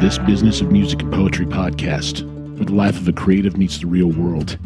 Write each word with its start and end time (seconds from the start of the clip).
This 0.00 0.16
Business 0.16 0.62
of 0.62 0.72
Music 0.72 1.02
and 1.02 1.12
Poetry 1.12 1.44
podcast, 1.44 2.22
where 2.56 2.64
the 2.64 2.72
life 2.72 2.96
of 2.96 3.06
a 3.06 3.12
creative 3.12 3.58
meets 3.58 3.80
the 3.80 3.86
real 3.86 4.08
world. 4.08 4.58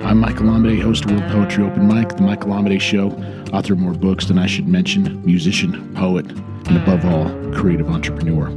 I'm 0.00 0.18
Michael 0.18 0.48
Amade, 0.48 0.82
host 0.82 1.04
of 1.04 1.12
World 1.12 1.30
Poetry 1.30 1.62
Open 1.62 1.86
Mic, 1.86 2.08
The 2.08 2.22
Michael 2.22 2.52
Amade 2.52 2.82
Show, 2.82 3.12
author 3.52 3.74
of 3.74 3.78
more 3.78 3.92
books 3.92 4.26
than 4.26 4.36
I 4.36 4.46
should 4.46 4.66
mention, 4.66 5.24
musician, 5.24 5.94
poet, 5.94 6.26
and 6.32 6.76
above 6.76 7.04
all, 7.04 7.28
creative 7.52 7.88
entrepreneur. 7.88 8.50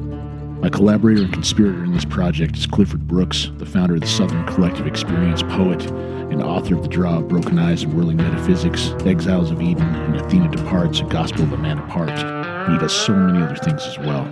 My 0.64 0.70
collaborator 0.70 1.22
and 1.22 1.32
conspirator 1.32 1.84
in 1.84 1.94
this 1.94 2.06
project 2.06 2.58
is 2.58 2.66
Clifford 2.66 3.08
Brooks, 3.08 3.52
the 3.60 3.66
founder 3.68 3.94
of 3.94 4.02
the 4.02 4.08
Southern 4.08 4.48
Collective 4.48 4.88
Experience, 4.88 5.44
poet, 5.44 5.86
and 5.92 6.42
author 6.42 6.76
of 6.76 6.82
The 6.82 6.90
Draw 6.90 7.20
of 7.20 7.28
Broken 7.28 7.60
Eyes 7.60 7.84
and 7.84 7.94
Whirling 7.94 8.18
Metaphysics, 8.18 8.94
Exiles 9.06 9.52
of 9.52 9.62
Eden, 9.62 9.84
and 9.84 10.16
Athena 10.16 10.50
Departs, 10.50 11.02
A 11.02 11.04
Gospel 11.04 11.44
of 11.44 11.54
a 11.54 11.58
Man 11.58 11.78
Apart. 11.78 12.10
And 12.10 12.74
he 12.74 12.80
does 12.80 12.94
so 12.94 13.14
many 13.14 13.44
other 13.44 13.58
things 13.58 13.86
as 13.86 14.00
well. 14.00 14.26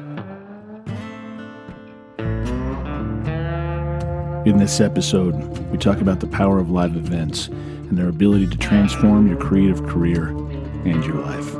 In 4.45 4.59
this 4.59 4.79
episode, 4.79 5.33
we 5.71 5.79
talk 5.79 6.01
about 6.01 6.19
the 6.19 6.27
power 6.27 6.59
of 6.59 6.69
live 6.69 6.95
events 6.95 7.47
and 7.47 7.97
their 7.97 8.09
ability 8.09 8.45
to 8.45 8.57
transform 8.59 9.27
your 9.27 9.37
creative 9.37 9.83
career 9.87 10.27
and 10.27 11.03
your 11.03 11.15
life. 11.15 11.55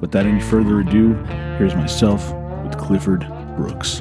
Without 0.00 0.24
any 0.24 0.40
further 0.40 0.80
ado, 0.80 1.12
here's 1.58 1.74
myself 1.74 2.32
with 2.64 2.78
Clifford 2.78 3.26
Brooks. 3.58 4.00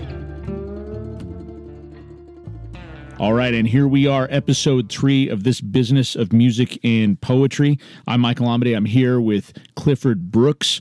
All 3.19 3.33
right, 3.33 3.53
and 3.53 3.67
here 3.67 3.87
we 3.87 4.07
are, 4.07 4.27
episode 4.29 4.89
three 4.89 5.27
of 5.27 5.43
this 5.43 5.59
business 5.59 6.15
of 6.15 6.31
music 6.31 6.79
and 6.83 7.19
poetry. 7.19 7.77
I'm 8.07 8.21
Michael 8.21 8.47
Amade. 8.47 8.73
I'm 8.73 8.85
here 8.85 9.19
with 9.19 9.53
Clifford 9.75 10.31
Brooks 10.31 10.79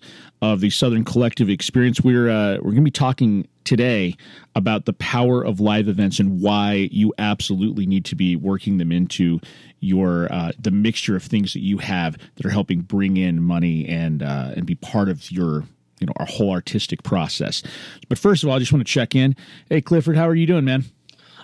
of 0.53 0.61
the 0.61 0.71
Southern 0.71 1.05
Collective 1.05 1.49
Experience. 1.49 2.03
We're 2.03 2.29
uh, 2.29 2.57
we're 2.57 2.73
going 2.73 2.77
to 2.77 2.83
be 2.83 2.91
talking 2.91 3.49
today 3.65 4.15
about 4.55 4.85
the 4.85 4.93
power 4.93 5.43
of 5.43 5.59
live 5.59 5.89
events 5.89 6.21
and 6.21 6.41
why 6.41 6.89
you 6.93 7.15
absolutely 7.19 7.87
need 7.87 8.05
to 8.07 8.15
be 8.15 8.37
working 8.37 8.77
them 8.77 8.93
into 8.93 9.41
your 9.81 10.31
uh, 10.33 10.53
the 10.59 10.71
mixture 10.71 11.17
of 11.17 11.23
things 11.23 11.55
that 11.55 11.61
you 11.61 11.79
have 11.79 12.19
that 12.37 12.45
are 12.45 12.51
helping 12.51 12.81
bring 12.81 13.17
in 13.17 13.43
money 13.43 13.89
and 13.89 14.23
uh, 14.23 14.53
and 14.55 14.67
be 14.67 14.75
part 14.75 15.09
of 15.09 15.31
your 15.31 15.65
you 16.01 16.07
know 16.07 16.13
our 16.17 16.27
whole 16.27 16.51
artistic 16.51 17.03
process. 17.03 17.63
But 18.09 18.19
first 18.19 18.43
of 18.43 18.51
all, 18.51 18.57
I 18.57 18.59
just 18.59 18.73
want 18.73 18.87
to 18.87 18.93
check 18.93 19.15
in. 19.15 19.35
Hey, 19.71 19.81
Clifford, 19.81 20.17
how 20.17 20.29
are 20.29 20.35
you 20.35 20.47
doing, 20.47 20.65
man? 20.65 20.85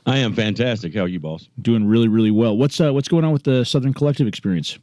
I 0.06 0.18
am 0.18 0.34
fantastic. 0.34 0.94
How 0.94 1.02
are 1.02 1.08
you, 1.08 1.20
boss? 1.20 1.48
Doing 1.60 1.86
really, 1.86 2.08
really 2.08 2.30
well. 2.30 2.56
What's 2.56 2.80
uh, 2.80 2.92
what's 2.92 3.08
going 3.08 3.24
on 3.24 3.32
with 3.32 3.44
the 3.44 3.64
Southern 3.64 3.94
Collective 3.94 4.26
Experience? 4.26 4.78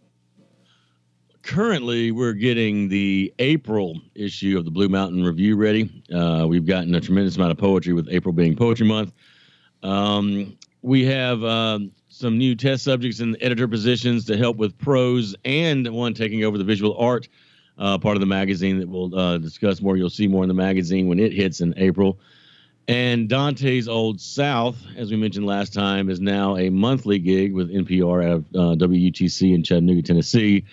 Currently, 1.47 2.11
we're 2.11 2.33
getting 2.33 2.89
the 2.89 3.33
April 3.39 4.01
issue 4.15 4.57
of 4.57 4.65
the 4.65 4.69
Blue 4.69 4.89
Mountain 4.89 5.23
Review 5.23 5.55
ready. 5.55 6.03
Uh, 6.13 6.45
we've 6.45 6.65
gotten 6.65 6.93
a 6.93 6.99
tremendous 6.99 7.37
amount 7.37 7.51
of 7.51 7.57
poetry 7.57 7.93
with 7.93 8.09
April 8.11 8.33
being 8.33 8.53
Poetry 8.53 8.85
Month. 8.85 9.13
Um, 9.81 10.57
we 10.81 11.05
have 11.05 11.41
uh, 11.45 11.79
some 12.09 12.37
new 12.37 12.53
test 12.53 12.83
subjects 12.83 13.21
and 13.21 13.37
editor 13.39 13.65
positions 13.65 14.25
to 14.25 14.35
help 14.35 14.57
with 14.57 14.77
prose, 14.77 15.35
and 15.45 15.87
one 15.87 16.13
taking 16.13 16.43
over 16.43 16.57
the 16.57 16.65
visual 16.65 16.97
art 16.97 17.29
uh, 17.77 17.97
part 17.97 18.17
of 18.17 18.19
the 18.19 18.27
magazine 18.27 18.79
that 18.79 18.89
we'll 18.89 19.17
uh, 19.17 19.37
discuss 19.37 19.81
more. 19.81 19.95
You'll 19.95 20.09
see 20.09 20.27
more 20.27 20.43
in 20.43 20.49
the 20.49 20.53
magazine 20.53 21.07
when 21.07 21.17
it 21.17 21.31
hits 21.31 21.61
in 21.61 21.73
April. 21.77 22.19
And 22.89 23.29
Dante's 23.29 23.87
Old 23.87 24.19
South, 24.19 24.75
as 24.97 25.11
we 25.11 25.15
mentioned 25.15 25.45
last 25.45 25.73
time, 25.73 26.09
is 26.09 26.19
now 26.19 26.57
a 26.57 26.69
monthly 26.69 27.19
gig 27.19 27.53
with 27.53 27.73
NPR 27.73 28.25
out 28.25 28.31
of 28.33 28.45
uh, 28.53 28.85
WUTC 28.85 29.55
in 29.55 29.63
Chattanooga, 29.63 30.01
Tennessee. 30.01 30.65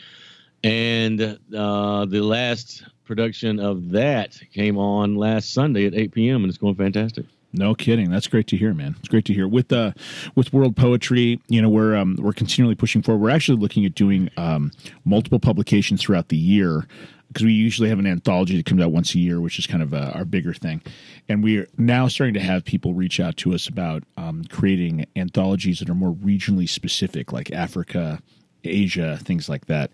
And 0.64 1.20
uh, 1.20 2.06
the 2.06 2.22
last 2.22 2.84
production 3.04 3.60
of 3.60 3.90
that 3.90 4.40
came 4.52 4.78
on 4.78 5.14
last 5.14 5.52
Sunday 5.52 5.84
at 5.86 5.94
8 5.94 6.12
p.m. 6.12 6.42
and 6.42 6.48
it's 6.48 6.56
going 6.56 6.74
fantastic. 6.74 7.26
No 7.52 7.74
kidding. 7.74 8.10
That's 8.10 8.26
great 8.26 8.48
to 8.48 8.56
hear, 8.56 8.74
man. 8.74 8.96
It's 8.98 9.08
great 9.08 9.26
to 9.26 9.34
hear. 9.34 9.46
With 9.46 9.72
uh, 9.72 9.92
with 10.34 10.52
World 10.52 10.74
Poetry, 10.74 11.40
you 11.46 11.62
know, 11.62 11.68
we're 11.68 11.94
um, 11.94 12.16
we're 12.18 12.32
continually 12.32 12.74
pushing 12.74 13.00
forward. 13.00 13.22
We're 13.22 13.30
actually 13.30 13.60
looking 13.60 13.84
at 13.84 13.94
doing 13.94 14.28
um, 14.36 14.72
multiple 15.04 15.38
publications 15.38 16.02
throughout 16.02 16.30
the 16.30 16.36
year 16.36 16.88
because 17.28 17.44
we 17.44 17.52
usually 17.52 17.88
have 17.90 18.00
an 18.00 18.06
anthology 18.06 18.56
that 18.56 18.66
comes 18.66 18.82
out 18.82 18.90
once 18.90 19.14
a 19.14 19.18
year, 19.18 19.40
which 19.40 19.58
is 19.58 19.68
kind 19.68 19.84
of 19.84 19.94
uh, 19.94 20.12
our 20.14 20.24
bigger 20.24 20.52
thing. 20.52 20.82
And 21.28 21.44
we're 21.44 21.68
now 21.78 22.08
starting 22.08 22.34
to 22.34 22.40
have 22.40 22.64
people 22.64 22.94
reach 22.94 23.20
out 23.20 23.36
to 23.38 23.54
us 23.54 23.68
about 23.68 24.02
um, 24.16 24.44
creating 24.50 25.06
anthologies 25.14 25.78
that 25.78 25.88
are 25.88 25.94
more 25.94 26.12
regionally 26.12 26.68
specific, 26.68 27.32
like 27.32 27.52
Africa, 27.52 28.20
Asia, 28.64 29.18
things 29.22 29.48
like 29.48 29.66
that. 29.66 29.92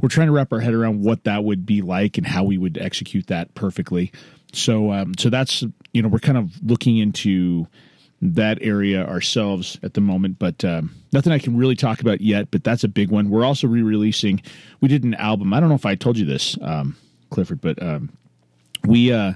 We're 0.00 0.08
trying 0.08 0.28
to 0.28 0.32
wrap 0.32 0.52
our 0.52 0.60
head 0.60 0.74
around 0.74 1.02
what 1.02 1.24
that 1.24 1.44
would 1.44 1.66
be 1.66 1.82
like 1.82 2.18
and 2.18 2.26
how 2.26 2.44
we 2.44 2.58
would 2.58 2.78
execute 2.78 3.26
that 3.28 3.54
perfectly. 3.54 4.12
So, 4.52 4.92
um, 4.92 5.14
so 5.18 5.28
that's 5.30 5.64
you 5.92 6.02
know 6.02 6.08
we're 6.08 6.18
kind 6.18 6.38
of 6.38 6.52
looking 6.62 6.98
into 6.98 7.66
that 8.20 8.58
area 8.60 9.06
ourselves 9.06 9.78
at 9.82 9.94
the 9.94 10.00
moment, 10.00 10.38
but 10.38 10.64
um, 10.64 10.94
nothing 11.12 11.32
I 11.32 11.38
can 11.38 11.56
really 11.56 11.76
talk 11.76 12.00
about 12.00 12.20
yet. 12.20 12.50
But 12.50 12.64
that's 12.64 12.84
a 12.84 12.88
big 12.88 13.10
one. 13.10 13.30
We're 13.30 13.44
also 13.44 13.66
re-releasing. 13.66 14.42
We 14.80 14.88
did 14.88 15.04
an 15.04 15.14
album. 15.14 15.52
I 15.52 15.60
don't 15.60 15.68
know 15.68 15.74
if 15.74 15.86
I 15.86 15.94
told 15.94 16.18
you 16.18 16.24
this, 16.24 16.56
um, 16.62 16.96
Clifford, 17.30 17.60
but 17.60 17.80
um, 17.82 18.10
we 18.84 19.12
uh, 19.12 19.34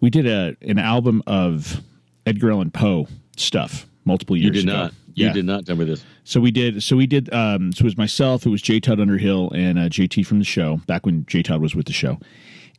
we 0.00 0.10
did 0.10 0.26
a 0.26 0.56
an 0.62 0.78
album 0.78 1.22
of 1.26 1.80
Edgar 2.26 2.52
Allan 2.52 2.70
Poe 2.70 3.08
stuff 3.36 3.86
multiple 4.04 4.36
years. 4.36 4.56
You 4.56 4.62
did 4.62 4.68
ago. 4.68 4.82
not. 4.84 4.94
You 5.14 5.26
yeah. 5.26 5.32
did 5.32 5.44
not 5.44 5.66
tell 5.66 5.76
me 5.76 5.84
this. 5.84 6.04
So 6.24 6.40
we 6.40 6.50
did. 6.50 6.82
So 6.82 6.96
we 6.96 7.06
did. 7.06 7.32
Um, 7.32 7.72
so 7.72 7.82
it 7.82 7.84
was 7.84 7.96
myself. 7.96 8.46
It 8.46 8.50
was 8.50 8.62
J 8.62 8.80
Todd 8.80 9.00
Underhill 9.00 9.50
and 9.52 9.78
uh, 9.78 9.82
JT 9.82 10.26
from 10.26 10.38
the 10.38 10.44
show 10.44 10.80
back 10.86 11.06
when 11.06 11.24
J 11.26 11.42
Todd 11.42 11.60
was 11.60 11.74
with 11.74 11.86
the 11.86 11.92
show, 11.92 12.18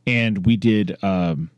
and 0.06 0.46
we 0.46 0.58
did. 0.58 1.02
Um, 1.04 1.50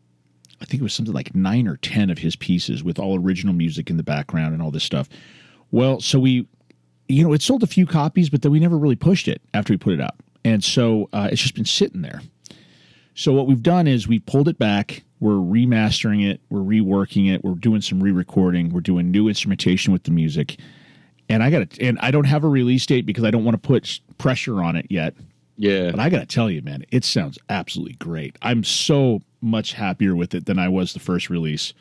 I 0.62 0.66
think 0.66 0.82
it 0.82 0.84
was 0.84 0.94
something 0.94 1.14
like 1.14 1.36
nine 1.36 1.68
or 1.68 1.78
10 1.78 2.10
of 2.10 2.18
his 2.18 2.36
pieces 2.36 2.84
with 2.84 2.98
all 2.98 3.20
original 3.20 3.54
music 3.54 3.90
in 3.90 3.98
the 3.98 4.04
background 4.04 4.54
and 4.54 4.62
all 4.62 4.72
this 4.72 4.84
stuff. 4.84 5.08
Well, 5.72 6.00
so 6.00 6.20
we, 6.20 6.48
you 7.08 7.24
know, 7.24 7.34
it 7.34 7.42
sold 7.42 7.64
a 7.64 7.68
few 7.68 7.86
copies, 7.86 8.30
but 8.30 8.42
then 8.42 8.52
we 8.52 8.60
never 8.60 8.78
really 8.78 8.96
pushed 8.96 9.28
it 9.28 9.42
after 9.54 9.74
we 9.74 9.78
put 9.78 9.94
it 9.94 10.02
out. 10.02 10.16
And 10.44 10.64
so 10.64 11.10
uh, 11.14 11.30
it's 11.32 11.42
just 11.42 11.56
been 11.56 11.66
sitting 11.66 12.02
there. 12.02 12.22
So 13.14 13.34
what 13.34 13.48
we've 13.48 13.62
done 13.62 13.88
is 13.88 14.08
we 14.08 14.20
pulled 14.20 14.48
it 14.48 14.58
back. 14.58 15.04
We're 15.20 15.34
remastering 15.34 16.30
it. 16.30 16.42
We're 16.50 16.60
reworking 16.60 17.34
it. 17.34 17.44
We're 17.44 17.56
doing 17.56 17.82
some 17.82 18.02
re-recording. 18.02 18.70
We're 18.72 18.82
doing 18.82 19.10
new 19.10 19.28
instrumentation 19.28 19.92
with 19.92 20.04
the 20.04 20.12
music. 20.12 20.60
And 21.30 21.44
I 21.44 21.50
got 21.50 21.70
to, 21.72 21.86
and 21.86 21.98
I 22.00 22.12
don't 22.12 22.26
have 22.26 22.44
a 22.44 22.48
release 22.50 22.86
date 22.86 23.06
because 23.06 23.24
I 23.24 23.32
don't 23.32 23.44
want 23.44 23.62
to 23.62 23.68
put 23.68 24.00
pressure 24.18 24.62
on 24.62 24.76
it 24.76 24.86
yet. 24.90 25.16
Yeah. 25.58 25.92
But 25.92 26.00
I 26.00 26.10
got 26.10 26.20
to 26.20 26.26
tell 26.26 26.50
you, 26.50 26.62
man, 26.62 26.86
it 26.92 27.04
sounds 27.04 27.40
absolutely 27.50 27.96
great. 27.96 28.38
I'm 28.42 28.64
so 28.64 29.22
much 29.42 29.74
happier 29.74 30.16
with 30.16 30.36
it 30.36 30.46
than 30.46 30.60
I 30.60 30.70
was 30.70 30.94
the 30.94 31.00
first 31.00 31.30
release. 31.30 31.74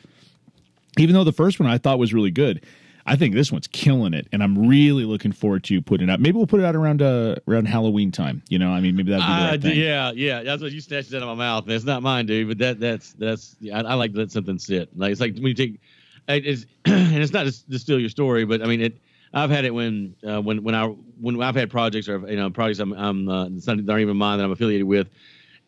Even 0.97 1.13
though 1.13 1.23
the 1.23 1.31
first 1.31 1.59
one 1.59 1.69
I 1.69 1.77
thought 1.77 1.99
was 1.99 2.13
really 2.13 2.31
good, 2.31 2.65
I 3.07 3.15
think 3.15 3.33
this 3.33 3.53
one's 3.53 3.67
killing 3.67 4.13
it, 4.13 4.27
and 4.33 4.43
I'm 4.43 4.67
really 4.67 5.05
looking 5.05 5.31
forward 5.31 5.63
to 5.65 5.81
putting 5.81 6.09
it 6.09 6.11
out. 6.11 6.19
Maybe 6.19 6.35
we'll 6.35 6.45
put 6.45 6.59
it 6.59 6.65
out 6.65 6.75
around 6.75 7.01
uh, 7.01 7.37
around 7.47 7.65
Halloween 7.65 8.11
time. 8.11 8.43
You 8.49 8.59
know, 8.59 8.69
I 8.69 8.81
mean, 8.81 8.97
maybe 8.97 9.11
the 9.11 9.19
right 9.19 9.63
uh. 9.63 9.67
Yeah, 9.69 10.11
yeah, 10.11 10.43
that's 10.43 10.61
what 10.61 10.73
you 10.73 10.81
snatched 10.81 11.13
out 11.13 11.21
of 11.21 11.27
my 11.29 11.33
mouth. 11.33 11.69
It's 11.69 11.85
not 11.85 12.03
mine, 12.03 12.25
dude. 12.25 12.49
But 12.49 12.57
that 12.57 12.79
that's 12.81 13.13
that's 13.13 13.55
yeah, 13.61 13.79
I, 13.79 13.91
I, 13.91 13.93
like 13.93 14.11
to 14.11 14.19
let 14.19 14.31
something 14.31 14.59
sit. 14.59 14.89
Like 14.97 15.13
it's 15.13 15.21
like 15.21 15.35
when 15.35 15.47
you 15.47 15.53
take, 15.53 15.79
it's 16.27 16.65
and 16.85 17.23
it's 17.23 17.31
not 17.31 17.45
just 17.45 17.71
to 17.71 17.79
steal 17.79 17.99
your 17.99 18.09
story, 18.09 18.43
but 18.43 18.61
I 18.61 18.65
mean 18.65 18.81
it. 18.81 18.97
I've 19.33 19.49
had 19.49 19.63
it 19.63 19.73
when 19.73 20.15
uh, 20.27 20.41
when 20.41 20.63
when 20.63 20.75
I 20.75 20.87
when 20.87 21.41
I've 21.41 21.55
had 21.55 21.69
projects 21.69 22.09
or 22.09 22.19
you 22.29 22.35
know 22.35 22.49
projects 22.49 22.79
I'm 22.79 22.91
I'm 22.93 23.29
uh, 23.29 23.45
it's 23.47 23.67
not, 23.67 23.77
not 23.77 23.99
even 23.99 24.17
mine 24.17 24.37
that 24.37 24.43
I'm 24.43 24.51
affiliated 24.51 24.85
with 24.85 25.07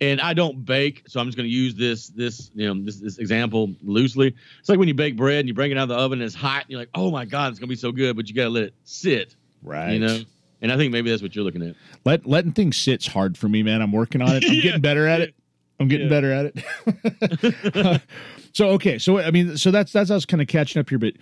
and 0.02 0.22
I 0.22 0.34
don't 0.34 0.64
bake, 0.66 1.04
so 1.08 1.20
I'm 1.20 1.28
just 1.28 1.38
going 1.38 1.48
to 1.48 1.54
use 1.54 1.76
this 1.76 2.08
this 2.10 2.52
you 2.54 2.68
know 2.68 2.84
this, 2.84 2.98
this 2.98 3.18
example 3.18 3.74
loosely. 3.82 4.36
It's 4.60 4.70
like 4.70 4.80
when 4.80 4.88
you 4.88 4.94
bake 4.94 5.18
bread 5.18 5.40
and 5.40 5.48
you 5.48 5.54
bring 5.54 5.72
it 5.72 5.78
out 5.78 5.84
of 5.84 5.90
the 5.90 5.98
oven 5.98 6.20
and 6.20 6.26
it's 6.26 6.36
hot, 6.36 6.64
and 6.64 6.72
you're 6.72 6.80
like, 6.80 6.90
oh 6.96 7.12
my 7.12 7.26
god, 7.26 7.52
it's 7.52 7.60
going 7.60 7.68
to 7.68 7.74
be 7.74 7.80
so 7.80 7.92
good, 7.92 8.16
but 8.16 8.30
you 8.30 8.36
got 8.36 8.44
to 8.44 8.50
let 8.50 8.64
it 8.64 8.74
sit, 8.84 9.36
right? 9.64 9.92
You 9.92 10.00
know. 10.00 10.20
And 10.62 10.74
I 10.74 10.78
think 10.78 10.92
maybe 10.92 11.10
that's 11.10 11.22
what 11.22 11.36
you're 11.36 11.46
looking 11.46 11.62
at. 11.62 11.76
Let 12.04 12.26
letting 12.26 12.52
things 12.52 12.76
sit's 12.76 13.08
hard 13.08 13.38
for 13.38 13.48
me, 13.48 13.64
man. 13.64 13.82
I'm 13.82 13.94
working 13.94 14.22
on 14.22 14.36
it. 14.36 14.44
I'm 14.46 14.54
yeah. 14.54 14.62
getting 14.64 14.82
better 14.82 15.08
at 15.08 15.22
it. 15.22 15.34
I'm 15.80 15.88
getting 15.88 16.10
yeah. 16.10 16.20
better 16.22 16.34
at 16.34 16.54
it. 16.54 18.02
so 18.54 18.70
okay, 18.72 19.00
so 19.00 19.20
I 19.20 19.32
mean, 19.32 19.56
so 19.56 19.72
that's 19.72 19.94
that's 19.94 20.12
us 20.12 20.26
kind 20.26 20.42
of 20.42 20.48
catching 20.48 20.80
up 20.80 20.90
here, 20.90 21.00
but 21.00 21.14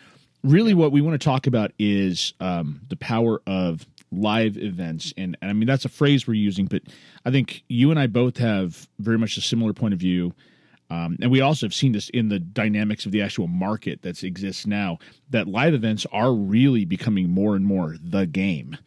really, 0.43 0.73
what 0.73 0.91
we 0.91 1.01
want 1.01 1.19
to 1.19 1.23
talk 1.23 1.45
about 1.45 1.71
is 1.77 2.33
um, 2.39 2.81
the 2.89 2.95
power 2.95 3.41
of 3.45 3.85
live 4.11 4.57
events. 4.57 5.13
And, 5.17 5.37
and 5.41 5.49
i 5.49 5.53
mean 5.53 5.67
that's 5.67 5.85
a 5.85 5.89
phrase 5.89 6.27
we're 6.27 6.33
using 6.35 6.65
but 6.65 6.81
i 7.25 7.31
think 7.31 7.63
you 7.67 7.91
and 7.91 7.99
i 7.99 8.07
both 8.07 8.37
have 8.37 8.87
very 8.99 9.17
much 9.17 9.37
a 9.37 9.41
similar 9.41 9.73
point 9.73 9.93
of 9.93 9.99
view. 9.99 10.33
Um, 10.89 11.17
and 11.21 11.29
we 11.29 11.41
also 11.41 11.65
have 11.65 11.73
seen 11.73 11.91
this 11.91 12.09
in 12.11 12.29
the 12.29 12.39
dynamics 12.39 13.05
of 13.05 13.11
the 13.11 13.21
actual 13.21 13.47
market 13.47 14.03
that 14.03 14.23
exists 14.23 14.65
now 14.65 14.99
that 15.29 15.47
live 15.47 15.73
events 15.73 16.05
are 16.13 16.33
really 16.33 16.85
becoming 16.85 17.29
more 17.29 17.57
and 17.57 17.65
more 17.65 17.97
the 18.01 18.25
game 18.25 18.77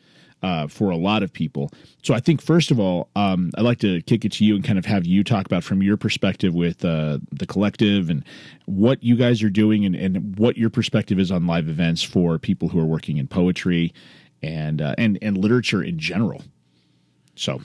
uh, 0.43 0.67
for 0.67 0.91
a 0.91 0.97
lot 0.97 1.23
of 1.23 1.33
people. 1.33 1.71
So 2.03 2.15
I 2.15 2.21
think 2.21 2.41
first 2.41 2.71
of 2.71 2.81
all, 2.81 3.11
um, 3.17 3.51
I'd 3.57 3.65
like 3.65 3.79
to 3.81 4.01
kick 4.03 4.25
it 4.25 4.33
to 4.33 4.45
you 4.45 4.55
and 4.55 4.65
kind 4.65 4.79
of 4.79 4.87
have 4.87 5.05
you 5.05 5.23
talk 5.23 5.47
about 5.47 5.63
from 5.65 5.83
your 5.83 5.97
perspective 5.97 6.55
with 6.55 6.85
uh, 6.85 7.19
the 7.33 7.47
collective 7.47 8.09
and 8.09 8.25
what 8.65 9.03
you 9.03 9.17
guys 9.17 9.43
are 9.43 9.51
doing 9.51 9.85
and, 9.85 9.95
and 9.95 10.39
what 10.39 10.57
your 10.57 10.71
perspective 10.71 11.19
is 11.19 11.31
on 11.31 11.47
live 11.47 11.69
events 11.69 12.03
for 12.03 12.39
people 12.39 12.69
who 12.69 12.81
are 12.81 12.87
working 12.87 13.19
in 13.19 13.27
poetry 13.27 13.93
and 14.43 14.81
uh, 14.81 14.95
and 14.99 15.19
and 15.23 15.39
literature 15.39 15.83
in 15.83 15.99
general. 15.99 16.43
So, 17.37 17.61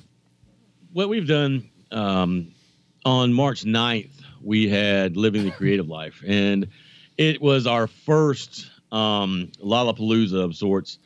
what 0.93 1.09
we've 1.09 1.27
done 1.27 1.69
um, 1.91 2.51
on 3.05 3.33
March 3.33 3.63
9th 3.63 4.11
we 4.45 4.69
had 4.69 5.17
Living 5.17 5.43
the 5.43 5.51
Creative 5.51 5.87
Life, 5.87 6.23
and 6.25 6.67
it 7.17 7.41
was 7.41 7.65
our 7.65 7.87
first 7.87 8.69
um, 8.91 9.51
Lollapalooza 9.61 10.43
of 10.43 10.55
sorts, 10.55 10.99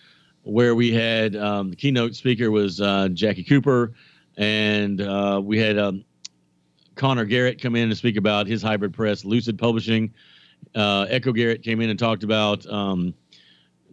where 0.44 0.76
we 0.76 0.92
had 0.92 1.36
um, 1.36 1.70
the 1.70 1.76
keynote 1.76 2.16
speaker 2.16 2.52
was 2.52 2.82
uh, 2.82 3.08
Jackie 3.14 3.44
Cooper, 3.44 3.94
and 4.38 5.02
uh, 5.02 5.42
we 5.44 5.58
had 5.58 5.78
um, 5.78 6.04
Connor 6.96 7.26
Garrett 7.26 7.62
come 7.62 7.76
in 7.76 7.84
and 7.90 7.98
speak 7.98 8.18
about 8.18 8.46
his 8.46 8.62
hybrid 8.62 8.94
press, 8.94 9.24
Lucid 9.24 9.58
Publishing. 9.58 10.14
Uh, 10.76 11.06
Echo 11.10 11.32
Garrett 11.32 11.64
came 11.64 11.80
in 11.80 11.90
and 11.90 11.98
talked 11.98 12.24
about 12.24 12.66
um, 12.68 13.14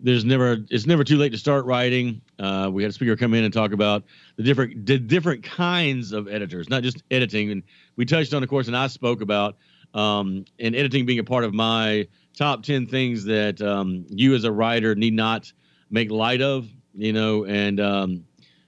there's 0.03 0.25
never 0.25 0.59
it's 0.71 0.87
never 0.87 1.05
too 1.05 1.17
late 1.17 1.33
to 1.33 1.39
start 1.39 1.65
writing. 1.65 2.21
Uh, 2.39 2.71
we 2.73 2.83
had 2.83 2.91
a 2.91 2.93
speaker 2.93 3.17
come 3.17 3.35
in 3.35 3.45
and 3.45 3.53
talk 3.53 3.73
about 3.73 4.05
the 4.37 4.43
different 4.43 4.87
the 4.87 4.99
different 4.99 5.43
kinds 5.43 6.13
of 6.13 6.29
editors, 6.29 6.69
not 6.69 6.83
just 6.83 7.03
editing. 7.11 7.51
And 7.51 7.63
we 7.97 8.05
touched 8.05 8.35
on, 8.35 8.43
of 8.43 8.49
course, 8.49 8.67
and 8.67 8.77
I 8.77 8.87
spoke 8.87 9.21
about 9.21 9.57
um, 9.95 10.45
and 10.59 10.75
editing 10.75 11.07
being 11.07 11.19
a 11.19 11.25
part 11.25 11.45
of 11.45 11.55
my 11.55 12.07
top 12.37 12.63
ten 12.63 12.87
things 12.87 13.25
that 13.25 13.61
um, 13.61 14.07
you 14.09 14.35
as 14.35 14.45
a 14.45 14.53
writer 14.53 14.95
need 14.95 15.15
not 15.15 15.53
make 15.91 16.11
light 16.11 16.43
of. 16.43 16.69
You 16.95 17.13
know, 17.13 17.45
and 17.45 17.79
um, 17.81 18.25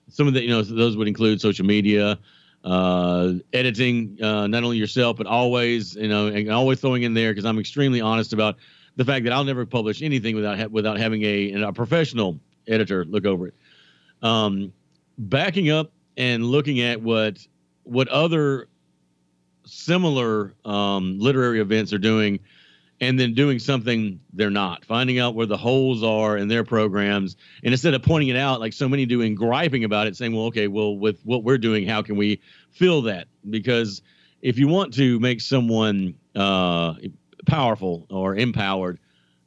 some 0.09 0.29
of 0.29 0.35
the 0.35 0.43
you 0.43 0.51
know 0.51 0.63
those 0.63 0.97
would 0.97 1.09
include 1.09 1.41
social 1.41 1.67
media. 1.67 2.19
Uh, 2.65 3.35
editing, 3.53 4.19
uh, 4.21 4.47
not 4.49 4.65
only 4.65 4.77
yourself, 4.77 5.17
but 5.17 5.27
always, 5.27 5.95
you 5.95 6.09
know, 6.09 6.27
and 6.27 6.51
always 6.51 6.81
throwing 6.81 7.05
in 7.05 7.15
there 7.15 7.31
because 7.31 7.45
I'm 7.45 7.59
extremely 7.59 8.01
honest 8.01 8.33
about 8.33 8.57
the 8.99 9.05
fact 9.05 9.25
that 9.25 9.33
I'll 9.33 9.45
never 9.45 9.65
publish 9.65 10.03
anything 10.03 10.35
without 10.35 10.59
ha- 10.59 10.67
without 10.71 10.99
having 10.99 11.23
a, 11.23 11.53
a 11.63 11.73
professional 11.73 12.39
editor 12.67 13.05
look 13.05 13.25
over 13.25 13.47
it. 13.47 13.55
Um, 14.23 14.73
backing 15.17 15.71
up 15.71 15.93
and 16.17 16.45
looking 16.45 16.81
at 16.81 17.01
what 17.01 17.39
what 17.85 18.09
other 18.09 18.69
similar 19.65 20.53
um, 20.65 21.19
literary 21.21 21.61
events 21.61 21.93
are 21.93 21.99
doing, 21.99 22.41
and 23.01 23.19
then 23.21 23.35
doing 23.35 23.61
something 23.61 24.19
they're 24.33 24.51
not, 24.51 24.85
finding 24.85 25.21
out 25.21 25.37
where 25.37 25.47
the 25.47 25.57
holes 25.57 26.03
are 26.03 26.37
in 26.37 26.49
their 26.49 26.65
programs, 26.65 27.37
and 27.63 27.73
instead 27.73 27.95
of 27.95 28.03
pointing 28.03 28.31
it 28.31 28.37
out 28.37 28.59
like 28.59 28.73
so 28.73 28.89
many 28.89 29.07
do 29.07 29.23
and 29.23 29.37
griping 29.37 29.85
about 29.85 30.09
it, 30.09 30.17
saying, 30.17 30.35
"Well, 30.35 30.47
okay, 30.47 30.67
well, 30.67 30.99
with 30.99 31.23
what 31.23 31.45
we're 31.45 31.59
doing, 31.59 31.87
how 31.87 32.03
can 32.03 32.17
we 32.17 32.41
fill 32.73 33.03
that?" 33.03 33.29
Because 33.49 34.03
if 34.43 34.59
you 34.59 34.67
want 34.67 34.93
to 34.95 35.21
make 35.21 35.41
someone 35.41 36.17
uh, 36.35 36.95
powerful 37.49 38.07
or 38.11 38.37
empowered, 38.37 39.01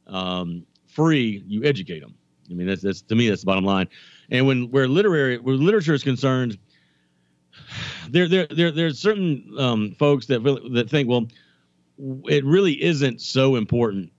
um, 0.06 0.66
free, 0.86 1.42
you 1.46 1.64
educate 1.64 2.00
them. 2.00 2.14
I 2.50 2.54
mean, 2.54 2.66
that's, 2.66 2.82
that's 2.82 3.00
to 3.02 3.14
me, 3.14 3.28
that's 3.28 3.42
the 3.42 3.46
bottom 3.46 3.64
line. 3.64 3.88
And 4.30 4.46
when 4.46 4.70
where 4.70 4.86
literary, 4.86 5.38
where 5.38 5.54
literature 5.54 5.94
is 5.94 6.02
concerned, 6.02 6.58
there, 8.10 8.28
there, 8.28 8.46
there, 8.50 8.70
there's 8.70 8.98
certain 8.98 9.54
um, 9.58 9.94
folks 9.98 10.26
that 10.26 10.42
that 10.72 10.90
think, 10.90 11.08
well, 11.08 11.26
it 12.28 12.44
really 12.44 12.82
isn't 12.82 13.20
so 13.20 13.56
important 13.56 14.12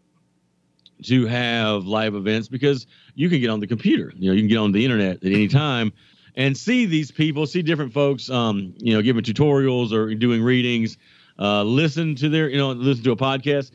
to 1.04 1.26
have 1.26 1.86
live 1.86 2.16
events 2.16 2.48
because 2.48 2.88
you 3.14 3.30
can 3.30 3.40
get 3.42 3.50
on 3.50 3.60
the 3.60 3.68
computer. 3.68 4.14
You 4.16 4.30
know, 4.30 4.34
you 4.34 4.42
can 4.42 4.48
get 4.48 4.58
on 4.58 4.72
the 4.72 4.84
internet 4.84 5.18
at 5.18 5.26
any 5.26 5.48
time 5.48 5.92
and 6.36 6.58
see 6.58 6.86
these 6.86 7.12
people, 7.12 7.46
see 7.46 7.62
different 7.62 7.94
folks, 7.94 8.30
um, 8.30 8.74
you 8.78 8.94
know, 8.94 9.02
giving 9.02 9.24
tutorials 9.24 9.92
or 9.92 10.16
doing 10.16 10.42
readings 10.42 10.98
uh, 11.40 11.64
listen 11.64 12.16
to 12.16 12.30
their, 12.30 12.50
you 12.50 12.58
know, 12.58 12.72
listen 12.72 13.04
to 13.04 13.12
a 13.12 13.18
podcast. 13.18 13.72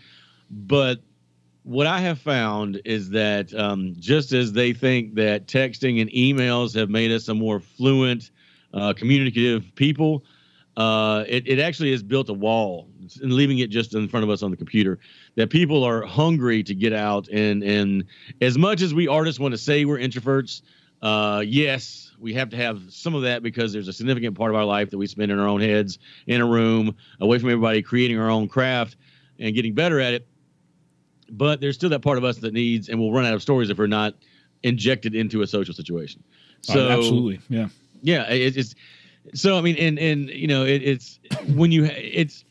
But 0.50 1.00
what 1.62 1.86
I 1.86 2.00
have 2.00 2.18
found 2.18 2.80
is 2.84 3.10
that 3.10 3.52
um, 3.54 3.94
just 3.98 4.32
as 4.32 4.52
they 4.52 4.72
think 4.72 5.14
that 5.16 5.46
texting 5.46 6.00
and 6.00 6.10
emails 6.10 6.74
have 6.74 6.88
made 6.88 7.10
us 7.10 7.28
a 7.28 7.34
more 7.34 7.60
fluent, 7.60 8.30
uh, 8.72 8.92
communicative 8.94 9.74
people, 9.74 10.24
uh, 10.78 11.24
it, 11.26 11.46
it 11.48 11.58
actually 11.58 11.90
has 11.90 12.02
built 12.02 12.28
a 12.28 12.32
wall 12.32 12.88
and 13.20 13.32
leaving 13.32 13.58
it 13.58 13.68
just 13.68 13.94
in 13.94 14.08
front 14.08 14.24
of 14.24 14.30
us 14.30 14.42
on 14.42 14.50
the 14.50 14.56
computer. 14.56 14.98
That 15.34 15.50
people 15.50 15.82
are 15.84 16.02
hungry 16.02 16.62
to 16.62 16.74
get 16.74 16.92
out 16.92 17.28
and 17.28 17.62
and 17.62 18.04
as 18.40 18.56
much 18.56 18.80
as 18.80 18.94
we 18.94 19.08
artists 19.08 19.40
want 19.40 19.52
to 19.52 19.58
say 19.58 19.84
we're 19.84 19.98
introverts, 19.98 20.62
uh, 21.02 21.42
yes, 21.44 22.07
we 22.20 22.34
have 22.34 22.50
to 22.50 22.56
have 22.56 22.82
some 22.90 23.14
of 23.14 23.22
that 23.22 23.42
because 23.42 23.72
there's 23.72 23.88
a 23.88 23.92
significant 23.92 24.36
part 24.36 24.50
of 24.50 24.56
our 24.56 24.64
life 24.64 24.90
that 24.90 24.98
we 24.98 25.06
spend 25.06 25.30
in 25.30 25.38
our 25.38 25.48
own 25.48 25.60
heads, 25.60 25.98
in 26.26 26.40
a 26.40 26.46
room, 26.46 26.96
away 27.20 27.38
from 27.38 27.50
everybody, 27.50 27.82
creating 27.82 28.18
our 28.18 28.30
own 28.30 28.48
craft 28.48 28.96
and 29.38 29.54
getting 29.54 29.74
better 29.74 30.00
at 30.00 30.14
it. 30.14 30.26
But 31.30 31.60
there's 31.60 31.76
still 31.76 31.90
that 31.90 32.00
part 32.00 32.18
of 32.18 32.24
us 32.24 32.38
that 32.38 32.54
needs, 32.54 32.88
and 32.88 32.98
we'll 32.98 33.12
run 33.12 33.24
out 33.24 33.34
of 33.34 33.42
stories 33.42 33.70
if 33.70 33.78
we're 33.78 33.86
not 33.86 34.14
injected 34.62 35.14
into 35.14 35.42
a 35.42 35.46
social 35.46 35.74
situation. 35.74 36.22
So 36.62 36.88
absolutely, 36.88 37.40
yeah. 37.48 37.68
yeah, 38.02 38.30
it, 38.32 38.56
it's 38.56 38.74
so. 39.34 39.56
I 39.56 39.60
mean, 39.60 39.76
and 39.76 39.98
and 39.98 40.28
you 40.30 40.46
know, 40.46 40.64
it, 40.64 40.82
it's 40.82 41.20
when 41.54 41.70
you 41.70 41.84
it's 41.84 42.44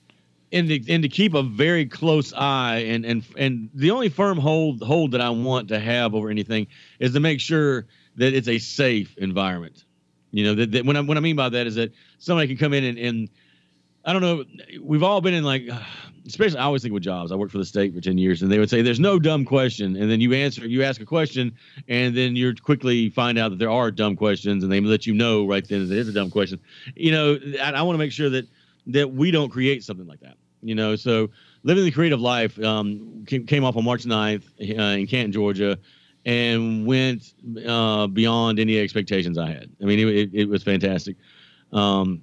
and 0.52 0.69
to, 0.69 0.94
and 0.94 1.04
to 1.04 1.10
keep 1.10 1.34
a 1.34 1.44
very 1.44 1.86
close 1.86 2.34
eye 2.34 2.78
and 2.78 3.06
and 3.06 3.24
and 3.38 3.69
the 3.74 3.92
only 3.92 4.10
firm 4.10 4.38
hold 4.38 4.81
hold 4.81 5.12
that 5.12 5.22
I 5.22 5.30
want 5.30 5.68
to 5.69 5.80
have 5.80 6.16
over 6.16 6.30
anything 6.30 6.68
is 7.00 7.14
to 7.14 7.19
make 7.19 7.40
sure 7.40 7.88
that 8.18 8.34
it's 8.34 8.48
a 8.48 8.60
safe 8.60 9.16
environment. 9.18 9.86
You 10.31 10.44
know, 10.44 10.56
that, 10.56 10.72
that 10.72 10.86
when 10.86 10.98
I 10.98 11.02
what 11.02 11.18
I 11.18 11.22
mean 11.22 11.36
by 11.36 11.50
that 11.50 11.68
is 11.68 11.75
that 11.75 11.94
somebody 12.19 12.48
can 12.48 12.58
come 12.58 12.74
in 12.74 12.84
and, 12.84 12.98
and 12.98 13.30
I 14.06 14.14
don't 14.14 14.22
know. 14.22 14.44
We've 14.81 15.04
all 15.04 15.22
been 15.22 15.34
in 15.34 15.44
like, 15.44 15.69
especially 16.28 16.60
I 16.60 16.64
always 16.64 16.81
think 16.81 16.94
with 16.94 17.04
jobs. 17.04 17.31
I 17.31 17.36
worked 17.36 17.52
for 17.52 17.58
the 17.58 17.66
state 17.66 17.94
for 17.94 18.02
ten 18.02 18.18
years, 18.18 18.42
and 18.42 18.52
they 18.52 18.60
would 18.60 18.69
say 18.69 18.81
there's 18.81 19.00
no 19.00 19.19
dumb 19.19 19.46
question, 19.46 19.96
and 19.96 20.12
then 20.12 20.19
you 20.19 20.34
answer, 20.34 20.68
you 20.68 20.84
ask 20.84 21.00
a 21.02 21.06
question, 21.06 21.54
and 21.88 22.16
then 22.16 22.36
you 22.36 22.54
quickly 22.56 23.10
find 23.10 23.38
out 23.38 23.50
that 23.50 23.60
there 23.60 23.72
are 23.72 23.92
dumb 23.92 24.16
questions, 24.16 24.64
and 24.64 24.72
they 24.72 24.81
let 24.81 25.06
you 25.06 25.14
know 25.14 25.46
right 25.46 25.68
then 25.68 25.88
that 25.88 25.96
it 25.96 26.00
is 26.00 26.10
a 26.10 26.14
dumb 26.14 26.30
question. 26.30 26.60
You 26.96 27.12
know, 27.12 27.40
I, 27.62 27.72
I 27.72 27.81
want 27.81 27.96
to 27.96 28.00
make 28.00 28.12
sure 28.12 28.30
that 28.30 28.48
that 28.88 29.12
we 29.12 29.31
don't 29.31 29.50
create 29.50 29.84
something 29.84 30.08
like 30.08 30.19
that. 30.22 30.38
You 30.62 30.75
know, 30.75 30.96
so 30.96 31.30
living 31.64 31.84
the 31.84 31.92
creative 31.92 32.19
life 32.19 32.62
um, 32.64 33.24
came, 33.28 33.46
came 33.46 33.64
off 33.64 33.78
on 33.78 33.84
March 33.84 34.06
9th 34.06 34.44
uh, 34.60 34.98
in 34.98 35.08
Canton, 35.08 35.31
Georgia, 35.31 35.78
and 36.27 36.85
went 36.85 37.33
uh, 37.65 38.06
beyond 38.06 38.59
any 38.59 38.77
expectations 38.77 39.38
I 39.38 39.47
had. 39.47 39.69
I 39.81 39.85
mean, 39.85 39.97
it, 39.97 40.29
it, 40.33 40.50
was 40.50 40.62
fantastic. 40.62 41.15
Um, 41.71 42.21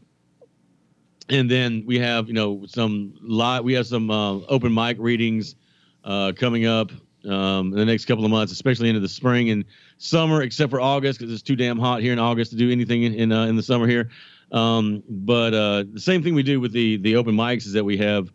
and 1.31 1.51
then 1.51 1.85
we 1.87 1.99
have 1.99 2.29
you 2.29 2.35
know 2.35 2.67
some 2.67 3.15
live 3.23 3.65
we 3.65 3.73
have 3.73 3.87
some 3.87 4.11
uh, 4.11 4.35
open 4.41 4.75
mic 4.75 4.99
readings 5.01 5.57
uh, 6.05 6.33
coming 6.37 6.67
up 6.67 6.91
um, 7.25 7.73
in 7.73 7.79
the 7.79 7.85
next 7.87 8.05
couple 8.05 8.27
of 8.27 8.31
months 8.31 8.53
especially 8.53 8.91
into 8.91 9.01
the 9.01 9.09
spring 9.09 9.49
and 9.49 9.65
summer 9.97 10.43
except 10.43 10.71
for 10.71 10.83
august 10.83 11.19
because 11.19 11.33
it's 11.33 11.43
too 11.43 11.57
damn 11.57 11.79
hot 11.79 12.03
here 12.03 12.13
in 12.13 12.19
august 12.19 12.51
to 12.51 12.59
do 12.59 12.71
anything 12.71 13.05
in 13.05 13.15
in, 13.15 13.33
uh, 13.33 13.47
in 13.47 13.57
the 13.57 13.63
summer 13.63 13.87
here 13.87 14.11
um, 14.53 15.03
but 15.09 15.55
uh, 15.55 15.85
the 15.91 16.01
same 16.01 16.23
thing 16.23 16.35
we 16.35 16.43
do 16.43 16.61
with 16.61 16.73
the 16.73 16.99
the 16.99 17.17
open 17.17 17.35
mics 17.35 17.65
is 17.65 17.73
that 17.73 17.85
we 17.85 17.97
have 17.97 18.31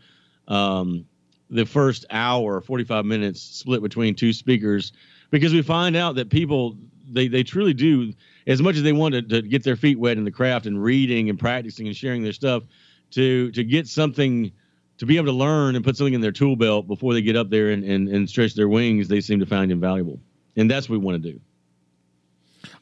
um, 0.47 1.05
the 1.51 1.65
first 1.65 2.05
hour 2.09 2.59
45 2.59 3.05
minutes 3.05 3.39
split 3.39 3.83
between 3.83 4.15
two 4.15 4.33
speakers 4.33 4.93
because 5.31 5.53
we 5.53 5.61
find 5.61 5.95
out 5.95 6.15
that 6.15 6.29
people 6.29 6.77
they, 7.11 7.27
they 7.27 7.43
truly 7.43 7.73
do 7.73 8.13
as 8.45 8.61
much 8.61 8.75
as 8.75 8.83
they 8.83 8.93
want 8.93 9.13
to, 9.13 9.21
to 9.21 9.41
get 9.41 9.63
their 9.63 9.75
feet 9.75 9.97
wet 9.99 10.17
in 10.17 10.23
the 10.23 10.31
craft 10.31 10.67
and 10.67 10.81
reading 10.81 11.29
and 11.29 11.39
practicing 11.39 11.87
and 11.87 11.95
sharing 11.95 12.23
their 12.23 12.33
stuff 12.33 12.63
to 13.11 13.51
to 13.51 13.63
get 13.63 13.87
something 13.87 14.51
to 14.97 15.05
be 15.05 15.15
able 15.15 15.27
to 15.27 15.31
learn 15.31 15.75
and 15.75 15.85
put 15.85 15.95
something 15.95 16.13
in 16.13 16.21
their 16.21 16.31
tool 16.31 16.55
belt 16.55 16.87
before 16.87 17.13
they 17.13 17.21
get 17.21 17.35
up 17.35 17.49
there 17.49 17.69
and, 17.69 17.83
and, 17.83 18.09
and 18.09 18.29
stretch 18.29 18.53
their 18.53 18.69
wings 18.69 19.07
they 19.07 19.21
seem 19.21 19.39
to 19.39 19.45
find 19.45 19.71
invaluable 19.71 20.19
and 20.55 20.69
that's 20.69 20.89
what 20.89 20.99
we 20.99 21.05
want 21.05 21.21
to 21.21 21.31
do 21.31 21.39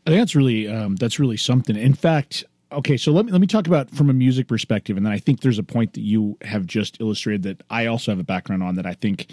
I 0.05 0.09
think 0.09 0.21
that's 0.21 0.35
really 0.35 0.67
um, 0.67 0.95
that's 0.95 1.19
really 1.19 1.37
something. 1.37 1.75
In 1.75 1.93
fact, 1.93 2.45
okay, 2.71 2.97
so 2.97 3.11
let 3.11 3.25
me 3.25 3.31
let 3.31 3.41
me 3.41 3.47
talk 3.47 3.67
about 3.67 3.89
from 3.91 4.09
a 4.09 4.13
music 4.13 4.47
perspective, 4.47 4.97
and 4.97 5.05
then 5.05 5.13
I 5.13 5.19
think 5.19 5.41
there's 5.41 5.59
a 5.59 5.63
point 5.63 5.93
that 5.93 6.01
you 6.01 6.37
have 6.41 6.65
just 6.65 6.99
illustrated 7.01 7.43
that 7.43 7.63
I 7.69 7.87
also 7.87 8.11
have 8.11 8.19
a 8.19 8.23
background 8.23 8.63
on 8.63 8.75
that 8.75 8.85
I 8.85 8.93
think 8.93 9.27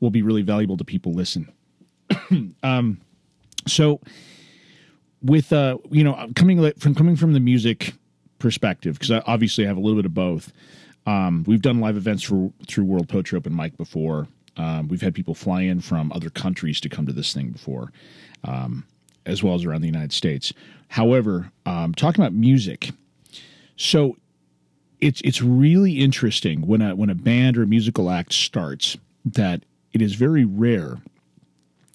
will 0.00 0.10
be 0.10 0.22
really 0.22 0.42
valuable 0.42 0.76
to 0.76 0.84
people 0.84 1.12
listen. 1.12 1.52
um, 2.62 3.00
so 3.66 4.00
with 5.22 5.52
uh, 5.52 5.78
you 5.90 6.04
know, 6.04 6.30
coming 6.34 6.72
from 6.78 6.94
coming 6.94 7.16
from 7.16 7.32
the 7.32 7.40
music 7.40 7.94
perspective, 8.38 8.98
because 8.98 9.10
obviously 9.10 9.26
I 9.26 9.32
obviously 9.32 9.66
have 9.66 9.76
a 9.76 9.80
little 9.80 9.96
bit 9.96 10.06
of 10.06 10.14
both. 10.14 10.52
Um, 11.06 11.44
we've 11.46 11.62
done 11.62 11.80
live 11.80 11.96
events 11.96 12.22
for, 12.22 12.52
through 12.66 12.84
World 12.84 13.08
Poetry 13.08 13.38
Open 13.38 13.56
Mic 13.56 13.76
before. 13.76 14.28
Um, 14.56 14.88
we've 14.88 15.00
had 15.00 15.14
people 15.14 15.34
fly 15.34 15.62
in 15.62 15.80
from 15.80 16.12
other 16.12 16.30
countries 16.30 16.80
to 16.80 16.88
come 16.88 17.06
to 17.06 17.12
this 17.12 17.32
thing 17.32 17.50
before, 17.50 17.92
um, 18.44 18.84
as 19.24 19.42
well 19.42 19.54
as 19.54 19.64
around 19.64 19.80
the 19.80 19.86
United 19.86 20.12
States. 20.12 20.52
However, 20.88 21.50
um, 21.64 21.94
talking 21.94 22.22
about 22.22 22.34
music, 22.34 22.90
so 23.76 24.16
it's 25.00 25.20
it's 25.22 25.40
really 25.40 26.00
interesting 26.00 26.66
when 26.66 26.82
a 26.82 26.94
when 26.94 27.10
a 27.10 27.14
band 27.14 27.56
or 27.56 27.62
a 27.62 27.66
musical 27.66 28.10
act 28.10 28.32
starts 28.32 28.96
that 29.24 29.62
it 29.92 30.02
is 30.02 30.14
very 30.14 30.44
rare 30.44 30.98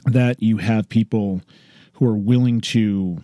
that 0.05 0.41
you 0.41 0.57
have 0.57 0.89
people 0.89 1.41
who 1.93 2.07
are 2.07 2.17
willing 2.17 2.61
to 2.61 3.17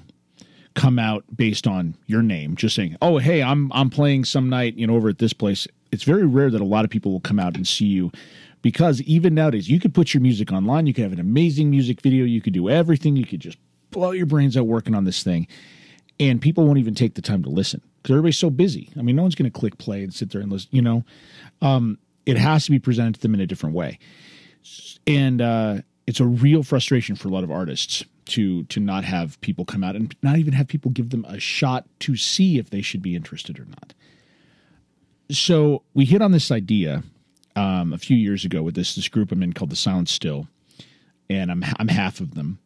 come 0.76 1.00
out 1.00 1.26
based 1.36 1.68
on 1.68 1.96
your 2.06 2.22
name 2.22 2.56
just 2.56 2.76
saying 2.76 2.96
oh 3.02 3.18
hey 3.18 3.44
i'm 3.44 3.72
i'm 3.74 3.90
playing 3.90 4.24
some 4.24 4.50
night 4.50 4.76
you 4.76 4.88
know 4.88 4.96
over 4.96 5.10
at 5.10 5.18
this 5.18 5.34
place. 5.34 5.68
It's 5.92 6.04
very 6.04 6.26
rare 6.26 6.52
that 6.52 6.62
a 6.62 6.66
lot 6.66 6.86
of 6.86 6.92
people 6.92 7.12
will 7.12 7.20
come 7.20 7.40
out 7.40 7.56
and 7.56 7.68
see 7.68 7.88
you 7.88 8.12
because 8.62 9.02
even 9.02 9.34
nowadays 9.34 9.68
you 9.68 9.80
could 9.80 9.94
put 9.94 10.14
your 10.14 10.22
music 10.22 10.52
online 10.52 10.86
you 10.86 10.94
could 10.94 11.04
have 11.04 11.14
an 11.14 11.20
amazing 11.20 11.70
music 11.70 12.02
video 12.02 12.26
you 12.26 12.42
could 12.42 12.54
do 12.54 12.70
everything 12.70 13.16
you 13.16 13.26
could 13.26 13.40
just 13.40 13.58
blow 13.90 14.12
your 14.12 14.28
brains 14.28 14.56
out 14.56 14.68
working 14.68 14.94
on 14.94 15.04
this 15.04 15.24
thing 15.24 15.48
and 16.20 16.42
people 16.42 16.66
won't 16.66 16.78
even 16.78 16.94
take 16.94 17.16
the 17.16 17.22
time 17.22 17.42
to 17.42 17.50
listen 17.50 17.82
because 18.02 18.14
everybody's 18.14 18.38
so 18.38 18.50
busy. 18.50 18.90
I 18.98 19.02
mean 19.02 19.16
no 19.16 19.24
one's 19.24 19.36
going 19.36 19.52
to 19.52 19.60
click 19.60 19.80
play 19.80 20.04
and 20.04 20.14
sit 20.14 20.32
there 20.32 20.42
and 20.42 20.52
listen 20.52 20.70
you 20.72 20.82
know? 20.82 21.04
Um, 21.62 21.98
it 22.26 22.38
has 22.38 22.66
to 22.66 22.72
be 22.72 22.80
presented 22.80 23.16
to 23.16 23.22
them 23.22 23.34
in 23.34 23.42
a 23.42 23.48
different 23.48 23.76
way. 23.76 23.98
And 25.08 25.42
uh, 25.42 25.78
it's 26.10 26.20
a 26.20 26.26
real 26.26 26.64
frustration 26.64 27.16
for 27.16 27.28
a 27.28 27.32
lot 27.32 27.44
of 27.44 27.52
artists 27.52 28.04
to 28.26 28.64
to 28.64 28.80
not 28.80 29.04
have 29.04 29.40
people 29.42 29.64
come 29.64 29.84
out 29.84 29.96
and 29.96 30.16
not 30.24 30.40
even 30.40 30.54
have 30.54 30.68
people 30.68 30.90
give 30.90 31.12
them 31.12 31.24
a 31.26 31.40
shot 31.40 31.86
to 32.00 32.16
see 32.16 32.58
if 32.58 32.72
they 32.72 32.82
should 32.82 33.04
be 33.04 33.16
interested 33.16 33.60
or 33.60 33.66
not. 33.66 33.94
So 35.30 35.84
we 35.94 36.06
hit 36.06 36.24
on 36.24 36.32
this 36.32 36.50
idea 36.50 37.04
um, 37.56 37.94
a 37.94 38.00
few 38.00 38.18
years 38.18 38.44
ago 38.44 38.64
with 38.64 38.74
this 38.74 38.96
this 38.96 39.08
group 39.08 39.32
I'm 39.32 39.44
in 39.44 39.54
called 39.54 39.70
the 39.70 39.76
Silent 39.76 40.10
Still, 40.10 40.48
and 41.30 41.52
I'm 41.52 41.64
I'm 41.78 41.90
half 41.90 42.20
of 42.20 42.34
them. 42.34 42.58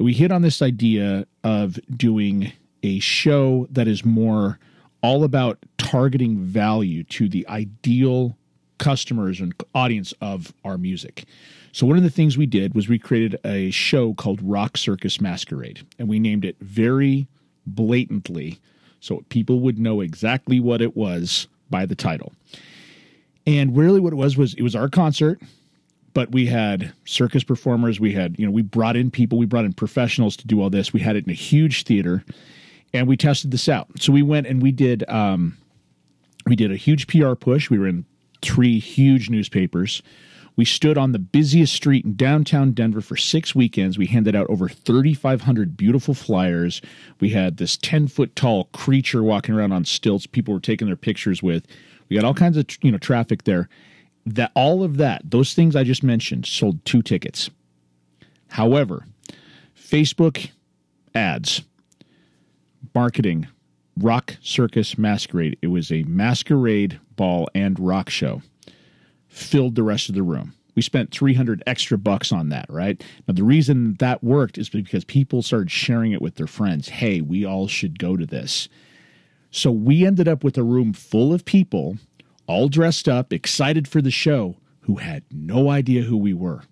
We 0.00 0.12
hit 0.12 0.32
on 0.32 0.42
this 0.42 0.60
idea 0.60 1.26
of 1.44 1.78
doing 1.96 2.52
a 2.82 2.98
show 2.98 3.68
that 3.70 3.86
is 3.86 4.04
more 4.04 4.58
all 5.00 5.22
about 5.22 5.58
targeting 5.78 6.40
value 6.40 7.04
to 7.04 7.28
the 7.28 7.46
ideal 7.46 8.36
customers 8.78 9.40
and 9.40 9.54
audience 9.76 10.12
of 10.20 10.52
our 10.64 10.76
music. 10.76 11.24
So 11.72 11.86
one 11.86 11.96
of 11.96 12.02
the 12.02 12.10
things 12.10 12.36
we 12.36 12.46
did 12.46 12.74
was 12.74 12.88
we 12.88 12.98
created 12.98 13.38
a 13.44 13.70
show 13.70 14.14
called 14.14 14.40
Rock 14.42 14.76
Circus 14.76 15.20
Masquerade, 15.20 15.86
and 15.98 16.08
we 16.08 16.18
named 16.18 16.44
it 16.44 16.56
very 16.60 17.28
blatantly 17.66 18.58
so 19.00 19.24
people 19.28 19.60
would 19.60 19.78
know 19.78 20.00
exactly 20.00 20.60
what 20.60 20.82
it 20.82 20.96
was 20.96 21.48
by 21.70 21.86
the 21.86 21.94
title. 21.94 22.32
And 23.46 23.76
really 23.76 24.00
what 24.00 24.12
it 24.12 24.16
was 24.16 24.36
was 24.36 24.54
it 24.54 24.62
was 24.62 24.76
our 24.76 24.88
concert, 24.88 25.40
but 26.12 26.30
we 26.32 26.46
had 26.46 26.92
circus 27.06 27.42
performers, 27.42 27.98
we 27.98 28.12
had, 28.12 28.38
you 28.38 28.44
know, 28.44 28.52
we 28.52 28.62
brought 28.62 28.96
in 28.96 29.10
people, 29.10 29.38
we 29.38 29.46
brought 29.46 29.64
in 29.64 29.72
professionals 29.72 30.36
to 30.36 30.46
do 30.46 30.60
all 30.60 30.70
this. 30.70 30.92
We 30.92 31.00
had 31.00 31.16
it 31.16 31.24
in 31.24 31.30
a 31.30 31.34
huge 31.34 31.84
theater 31.84 32.24
and 32.92 33.08
we 33.08 33.16
tested 33.16 33.50
this 33.50 33.68
out. 33.68 33.88
So 33.98 34.12
we 34.12 34.22
went 34.22 34.46
and 34.46 34.60
we 34.60 34.72
did 34.72 35.08
um 35.08 35.56
we 36.46 36.56
did 36.56 36.72
a 36.72 36.76
huge 36.76 37.06
PR 37.06 37.34
push. 37.34 37.70
We 37.70 37.78
were 37.78 37.86
in 37.86 38.04
three 38.42 38.78
huge 38.78 39.30
newspapers. 39.30 40.02
We 40.56 40.64
stood 40.64 40.98
on 40.98 41.12
the 41.12 41.18
busiest 41.18 41.72
street 41.74 42.04
in 42.04 42.16
downtown 42.16 42.72
Denver 42.72 43.00
for 43.00 43.16
six 43.16 43.54
weekends. 43.54 43.98
We 43.98 44.06
handed 44.06 44.34
out 44.36 44.48
over 44.50 44.68
3,500 44.68 45.76
beautiful 45.76 46.14
flyers. 46.14 46.82
We 47.20 47.30
had 47.30 47.56
this 47.56 47.76
10 47.76 48.08
foot 48.08 48.36
tall 48.36 48.64
creature 48.72 49.22
walking 49.22 49.54
around 49.54 49.72
on 49.72 49.84
stilts, 49.84 50.26
people 50.26 50.54
were 50.54 50.60
taking 50.60 50.86
their 50.86 50.96
pictures 50.96 51.42
with. 51.42 51.66
We 52.08 52.16
got 52.16 52.24
all 52.24 52.34
kinds 52.34 52.56
of 52.56 52.66
you 52.82 52.90
know 52.90 52.98
traffic 52.98 53.44
there. 53.44 53.68
That 54.26 54.52
all 54.54 54.82
of 54.82 54.98
that, 54.98 55.22
those 55.24 55.54
things 55.54 55.74
I 55.74 55.84
just 55.84 56.02
mentioned, 56.02 56.46
sold 56.46 56.84
two 56.84 57.02
tickets. 57.02 57.48
However, 58.48 59.06
Facebook 59.78 60.50
ads, 61.14 61.62
marketing, 62.94 63.46
Rock 63.96 64.36
Circus 64.42 64.98
Masquerade. 64.98 65.58
It 65.62 65.68
was 65.68 65.90
a 65.90 66.02
masquerade 66.04 67.00
ball 67.16 67.48
and 67.54 67.78
rock 67.78 68.10
show 68.10 68.42
filled 69.30 69.74
the 69.74 69.82
rest 69.82 70.08
of 70.08 70.14
the 70.14 70.22
room. 70.22 70.54
We 70.74 70.82
spent 70.82 71.10
300 71.10 71.62
extra 71.66 71.98
bucks 71.98 72.32
on 72.32 72.48
that, 72.50 72.66
right? 72.68 73.02
Now, 73.26 73.34
the 73.34 73.44
reason 73.44 73.94
that 73.98 74.22
worked 74.22 74.58
is 74.58 74.68
because 74.68 75.04
people 75.04 75.42
started 75.42 75.70
sharing 75.70 76.12
it 76.12 76.22
with 76.22 76.36
their 76.36 76.46
friends. 76.46 76.88
Hey, 76.88 77.20
we 77.20 77.44
all 77.44 77.66
should 77.66 77.98
go 77.98 78.16
to 78.16 78.26
this. 78.26 78.68
So 79.50 79.70
we 79.70 80.06
ended 80.06 80.28
up 80.28 80.44
with 80.44 80.56
a 80.56 80.62
room 80.62 80.92
full 80.92 81.32
of 81.32 81.44
people, 81.44 81.98
all 82.46 82.68
dressed 82.68 83.08
up, 83.08 83.32
excited 83.32 83.88
for 83.88 84.00
the 84.00 84.10
show, 84.10 84.56
who 84.82 84.96
had 84.96 85.24
no 85.30 85.70
idea 85.70 86.02
who 86.02 86.16
we 86.16 86.32
were, 86.32 86.62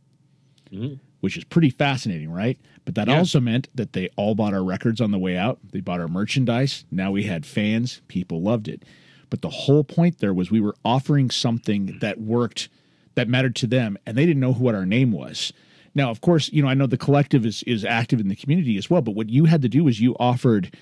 mm-hmm. 0.73 0.95
which 1.21 1.37
is 1.37 1.45
pretty 1.45 1.71
fascinating, 1.71 2.31
right? 2.31 2.59
But 2.85 2.95
that 2.95 3.09
yeah. 3.09 3.19
also 3.19 3.41
meant 3.41 3.69
that 3.75 3.93
they 3.93 4.09
all 4.17 4.35
bought 4.35 4.55
our 4.55 4.65
records 4.65 5.01
on 5.01 5.11
the 5.11 5.19
way 5.19 5.37
out. 5.37 5.59
They 5.73 5.81
bought 5.81 6.01
our 6.01 6.09
merchandise. 6.09 6.85
Now 6.91 7.11
we 7.11 7.25
had 7.25 7.45
fans. 7.45 8.01
People 8.09 8.43
loved 8.43 8.69
it. 8.69 8.85
But 9.31 9.43
the 9.43 9.51
whole 9.51 9.85
point 9.85 10.19
there 10.19 10.35
was 10.35 10.51
we 10.51 10.61
were 10.61 10.77
offering 10.85 11.31
something 11.31 11.99
that 12.01 12.21
worked, 12.21 12.69
that 13.15 13.29
mattered 13.29 13.57
to 13.57 13.67
them, 13.67 13.99
and 14.07 14.17
they 14.17 14.27
didn't 14.27 14.41
know 14.41 14.53
what 14.53 14.75
our 14.75 14.87
name 14.87 15.13
was. 15.13 15.53
Now, 15.95 16.11
of 16.11 16.21
course, 16.21 16.51
you 16.53 16.63
know 16.63 16.69
I 16.69 16.75
know 16.75 16.87
the 16.87 16.97
collective 16.97 17.45
is 17.45 17.63
is 17.65 17.85
active 17.85 18.21
in 18.21 18.29
the 18.29 18.37
community 18.37 18.77
as 18.79 18.89
well. 18.89 19.03
But 19.03 19.15
what 19.15 19.29
you 19.29 19.47
had 19.47 19.63
to 19.63 19.69
do 19.69 19.85
was 19.85 20.01
you 20.01 20.17
offered 20.19 20.77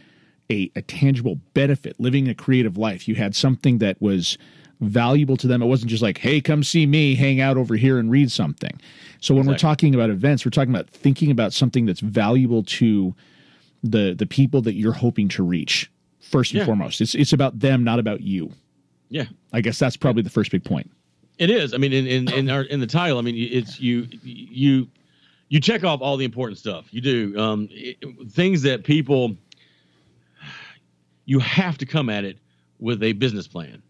a, 0.51 0.71
a 0.77 0.83
tangible 0.83 1.41
benefit, 1.55 1.99
living 1.99 2.29
a 2.29 2.35
creative 2.35 2.77
life. 2.77 3.09
You 3.09 3.15
had 3.17 3.35
something 3.35 3.79
that 3.79 4.01
was 4.01 4.39
valuable 4.81 5.37
to 5.39 5.47
them. 5.47 5.63
It 5.63 5.67
wasn't 5.67 5.91
just 5.91 6.03
like, 6.03 6.19
hey, 6.19 6.41
come 6.41 6.63
see 6.63 6.87
me, 6.87 7.15
hang 7.15 7.41
out 7.41 7.57
over 7.57 7.77
here 7.77 7.99
and 7.99 8.11
read 8.11 8.31
something. 8.31 8.79
So 9.21 9.35
when 9.35 9.43
exactly. 9.43 9.53
we're 9.53 9.59
talking 9.59 9.95
about 9.95 10.11
events, 10.11 10.45
we're 10.45 10.51
talking 10.51 10.75
about 10.75 10.91
thinking 10.91 11.31
about 11.31 11.53
something 11.53 11.87
that's 11.87 12.01
valuable 12.01 12.63
to 12.65 13.15
the 13.83 14.15
the 14.15 14.27
people 14.27 14.63
that 14.63 14.75
you're 14.75 14.93
hoping 14.93 15.29
to 15.29 15.43
reach 15.43 15.91
first 16.31 16.53
and 16.53 16.61
yeah. 16.61 16.67
foremost. 16.67 17.01
It's 17.01 17.15
it's 17.15 17.33
about 17.33 17.59
them, 17.59 17.85
not 17.85 17.99
about 17.99 18.21
you. 18.21 18.53
Yeah, 19.09 19.27
I 19.53 19.61
guess 19.61 19.79
that's 19.79 19.97
probably 19.97 20.23
the 20.23 20.31
first 20.31 20.51
big 20.51 20.65
point. 20.65 20.91
It 21.39 21.51
is. 21.51 21.75
I 21.75 21.79
mean, 21.79 21.93
in 21.93 22.07
in 22.07 22.33
in, 22.33 22.51
our, 22.51 22.63
in 22.63 22.81
the 22.81 22.87
title, 22.87 23.19
I 23.19 23.23
mean, 23.23 23.37
it's 23.37 23.81
you 23.81 24.09
you 24.23 24.89
you 25.49 25.61
check 25.61 25.85
off 25.85 26.01
all 26.01 26.17
the 26.17 26.25
important 26.25 26.59
stuff. 26.59 26.87
You 26.91 27.01
do 27.01 27.39
um, 27.39 27.69
it, 27.71 27.99
things 28.31 28.63
that 28.63 28.85
people. 28.85 29.37
You 31.29 31.41
have 31.41 31.77
to 31.79 31.87
come 31.87 32.09
at 32.09 32.25
it 32.25 32.39
with 32.79 33.03
a 33.03 33.13
business 33.13 33.49
plan. 33.49 33.83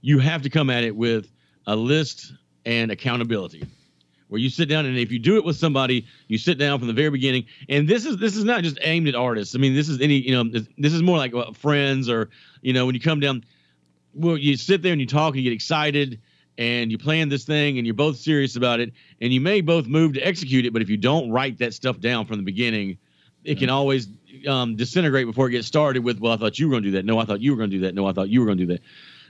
You 0.00 0.20
have 0.20 0.42
to 0.42 0.50
come 0.50 0.70
at 0.70 0.84
it 0.84 0.94
with 0.94 1.28
a 1.66 1.74
list 1.74 2.32
and 2.64 2.92
accountability 2.92 3.64
where 4.30 4.40
you 4.40 4.48
sit 4.48 4.68
down 4.68 4.86
and 4.86 4.96
if 4.96 5.10
you 5.12 5.18
do 5.18 5.36
it 5.36 5.44
with 5.44 5.56
somebody, 5.56 6.06
you 6.28 6.38
sit 6.38 6.56
down 6.56 6.78
from 6.78 6.88
the 6.88 6.94
very 6.94 7.10
beginning. 7.10 7.44
And 7.68 7.86
this 7.86 8.06
is 8.06 8.16
this 8.16 8.36
is 8.36 8.44
not 8.44 8.62
just 8.62 8.78
aimed 8.80 9.08
at 9.08 9.14
artists. 9.14 9.54
I 9.54 9.58
mean, 9.58 9.74
this 9.74 9.88
is 9.88 10.00
any 10.00 10.14
you 10.14 10.32
know 10.32 10.60
this 10.78 10.92
is 10.92 11.02
more 11.02 11.18
like 11.18 11.34
uh, 11.34 11.52
friends 11.52 12.08
or 12.08 12.30
you 12.62 12.72
know 12.72 12.86
when 12.86 12.94
you 12.94 13.00
come 13.00 13.20
down, 13.20 13.44
well 14.14 14.38
you 14.38 14.56
sit 14.56 14.82
there 14.82 14.92
and 14.92 15.00
you 15.00 15.06
talk 15.06 15.34
and 15.34 15.42
you 15.42 15.50
get 15.50 15.54
excited 15.54 16.20
and 16.56 16.90
you 16.90 16.98
plan 16.98 17.28
this 17.28 17.44
thing 17.44 17.78
and 17.78 17.86
you're 17.86 17.94
both 17.94 18.16
serious 18.16 18.56
about 18.56 18.80
it 18.80 18.92
and 19.20 19.32
you 19.32 19.40
may 19.40 19.60
both 19.60 19.86
move 19.86 20.14
to 20.14 20.20
execute 20.20 20.64
it, 20.64 20.72
but 20.72 20.82
if 20.82 20.88
you 20.88 20.96
don't 20.96 21.30
write 21.30 21.58
that 21.58 21.74
stuff 21.74 21.98
down 22.00 22.26
from 22.26 22.36
the 22.36 22.42
beginning, 22.42 22.98
it 23.44 23.58
can 23.58 23.70
always 23.70 24.08
um, 24.46 24.76
disintegrate 24.76 25.26
before 25.26 25.48
it 25.48 25.52
gets 25.52 25.66
started 25.66 26.04
with, 26.04 26.20
well, 26.20 26.32
I 26.32 26.36
thought 26.36 26.58
you 26.58 26.68
were 26.68 26.72
going 26.72 26.82
to 26.82 26.90
do 26.90 26.96
that. 26.96 27.04
No, 27.04 27.18
I 27.18 27.24
thought 27.24 27.40
you 27.40 27.52
were 27.52 27.56
going 27.56 27.70
to 27.70 27.76
do 27.76 27.82
that. 27.82 27.94
No, 27.94 28.06
I 28.06 28.12
thought 28.12 28.28
you 28.28 28.40
were 28.40 28.46
going 28.46 28.58
to 28.58 28.66
do 28.66 28.72
that. 28.74 28.82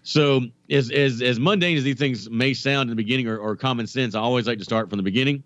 So 0.02 0.42
as 0.70 0.90
as 0.90 1.22
as 1.22 1.38
mundane 1.38 1.76
as 1.76 1.84
these 1.84 1.98
things 1.98 2.30
may 2.30 2.54
sound 2.54 2.90
in 2.90 2.96
the 2.96 3.02
beginning 3.02 3.28
or, 3.28 3.38
or 3.38 3.56
common 3.56 3.86
sense, 3.86 4.14
I 4.14 4.20
always 4.20 4.46
like 4.46 4.58
to 4.58 4.64
start 4.64 4.88
from 4.88 4.96
the 4.96 5.02
beginning. 5.02 5.42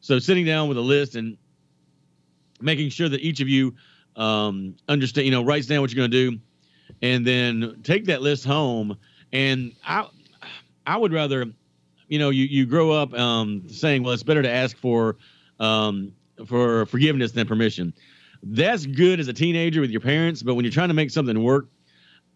So 0.00 0.18
sitting 0.18 0.46
down 0.46 0.68
with 0.68 0.78
a 0.78 0.82
list 0.82 1.14
and 1.16 1.36
making 2.60 2.90
sure 2.90 3.08
that 3.08 3.20
each 3.20 3.40
of 3.40 3.48
you 3.48 3.74
um, 4.16 4.76
understand, 4.88 5.26
you 5.26 5.32
know, 5.32 5.44
writes 5.44 5.66
down 5.66 5.80
what 5.80 5.92
you're 5.92 6.00
going 6.00 6.10
to 6.10 6.30
do, 6.30 6.38
and 7.02 7.26
then 7.26 7.80
take 7.82 8.06
that 8.06 8.22
list 8.22 8.44
home. 8.44 8.96
And 9.32 9.72
I 9.86 10.08
I 10.86 10.96
would 10.96 11.12
rather, 11.12 11.46
you 12.08 12.18
know, 12.18 12.30
you 12.30 12.44
you 12.44 12.66
grow 12.66 12.90
up 12.90 13.12
um, 13.14 13.68
saying, 13.68 14.02
well, 14.02 14.14
it's 14.14 14.22
better 14.22 14.42
to 14.42 14.50
ask 14.50 14.76
for 14.76 15.16
um, 15.60 16.12
for 16.46 16.86
forgiveness 16.86 17.32
than 17.32 17.46
permission. 17.46 17.92
That's 18.42 18.86
good 18.86 19.18
as 19.18 19.28
a 19.28 19.32
teenager 19.32 19.80
with 19.80 19.90
your 19.90 20.00
parents, 20.00 20.42
but 20.42 20.54
when 20.54 20.64
you're 20.64 20.72
trying 20.72 20.88
to 20.88 20.94
make 20.94 21.10
something 21.10 21.42
work, 21.42 21.66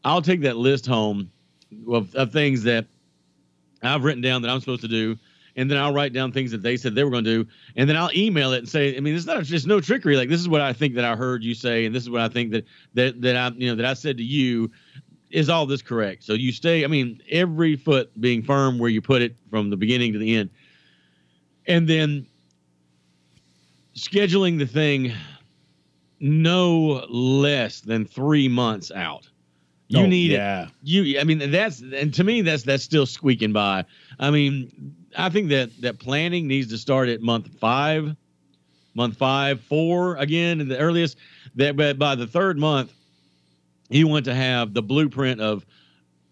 I'll 0.05 0.23
take 0.23 0.41
that 0.41 0.57
list 0.57 0.85
home 0.85 1.31
of, 1.89 2.15
of 2.15 2.33
things 2.33 2.63
that 2.65 2.87
I've 3.83 4.05
written 4.05 4.23
down 4.23 4.43
that 4.43 4.51
I'm 4.51 4.61
supposed 4.61 4.83
to 4.83 4.89
do, 4.89 5.17
and 5.57 5.71
then 5.71 5.79
I'll 5.79 5.93
write 5.93 6.13
down 6.13 6.33
things 6.33 6.51
that 6.53 6.63
they 6.63 6.77
said 6.77 6.95
they 6.95 7.05
were 7.05 7.11
going 7.11 7.25
to 7.25 7.45
do, 7.45 7.51
and 7.77 7.89
then 7.89 7.97
I'll 7.97 8.13
email 8.15 8.53
it 8.53 8.59
and 8.59 8.69
say, 8.69 8.97
I 8.97 9.01
mean, 9.01 9.15
it's 9.15 9.27
not 9.27 9.43
just 9.45 9.67
no 9.67 9.81
trickery. 9.81 10.17
Like 10.17 10.29
this 10.29 10.41
is 10.41 10.49
what 10.49 10.61
I 10.61 10.73
think 10.73 10.95
that 10.95 11.05
I 11.05 11.17
heard 11.17 11.45
you 11.45 11.55
say, 11.55 11.85
and 11.85 11.95
this 11.95 12.03
is 12.03 12.11
what 12.11 12.21
I 12.21 12.29
think 12.29 12.53
that 12.53 12.65
that 12.95 13.21
that 13.23 13.37
I 13.37 13.49
you 13.57 13.69
know 13.69 13.77
that 13.77 13.87
I 13.87 13.95
said 13.95 14.17
to 14.19 14.25
you. 14.25 14.71
Is 15.31 15.49
all 15.49 15.65
this 15.65 15.81
correct? 15.81 16.25
So 16.25 16.35
you 16.35 16.53
stay. 16.53 16.85
I 16.85 16.89
mean, 16.89 17.23
every 17.31 17.75
foot 17.75 18.11
being 18.21 18.43
firm 18.43 18.79
where 18.79 18.91
you 18.91 19.01
put 19.01 19.23
it 19.23 19.35
from 19.49 19.71
the 19.71 19.79
beginning 19.79 20.13
to 20.13 20.19
the 20.19 20.37
end, 20.37 20.51
and 21.67 21.89
then 21.89 22.27
scheduling 23.95 24.59
the 24.59 24.67
thing 24.67 25.13
no 26.21 27.05
less 27.09 27.81
than 27.81 28.05
three 28.05 28.47
months 28.47 28.91
out. 28.93 29.29
You 29.93 30.05
oh, 30.05 30.07
need 30.07 30.31
yeah. 30.31 30.63
it. 30.63 30.69
You, 30.83 31.21
I 31.21 31.25
mean, 31.25 31.51
that's 31.51 31.83
and 31.83 32.15
to 32.15 32.25
me, 32.25 32.41
that's 32.41 32.63
that's 32.63 32.83
still 32.83 33.05
squeaking 33.05 33.53
by. 33.53 33.85
I 34.19 34.31
mean, 34.31 34.97
I 35.19 35.29
think 35.29 35.51
that 35.51 35.69
that 35.83 35.99
planning 35.99 36.49
needs 36.49 36.71
to 36.71 36.79
start 36.79 37.11
at 37.11 37.21
month 37.21 37.49
five, 37.61 38.17
month 38.95 39.19
five, 39.19 39.61
four 39.61 40.17
again, 40.17 40.63
in 40.63 40.69
the 40.69 40.79
earliest. 40.79 41.19
That, 41.57 41.77
but 41.77 41.99
by 41.99 42.15
the 42.15 42.27
third 42.27 42.59
month, 42.59 42.91
you 43.91 44.09
want 44.09 44.25
to 44.25 44.35
have 44.35 44.73
the 44.73 44.81
blueprint 44.81 45.43
of 45.43 45.67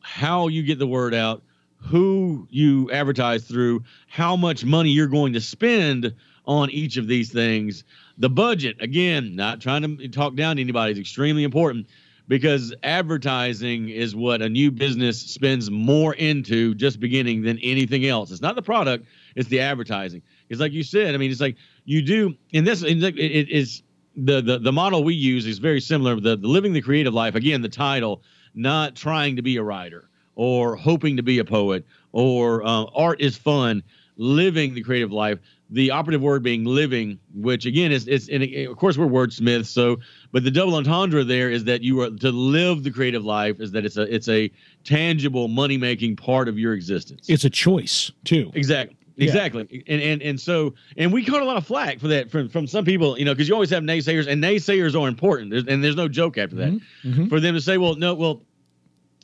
how 0.01 0.49
you 0.49 0.63
get 0.63 0.79
the 0.79 0.87
word 0.87 1.13
out, 1.13 1.43
who 1.77 2.49
you 2.49 2.91
advertise 2.91 3.45
through, 3.45 3.85
how 4.09 4.37
much 4.37 4.65
money 4.65 4.89
you're 4.89 5.07
going 5.07 5.35
to 5.35 5.41
spend 5.43 6.15
on 6.47 6.71
each 6.71 6.97
of 6.97 7.09
these 7.09 7.31
things. 7.31 7.85
The 8.17 8.31
budget, 8.31 8.79
again, 8.81 9.37
not 9.37 9.61
trying 9.61 9.99
to 9.99 10.09
talk 10.09 10.35
down 10.35 10.57
to 10.57 10.63
anybody, 10.63 10.93
is 10.93 10.99
extremely 10.99 11.45
important 11.45 11.89
because 12.31 12.73
advertising 12.85 13.89
is 13.89 14.15
what 14.15 14.41
a 14.41 14.49
new 14.49 14.71
business 14.71 15.21
spends 15.21 15.69
more 15.69 16.15
into 16.15 16.77
just 16.77 17.01
beginning 17.01 17.43
than 17.43 17.59
anything 17.59 18.07
else. 18.07 18.31
It's 18.31 18.41
not 18.41 18.55
the 18.55 18.63
product, 18.63 19.05
it's 19.35 19.49
the 19.49 19.59
advertising. 19.59 20.23
It's 20.49 20.61
like 20.61 20.71
you 20.71 20.85
said, 20.85 21.13
I 21.13 21.19
mean, 21.19 21.33
it's 21.33 21.41
like 21.41 21.57
you 21.87 22.03
do 22.03 22.37
in 22.53 22.63
this, 22.63 22.85
it 22.85 23.51
is 23.51 23.83
the, 24.15 24.41
the, 24.41 24.61
the 24.61 24.71
model 24.71 25.03
we 25.03 25.13
use 25.13 25.45
is 25.45 25.59
very 25.59 25.81
similar. 25.81 26.21
The, 26.21 26.37
the 26.37 26.47
living 26.47 26.73
the 26.73 26.81
creative 26.81 27.13
life, 27.13 27.35
again, 27.35 27.63
the 27.63 27.69
title, 27.69 28.23
not 28.55 28.95
trying 28.95 29.35
to 29.35 29.43
be 29.43 29.57
a 29.57 29.63
writer 29.65 30.09
or 30.37 30.77
hoping 30.77 31.17
to 31.17 31.25
be 31.25 31.41
a 31.41 31.45
poet 31.45 31.85
or 32.13 32.65
uh, 32.65 32.85
art 32.95 33.21
is 33.21 33.37
fun. 33.37 33.83
Living 34.23 34.75
the 34.75 34.83
creative 34.83 35.11
life, 35.11 35.39
the 35.71 35.91
operative 35.91 36.21
word 36.21 36.43
being 36.43 36.63
living, 36.63 37.19
which 37.35 37.65
again 37.65 37.91
is 37.91 38.07
is 38.07 38.29
and 38.29 38.43
of 38.69 38.77
course 38.77 38.99
we're 38.99 39.07
wordsmiths, 39.07 39.69
so 39.69 39.97
but 40.31 40.45
the 40.45 40.51
double 40.51 40.75
entendre 40.75 41.25
there 41.25 41.51
is 41.51 41.65
that 41.65 41.81
you 41.81 42.03
are 42.03 42.11
to 42.11 42.31
live 42.31 42.83
the 42.83 42.91
creative 42.91 43.25
life 43.25 43.61
is 43.61 43.73
that 43.73 43.87
it's 43.87 43.97
a 43.97 44.15
it's 44.15 44.29
a 44.29 44.53
tangible 44.85 45.49
money 45.49 45.79
making 45.79 46.17
part 46.17 46.49
of 46.49 46.59
your 46.59 46.75
existence. 46.75 47.31
It's 47.31 47.45
a 47.45 47.51
choice 47.51 48.13
too. 48.25 48.51
Exactly. 48.53 48.99
Exactly. 49.17 49.67
Yeah. 49.71 49.95
And 49.95 50.03
and 50.03 50.23
and 50.23 50.41
so 50.41 50.75
and 50.99 51.15
we 51.15 51.25
caught 51.25 51.41
a 51.41 51.47
lot 51.47 51.57
of 51.57 51.67
flack 51.67 51.99
for 51.99 52.09
that 52.09 52.31
from 52.31 52.51
from 52.51 52.67
some 52.67 52.85
people, 52.85 53.19
you 53.19 53.25
know, 53.25 53.33
because 53.33 53.49
you 53.49 53.55
always 53.55 53.71
have 53.71 53.83
naysayers 53.83 54.27
and 54.27 54.45
naysayers 54.45 55.01
are 55.01 55.09
important. 55.09 55.51
There's, 55.51 55.67
and 55.67 55.83
there's 55.83 55.97
no 55.97 56.09
joke 56.09 56.37
after 56.37 56.57
that. 56.57 56.73
Mm-hmm. 56.73 57.11
Mm-hmm. 57.11 57.27
For 57.29 57.41
them 57.41 57.55
to 57.55 57.61
say, 57.63 57.79
well, 57.79 57.95
no, 57.95 58.15
well, 58.15 58.43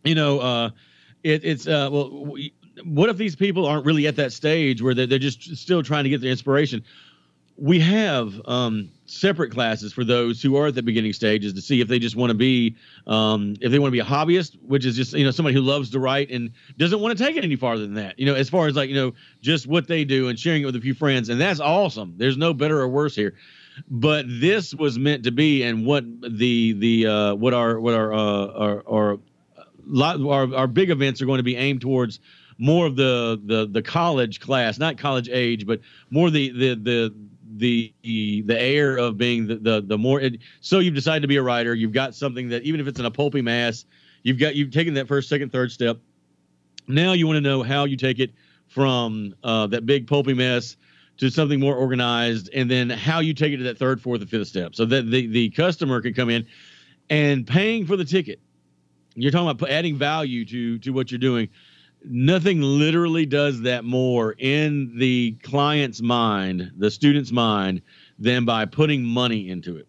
you 0.04 0.14
know, 0.14 0.38
uh, 0.38 0.70
it, 1.22 1.44
it's 1.44 1.66
uh, 1.66 1.88
well, 1.90 2.34
what 2.84 3.08
if 3.10 3.16
these 3.16 3.36
people 3.36 3.66
aren't 3.66 3.86
really 3.86 4.06
at 4.06 4.16
that 4.16 4.32
stage 4.32 4.82
where 4.82 4.94
they're, 4.94 5.06
they're 5.06 5.18
just 5.18 5.56
still 5.56 5.82
trying 5.82 6.04
to 6.04 6.10
get 6.10 6.20
their 6.20 6.30
inspiration? 6.30 6.84
We 7.58 7.80
have 7.80 8.38
um, 8.44 8.90
separate 9.06 9.50
classes 9.50 9.92
for 9.92 10.04
those 10.04 10.42
who 10.42 10.56
are 10.56 10.66
at 10.66 10.74
the 10.74 10.82
beginning 10.82 11.14
stages 11.14 11.54
to 11.54 11.62
see 11.62 11.80
if 11.80 11.88
they 11.88 11.98
just 11.98 12.14
want 12.14 12.30
to 12.30 12.36
be, 12.36 12.76
um, 13.06 13.56
if 13.62 13.72
they 13.72 13.78
want 13.78 13.88
to 13.88 13.92
be 13.92 14.00
a 14.00 14.04
hobbyist, 14.04 14.58
which 14.62 14.84
is 14.84 14.94
just 14.94 15.14
you 15.14 15.24
know 15.24 15.30
somebody 15.30 15.54
who 15.54 15.62
loves 15.62 15.90
to 15.90 15.98
write 15.98 16.30
and 16.30 16.50
doesn't 16.76 17.00
want 17.00 17.16
to 17.16 17.24
take 17.24 17.36
it 17.36 17.44
any 17.44 17.56
farther 17.56 17.82
than 17.82 17.94
that. 17.94 18.18
You 18.18 18.26
know, 18.26 18.34
as 18.34 18.50
far 18.50 18.66
as 18.66 18.76
like 18.76 18.90
you 18.90 18.94
know 18.94 19.14
just 19.40 19.66
what 19.66 19.88
they 19.88 20.04
do 20.04 20.28
and 20.28 20.38
sharing 20.38 20.62
it 20.62 20.66
with 20.66 20.76
a 20.76 20.80
few 20.82 20.92
friends, 20.92 21.30
and 21.30 21.40
that's 21.40 21.60
awesome. 21.60 22.14
There's 22.18 22.36
no 22.36 22.52
better 22.52 22.78
or 22.78 22.88
worse 22.88 23.14
here 23.14 23.34
but 23.88 24.24
this 24.26 24.74
was 24.74 24.98
meant 24.98 25.24
to 25.24 25.30
be 25.30 25.62
and 25.62 25.84
what 25.84 26.04
the 26.22 26.72
the 26.72 27.06
uh, 27.06 27.34
what 27.34 27.54
our 27.54 27.78
what 27.78 27.94
our 27.94 28.12
uh, 28.12 28.46
our, 28.46 28.82
our 28.88 29.18
lot 29.86 30.20
our, 30.20 30.54
our 30.54 30.66
big 30.66 30.90
events 30.90 31.22
are 31.22 31.26
going 31.26 31.38
to 31.38 31.44
be 31.44 31.56
aimed 31.56 31.80
towards 31.80 32.20
more 32.58 32.86
of 32.86 32.96
the 32.96 33.40
the 33.44 33.66
the 33.66 33.82
college 33.82 34.40
class, 34.40 34.78
not 34.78 34.98
college 34.98 35.28
age, 35.28 35.66
but 35.66 35.80
more 36.10 36.30
the 36.30 36.50
the 36.50 36.74
the 36.74 37.14
the 37.58 37.94
the, 38.44 38.58
air 38.58 38.96
of 38.96 39.16
being 39.16 39.46
the 39.46 39.56
the, 39.56 39.82
the 39.82 39.98
more. 39.98 40.20
It, 40.20 40.38
so 40.60 40.78
you've 40.78 40.94
decided 40.94 41.22
to 41.22 41.28
be 41.28 41.36
a 41.36 41.42
writer. 41.42 41.74
You've 41.74 41.92
got 41.92 42.14
something 42.14 42.48
that 42.50 42.62
even 42.62 42.80
if 42.80 42.86
it's 42.86 42.98
in 42.98 43.06
a 43.06 43.10
pulpy 43.10 43.42
mass, 43.42 43.84
you've 44.22 44.38
got 44.38 44.54
you've 44.54 44.70
taken 44.70 44.94
that 44.94 45.08
first, 45.08 45.28
second, 45.28 45.52
third 45.52 45.70
step. 45.70 45.98
Now 46.88 47.12
you 47.12 47.26
want 47.26 47.36
to 47.36 47.40
know 47.40 47.62
how 47.62 47.84
you 47.84 47.96
take 47.96 48.18
it 48.18 48.32
from 48.68 49.34
uh, 49.44 49.66
that 49.68 49.86
big 49.86 50.06
pulpy 50.06 50.34
mess 50.34 50.76
to 51.18 51.30
something 51.30 51.58
more 51.58 51.74
organized, 51.74 52.50
and 52.54 52.70
then 52.70 52.90
how 52.90 53.20
you 53.20 53.32
take 53.32 53.52
it 53.52 53.58
to 53.58 53.64
that 53.64 53.78
third, 53.78 54.00
fourth, 54.00 54.20
and 54.20 54.30
fifth 54.30 54.48
step, 54.48 54.74
so 54.74 54.84
that 54.84 55.10
the 55.10 55.26
the 55.26 55.50
customer 55.50 56.00
can 56.00 56.14
come 56.14 56.30
in 56.30 56.46
and 57.08 57.46
paying 57.46 57.86
for 57.86 57.96
the 57.96 58.04
ticket 58.04 58.40
you're 59.16 59.32
talking 59.32 59.48
about 59.48 59.70
adding 59.70 59.96
value 59.96 60.44
to 60.44 60.78
to 60.78 60.90
what 60.90 61.10
you're 61.10 61.18
doing. 61.18 61.48
Nothing 62.04 62.62
literally 62.62 63.26
does 63.26 63.62
that 63.62 63.84
more 63.84 64.34
in 64.38 64.96
the 64.96 65.36
client's 65.42 66.00
mind, 66.00 66.70
the 66.76 66.90
student's 66.90 67.32
mind, 67.32 67.82
than 68.18 68.44
by 68.44 68.64
putting 68.64 69.02
money 69.02 69.48
into 69.48 69.76
it. 69.76 69.88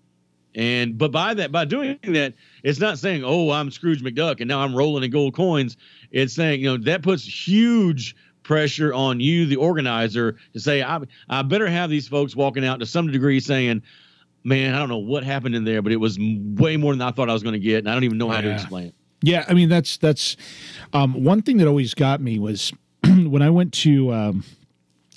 And 0.55 0.97
but 0.97 1.11
by 1.11 1.35
that, 1.35 1.51
by 1.51 1.65
doing 1.65 1.99
that, 2.03 2.33
it's 2.63 2.79
not 2.79 2.97
saying, 2.97 3.23
"Oh, 3.23 3.51
I'm 3.51 3.69
Scrooge 3.69 4.01
McDuck 4.01 4.39
and 4.39 4.47
now 4.47 4.59
I'm 4.59 4.75
rolling 4.75 5.03
in 5.03 5.11
gold 5.11 5.35
coins." 5.35 5.77
It's 6.09 6.33
saying, 6.33 6.61
you 6.61 6.65
know, 6.65 6.77
that 6.85 7.03
puts 7.03 7.47
huge 7.47 8.15
pressure 8.41 8.91
on 8.91 9.19
you, 9.19 9.45
the 9.45 9.57
organizer, 9.57 10.37
to 10.53 10.59
say, 10.59 10.81
"I 10.81 10.99
I 11.29 11.43
better 11.43 11.67
have 11.67 11.91
these 11.91 12.07
folks 12.07 12.35
walking 12.35 12.65
out 12.65 12.79
to 12.79 12.85
some 12.85 13.11
degree 13.11 13.39
saying." 13.39 13.83
Man, 14.43 14.73
I 14.73 14.79
don't 14.79 14.87
know 14.87 14.99
what 14.99 15.25
happened 15.25 15.55
in 15.55 15.65
there, 15.65 15.81
but 15.81 15.91
it 15.91 15.97
was 15.97 16.17
way 16.17 16.77
more 16.77 16.93
than 16.93 17.01
I 17.01 17.11
thought 17.11 17.29
I 17.29 17.33
was 17.33 17.43
going 17.43 17.53
to 17.53 17.59
get, 17.59 17.79
and 17.79 17.89
I 17.89 17.93
don't 17.93 18.05
even 18.05 18.17
know 18.17 18.29
how 18.29 18.35
yeah. 18.35 18.41
to 18.43 18.53
explain 18.53 18.87
it. 18.87 18.95
Yeah, 19.21 19.45
I 19.47 19.53
mean 19.53 19.69
that's 19.69 19.97
that's 19.97 20.37
um, 20.93 21.23
one 21.23 21.41
thing 21.41 21.57
that 21.57 21.67
always 21.67 21.93
got 21.93 22.21
me 22.21 22.39
was 22.39 22.71
when 23.03 23.41
I 23.41 23.49
went 23.49 23.73
to. 23.75 24.13
Um, 24.13 24.43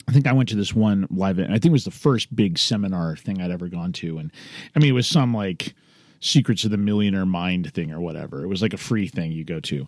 I 0.09 0.13
think 0.13 0.27
I 0.27 0.33
went 0.33 0.49
to 0.49 0.57
this 0.57 0.75
one 0.75 1.07
live 1.09 1.39
event. 1.39 1.53
I 1.53 1.55
think 1.55 1.67
it 1.67 1.73
was 1.73 1.85
the 1.85 1.93
first 1.93 2.35
big 2.35 2.59
seminar 2.59 3.15
thing 3.15 3.41
I'd 3.41 3.53
ever 3.53 3.69
gone 3.69 3.93
to, 3.95 4.19
and 4.19 4.33
I 4.75 4.81
mean 4.81 4.91
it 4.91 4.95
was 4.95 5.07
some 5.07 5.33
like 5.33 5.75
Secrets 6.21 6.65
of 6.65 6.71
the 6.71 6.77
Millionaire 6.77 7.27
Mind 7.27 7.73
thing 7.73 7.93
or 7.93 8.01
whatever. 8.01 8.43
It 8.43 8.49
was 8.49 8.63
like 8.63 8.75
a 8.75 8.79
free 8.79 9.07
thing 9.07 9.31
you 9.31 9.45
go 9.45 9.61
to. 9.61 9.87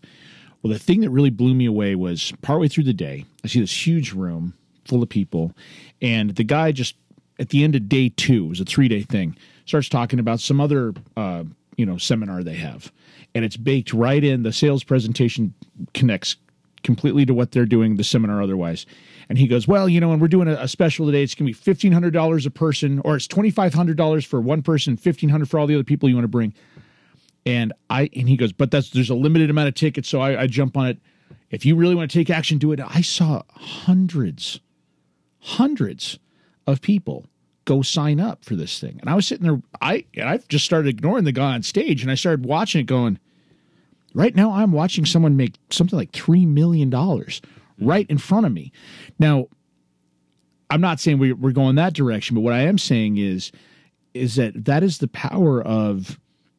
Well, 0.62 0.72
the 0.72 0.78
thing 0.78 1.00
that 1.00 1.10
really 1.10 1.30
blew 1.30 1.54
me 1.54 1.66
away 1.66 1.96
was 1.96 2.32
partway 2.40 2.68
through 2.68 2.84
the 2.84 2.92
day, 2.92 3.24
I 3.44 3.48
see 3.48 3.60
this 3.60 3.86
huge 3.86 4.12
room 4.12 4.54
full 4.84 5.02
of 5.02 5.08
people, 5.08 5.54
and 6.00 6.30
the 6.30 6.44
guy 6.44 6.70
just 6.70 6.94
at 7.40 7.48
the 7.48 7.64
end 7.64 7.74
of 7.74 7.88
day 7.88 8.08
two, 8.10 8.44
it 8.44 8.48
was 8.48 8.60
a 8.60 8.64
three 8.64 8.88
day 8.88 9.02
thing, 9.02 9.36
starts 9.64 9.88
talking 9.88 10.20
about 10.20 10.38
some 10.38 10.60
other 10.60 10.94
uh, 11.16 11.44
you 11.76 11.86
know 11.86 11.96
seminar 11.96 12.42
they 12.42 12.54
have 12.54 12.92
and 13.34 13.44
it's 13.44 13.56
baked 13.56 13.92
right 13.92 14.22
in. 14.22 14.42
The 14.42 14.52
sales 14.52 14.84
presentation 14.84 15.54
connects 15.94 16.36
completely 16.82 17.24
to 17.26 17.34
what 17.34 17.52
they're 17.52 17.66
doing, 17.66 17.96
the 17.96 18.04
seminar 18.04 18.42
otherwise. 18.42 18.86
And 19.28 19.38
he 19.38 19.46
goes, 19.46 19.68
Well, 19.68 19.88
you 19.88 20.00
know, 20.00 20.12
and 20.12 20.20
we're 20.20 20.28
doing 20.28 20.48
a, 20.48 20.54
a 20.54 20.68
special 20.68 21.06
today. 21.06 21.22
It's 21.22 21.34
going 21.34 21.52
to 21.52 21.58
be 21.58 21.74
$1,500 21.74 22.46
a 22.46 22.50
person, 22.50 22.98
or 23.00 23.16
it's 23.16 23.26
$2,500 23.28 24.26
for 24.26 24.40
one 24.40 24.62
person, 24.62 24.92
1500 24.92 25.48
for 25.48 25.58
all 25.58 25.66
the 25.66 25.74
other 25.74 25.84
people 25.84 26.08
you 26.08 26.16
want 26.16 26.24
to 26.24 26.28
bring. 26.28 26.54
And 27.44 27.72
I, 27.90 28.08
and 28.14 28.28
he 28.28 28.36
goes, 28.36 28.52
But 28.52 28.70
that's, 28.70 28.90
there's 28.90 29.10
a 29.10 29.14
limited 29.14 29.50
amount 29.50 29.68
of 29.68 29.74
tickets. 29.74 30.08
So 30.08 30.20
I, 30.20 30.42
I 30.42 30.46
jump 30.46 30.76
on 30.76 30.88
it. 30.88 30.98
If 31.50 31.66
you 31.66 31.76
really 31.76 31.94
want 31.94 32.10
to 32.10 32.18
take 32.18 32.30
action, 32.30 32.58
do 32.58 32.72
it. 32.72 32.80
I 32.80 33.02
saw 33.02 33.42
hundreds, 33.50 34.60
hundreds 35.40 36.18
of 36.66 36.80
people 36.80 37.26
go 37.64 37.82
sign 37.82 38.20
up 38.20 38.44
for 38.44 38.56
this 38.56 38.80
thing. 38.80 38.98
And 39.00 39.08
I 39.08 39.14
was 39.14 39.26
sitting 39.26 39.46
there, 39.46 39.60
I 39.80 40.04
and 40.14 40.28
I 40.28 40.38
just 40.48 40.64
started 40.64 40.88
ignoring 40.88 41.24
the 41.24 41.32
guy 41.32 41.54
on 41.54 41.62
stage 41.62 42.02
and 42.02 42.10
I 42.10 42.14
started 42.14 42.46
watching 42.46 42.80
it 42.80 42.86
going, 42.86 43.18
right 44.14 44.34
now 44.34 44.52
I'm 44.52 44.72
watching 44.72 45.04
someone 45.04 45.36
make 45.36 45.54
something 45.70 45.98
like 45.98 46.12
three 46.12 46.46
million 46.46 46.90
dollars 46.90 47.40
right 47.80 48.06
in 48.08 48.18
front 48.18 48.46
of 48.46 48.52
me. 48.52 48.72
Now, 49.18 49.48
I'm 50.70 50.80
not 50.80 51.00
saying 51.00 51.18
we, 51.18 51.32
we're 51.32 51.52
going 51.52 51.76
that 51.76 51.92
direction, 51.92 52.34
but 52.34 52.40
what 52.40 52.54
I 52.54 52.62
am 52.62 52.78
saying 52.78 53.18
is 53.18 53.52
is 54.14 54.36
that 54.36 54.64
that 54.64 54.82
is 54.82 54.98
the 54.98 55.08
power 55.08 55.62
of 55.62 56.18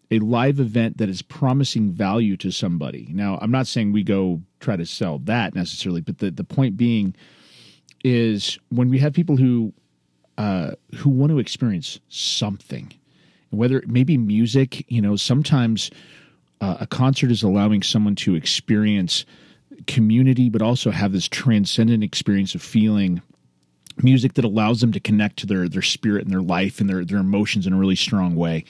a 0.10 0.20
live 0.20 0.60
event 0.60 0.98
that 0.98 1.10
is 1.10 1.22
promising 1.22 1.92
value 1.92 2.38
to 2.38 2.52
somebody. 2.52 3.08
Now, 3.12 3.40
I'm 3.42 3.52
not 3.52 3.68
saying 3.68 3.92
we 3.92 4.04
go 4.04 4.42
try 4.60 4.76
to 4.76 4.86
sell 4.86 5.20
that 5.20 5.56
necessarily, 5.56 6.02
but 6.02 6.20
the, 6.20 6.32
the 6.32 6.44
point 6.44 6.78
being 6.78 7.16
is 8.04 8.60
when 8.70 8.90
we 8.90 9.00
have 9.00 9.14
people 9.14 9.38
who 9.38 9.74
uh, 10.38 10.72
who 10.96 11.10
want 11.10 11.32
to 11.32 11.40
experience 11.40 12.00
something, 12.10 12.94
whether 13.52 13.84
maybe 13.88 14.18
music. 14.18 14.86
You 14.90 15.02
know, 15.02 15.16
sometimes 15.16 15.92
uh, 16.62 16.78
a 16.80 16.88
concert 16.88 17.32
is 17.32 17.44
allowing 17.44 17.84
someone 17.84 18.16
to 18.16 18.36
experience 18.36 19.26
community, 19.88 20.50
but 20.50 20.62
also 20.62 20.92
have 20.92 21.12
this 21.12 21.28
transcendent 21.28 22.04
experience 22.04 22.56
of 22.56 22.62
feeling 22.62 23.22
music 24.02 24.34
that 24.34 24.46
allows 24.46 24.82
them 24.82 24.92
to 24.92 25.00
connect 25.00 25.38
to 25.38 25.46
their 25.46 25.68
their 25.70 25.82
spirit 25.82 26.24
and 26.24 26.32
their 26.32 26.42
life 26.42 26.80
and 26.80 26.90
their 26.90 27.06
their 27.06 27.20
emotions 27.20 27.68
in 27.68 27.74
a 27.74 27.78
really 27.78 27.96
strong 27.96 28.36
way. 28.36 28.64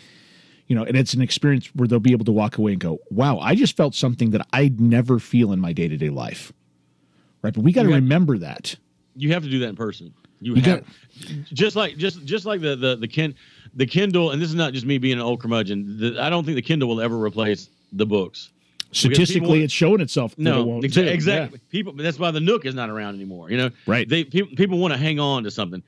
You 0.67 0.76
know, 0.76 0.84
and 0.84 0.95
it's 0.95 1.13
an 1.13 1.21
experience 1.21 1.67
where 1.76 1.88
they'll 1.88 1.99
be 1.99 2.13
able 2.13 2.26
to 2.26 2.32
walk 2.32 2.58
away 2.58 2.71
and 2.71 2.82
go, 2.82 2.99
"Wow, 3.10 3.39
I 3.39 3.54
just 3.56 3.76
felt 3.78 3.95
something 3.95 4.32
that 4.32 4.45
I'd 4.54 4.80
never 4.80 5.19
feel 5.19 5.52
in 5.52 5.60
my 5.60 5.73
day 5.73 5.88
to 5.88 5.97
day 5.97 6.10
life." 6.10 6.52
Right, 7.41 7.54
but 7.54 7.63
we 7.63 7.73
got 7.73 7.84
to 7.84 7.89
remember 7.89 8.38
that. 8.38 8.76
You 9.15 9.34
have 9.34 9.43
to 9.43 9.49
do 9.49 9.60
that 9.60 9.69
in 9.69 9.76
person. 9.76 10.13
You, 10.43 10.56
you 10.56 10.62
have 10.62 10.84
got, 10.84 10.89
just 11.53 11.75
like 11.75 11.97
just 11.97 12.25
just 12.25 12.45
like 12.45 12.62
the 12.62 12.75
the 12.75 12.95
the 12.95 13.08
Ken 13.08 13.36
the 13.75 13.86
Kindle, 13.86 14.32
and 14.32 14.41
this 14.41 14.49
is 14.49 14.56
not 14.56 14.73
just 14.73 14.86
me 14.86 14.97
being 14.97 15.13
an 15.13 15.21
old 15.21 15.41
curmudgeon. 15.41 15.97
The, 15.97 16.21
I 16.21 16.29
don't 16.29 16.45
think 16.45 16.56
the 16.56 16.62
Kindle 16.62 16.89
will 16.89 17.01
ever 17.01 17.17
replace 17.17 17.69
the 17.91 18.06
books. 18.06 18.51
Statistically, 18.91 19.63
it's 19.63 19.73
showing 19.73 20.01
itself. 20.01 20.36
No, 20.38 20.77
it 20.79 20.91
exa- 20.91 21.08
exactly. 21.08 21.60
Yeah. 21.63 21.71
People. 21.71 21.93
That's 21.93 22.19
why 22.19 22.32
the 22.32 22.39
Nook 22.39 22.65
is 22.65 22.75
not 22.75 22.89
around 22.89 23.15
anymore. 23.15 23.49
You 23.49 23.58
know, 23.58 23.69
right? 23.88 24.08
They 24.08 24.23
people, 24.23 24.56
people 24.56 24.77
want 24.77 24.93
to 24.93 24.99
hang 24.99 25.19
on 25.19 25.43
to 25.43 25.51
something. 25.51 25.82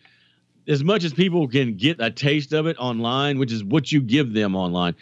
As 0.67 0.83
much 0.83 1.03
as 1.03 1.13
people 1.13 1.47
can 1.47 1.77
get 1.77 1.97
a 1.99 2.09
taste 2.09 2.51
of 2.53 2.65
it 2.65 2.75
online, 2.77 3.37
which 3.37 3.51
is 3.51 3.63
what 3.63 3.91
you 3.91 4.01
give 4.01 4.33
them 4.33 4.55
online, 4.55 4.95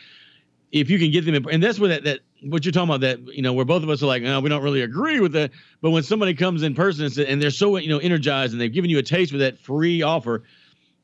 if 0.73 0.89
you 0.89 0.99
can 0.99 1.11
get 1.11 1.23
them, 1.23 1.35
in, 1.35 1.49
and 1.49 1.63
that's 1.63 1.79
where 1.79 1.89
that 1.89 2.03
that 2.03 2.19
what 2.45 2.65
you're 2.65 2.71
talking 2.71 2.89
about 2.89 3.01
that 3.01 3.19
you 3.36 3.41
know 3.41 3.53
where 3.53 3.65
both 3.65 3.84
of 3.84 3.89
us 3.89 4.03
are 4.03 4.08
like 4.08 4.23
no, 4.23 4.39
we 4.39 4.49
don't 4.49 4.63
really 4.63 4.82
agree 4.82 5.19
with 5.19 5.34
that 5.34 5.51
but 5.82 5.91
when 5.91 6.03
somebody 6.03 6.34
comes 6.34 6.63
in 6.63 6.73
person 6.73 7.06
and, 7.06 7.17
and 7.19 7.41
they're 7.41 7.51
so 7.51 7.77
you 7.77 7.89
know 7.89 7.99
energized 7.99 8.53
and 8.53 8.62
they've 8.62 8.73
given 8.73 8.89
you 8.89 8.97
a 8.99 9.03
taste 9.03 9.32
with 9.32 9.41
that 9.41 9.58
free 9.58 10.01
offer 10.01 10.43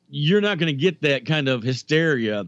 you're 0.09 0.41
not 0.41 0.57
going 0.57 0.67
to 0.67 0.79
get 0.79 1.01
that 1.01 1.25
kind 1.25 1.47
of 1.47 1.61
hysteria 1.61 2.47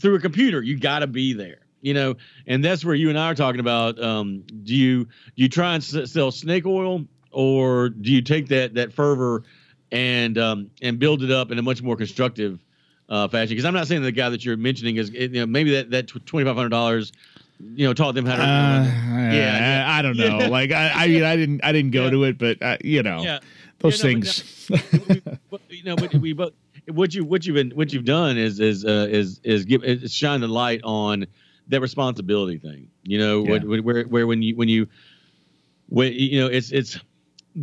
through 0.00 0.14
a 0.14 0.20
computer. 0.20 0.62
You 0.62 0.78
got 0.78 1.00
to 1.00 1.06
be 1.06 1.34
there 1.34 1.60
you 1.80 1.94
know? 1.94 2.16
And 2.46 2.64
that's 2.64 2.84
where 2.84 2.94
you 2.94 3.08
and 3.08 3.18
i 3.18 3.30
are 3.30 3.34
talking 3.34 3.60
about 3.60 4.02
um, 4.02 4.44
do 4.62 4.74
you 4.74 5.04
do 5.04 5.10
you 5.36 5.48
try 5.48 5.74
and 5.74 5.82
s- 5.82 6.12
sell 6.12 6.30
snake 6.30 6.66
oil 6.66 7.04
or 7.30 7.90
do 7.90 8.12
you 8.12 8.22
take 8.22 8.48
that 8.48 8.74
that 8.74 8.92
fervor 8.92 9.44
and 9.92 10.38
um, 10.38 10.70
and 10.82 10.98
build 10.98 11.22
it 11.22 11.30
up 11.30 11.50
in 11.50 11.58
a 11.58 11.62
much 11.62 11.82
more 11.82 11.96
constructive 11.96 12.64
uh, 13.08 13.28
fashion? 13.28 13.50
Because 13.50 13.64
I'm 13.64 13.74
not 13.74 13.86
saying 13.86 14.02
the 14.02 14.12
guy 14.12 14.30
that 14.30 14.44
you're 14.44 14.56
mentioning 14.56 14.96
is 14.96 15.10
you 15.10 15.28
know 15.28 15.46
maybe 15.46 15.72
that 15.72 15.90
that 15.90 16.08
twenty 16.08 16.44
five 16.46 16.56
hundred 16.56 16.70
dollars 16.70 17.12
you 17.60 17.86
know 17.86 17.94
taught 17.94 18.14
them 18.14 18.26
how 18.26 18.36
to. 18.36 18.42
Uh, 18.42 19.32
yeah, 19.32 19.84
I, 19.86 19.98
I, 19.98 20.02
don't 20.02 20.16
know. 20.16 20.38
Yeah. 20.38 20.48
Like 20.58 20.72
I, 20.72 21.04
I 21.04 21.08
mean, 21.08 21.24
I 21.24 21.36
didn't, 21.36 21.64
I 21.64 21.72
didn't 21.72 21.90
go 21.90 22.04
yeah. 22.04 22.10
to 22.10 22.24
it, 22.24 22.38
but 22.38 22.62
uh, 22.62 22.76
you 22.82 23.02
know, 23.02 23.22
yeah. 23.22 23.38
those 23.78 24.02
no, 24.02 24.08
things. 24.08 24.68
But, 25.50 25.60
you 25.68 25.84
know, 25.84 25.96
but 25.96 26.14
we 26.14 26.32
but 26.32 26.54
what 26.86 27.14
you 27.14 27.24
what 27.24 27.46
you've 27.46 27.54
been 27.54 27.70
what 27.70 27.92
you've 27.92 28.04
done 28.04 28.38
is 28.38 28.60
is 28.60 28.84
uh, 28.84 29.06
is 29.10 29.40
is 29.44 29.64
give 29.64 29.84
is 29.84 30.12
shine 30.12 30.40
the 30.40 30.48
light 30.48 30.80
on 30.84 31.26
that 31.68 31.80
responsibility 31.80 32.58
thing. 32.58 32.88
You 33.02 33.18
know, 33.18 33.42
where, 33.42 33.60
where 33.60 34.04
where 34.04 34.26
when 34.26 34.42
you 34.42 34.56
when 34.56 34.68
you 34.68 34.86
when 35.88 36.12
you 36.12 36.40
know 36.40 36.46
it's 36.46 36.70
it's 36.70 36.98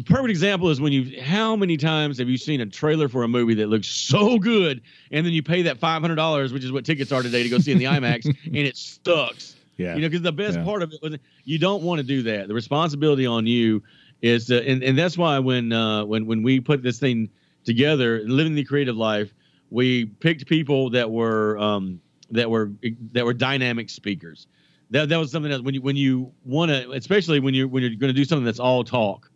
perfect 0.05 0.29
example 0.29 0.69
is 0.69 0.81
when 0.81 0.91
you 0.91 1.21
how 1.21 1.55
many 1.55 1.77
times 1.77 2.17
have 2.17 2.29
you 2.29 2.37
seen 2.37 2.61
a 2.61 2.65
trailer 2.65 3.07
for 3.07 3.23
a 3.23 3.27
movie 3.27 3.53
that 3.55 3.67
looks 3.67 3.87
so 3.87 4.37
good 4.37 4.81
and 5.11 5.25
then 5.25 5.33
you 5.33 5.41
pay 5.41 5.61
that 5.63 5.77
five 5.77 6.01
hundred 6.01 6.15
dollars, 6.15 6.51
which 6.51 6.63
is 6.63 6.71
what 6.71 6.85
tickets 6.85 7.11
are 7.11 7.23
today 7.23 7.43
to 7.43 7.49
go 7.49 7.59
see 7.59 7.71
in 7.71 7.77
the 7.77 7.85
IMAX, 7.85 8.25
and 8.45 8.55
it 8.55 8.77
sucks. 8.77 9.54
Yeah. 9.77 9.95
You 9.95 10.01
know, 10.01 10.07
because 10.09 10.21
the 10.21 10.31
best 10.31 10.57
Yeah. 10.57 10.63
part 10.63 10.83
of 10.83 10.91
it 10.93 10.99
was 11.01 11.17
you 11.43 11.59
don't 11.59 11.83
want 11.83 11.99
to 11.99 12.03
do 12.03 12.23
that. 12.23 12.47
The 12.47 12.53
responsibility 12.53 13.25
on 13.25 13.45
you 13.45 13.83
is 14.21 14.45
to, 14.47 14.65
and, 14.65 14.83
and 14.83 14.97
that's 14.97 15.17
why 15.17 15.39
when 15.39 15.71
uh 15.73 16.05
when 16.05 16.25
when 16.25 16.43
we 16.43 16.59
put 16.59 16.81
this 16.81 16.99
thing 16.99 17.29
together, 17.65 18.21
living 18.25 18.55
the 18.55 18.63
creative 18.63 18.95
life, 18.95 19.33
we 19.69 20.05
picked 20.05 20.47
people 20.47 20.89
that 20.91 21.09
were 21.11 21.57
um 21.57 21.99
that 22.31 22.49
were 22.49 22.71
that 23.11 23.25
were 23.25 23.33
dynamic 23.33 23.89
speakers. 23.89 24.47
That 24.91 25.09
that 25.09 25.17
was 25.17 25.31
something 25.31 25.51
that 25.51 25.63
when 25.63 25.73
you 25.73 25.81
when 25.81 25.95
you 25.95 26.31
want 26.45 26.71
to, 26.71 26.91
especially 26.91 27.39
when 27.39 27.53
you're 27.53 27.67
when 27.67 27.83
you're 27.83 27.95
going 27.95 28.13
to 28.13 28.17
do 28.17 28.23
something 28.23 28.45
that's 28.45 28.59
all 28.59 28.83
talk, 28.83 29.29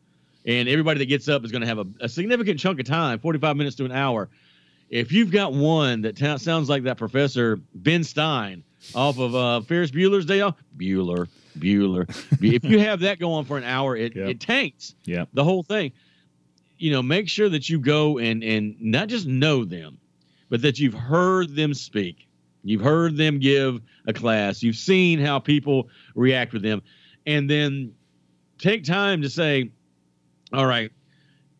and 0.45 0.69
everybody 0.69 0.99
that 0.99 1.07
gets 1.07 1.27
up 1.27 1.43
is 1.43 1.51
going 1.51 1.61
to 1.61 1.67
have 1.67 1.79
a, 1.79 1.85
a 2.01 2.09
significant 2.09 2.59
chunk 2.59 2.79
of 2.79 2.85
time, 2.85 3.19
45 3.19 3.57
minutes 3.57 3.75
to 3.77 3.85
an 3.85 3.91
hour. 3.91 4.29
If 4.89 5.11
you've 5.11 5.31
got 5.31 5.53
one 5.53 6.01
that 6.03 6.17
ta- 6.17 6.37
sounds 6.37 6.69
like 6.69 6.83
that 6.83 6.97
professor 6.97 7.59
Ben 7.75 8.03
Stein 8.03 8.63
off 8.95 9.19
of 9.19 9.35
uh, 9.35 9.61
Ferris 9.61 9.91
Bueller's 9.91 10.25
Day 10.25 10.41
Off, 10.41 10.55
Bueller, 10.77 11.27
Bueller. 11.57 12.07
if 12.41 12.63
you 12.63 12.79
have 12.79 13.01
that 13.01 13.19
going 13.19 13.45
for 13.45 13.57
an 13.57 13.63
hour, 13.63 13.95
it, 13.95 14.15
Yep. 14.15 14.29
it 14.29 14.39
tanks 14.39 14.95
Yeah. 15.05 15.25
the 15.33 15.43
whole 15.43 15.63
thing. 15.63 15.91
You 16.77 16.91
know, 16.91 17.01
make 17.01 17.27
sure 17.27 17.49
that 17.49 17.69
you 17.69 17.79
go 17.79 18.17
and 18.19 18.43
and 18.43 18.75
not 18.79 19.09
just 19.09 19.27
know 19.27 19.65
them, 19.65 19.97
but 20.49 20.61
that 20.61 20.79
you've 20.79 20.93
heard 20.93 21.55
them 21.55 21.73
speak. 21.73 22.27
You've 22.63 22.81
heard 22.81 23.17
them 23.17 23.39
give 23.39 23.81
a 24.07 24.13
class. 24.13 24.63
You've 24.63 24.75
seen 24.77 25.19
how 25.19 25.39
people 25.39 25.89
react 26.15 26.53
with 26.53 26.61
them, 26.61 26.81
and 27.25 27.49
then 27.49 27.93
take 28.57 28.83
time 28.85 29.21
to 29.23 29.29
say, 29.29 29.71
"All 30.53 30.65
right, 30.65 30.89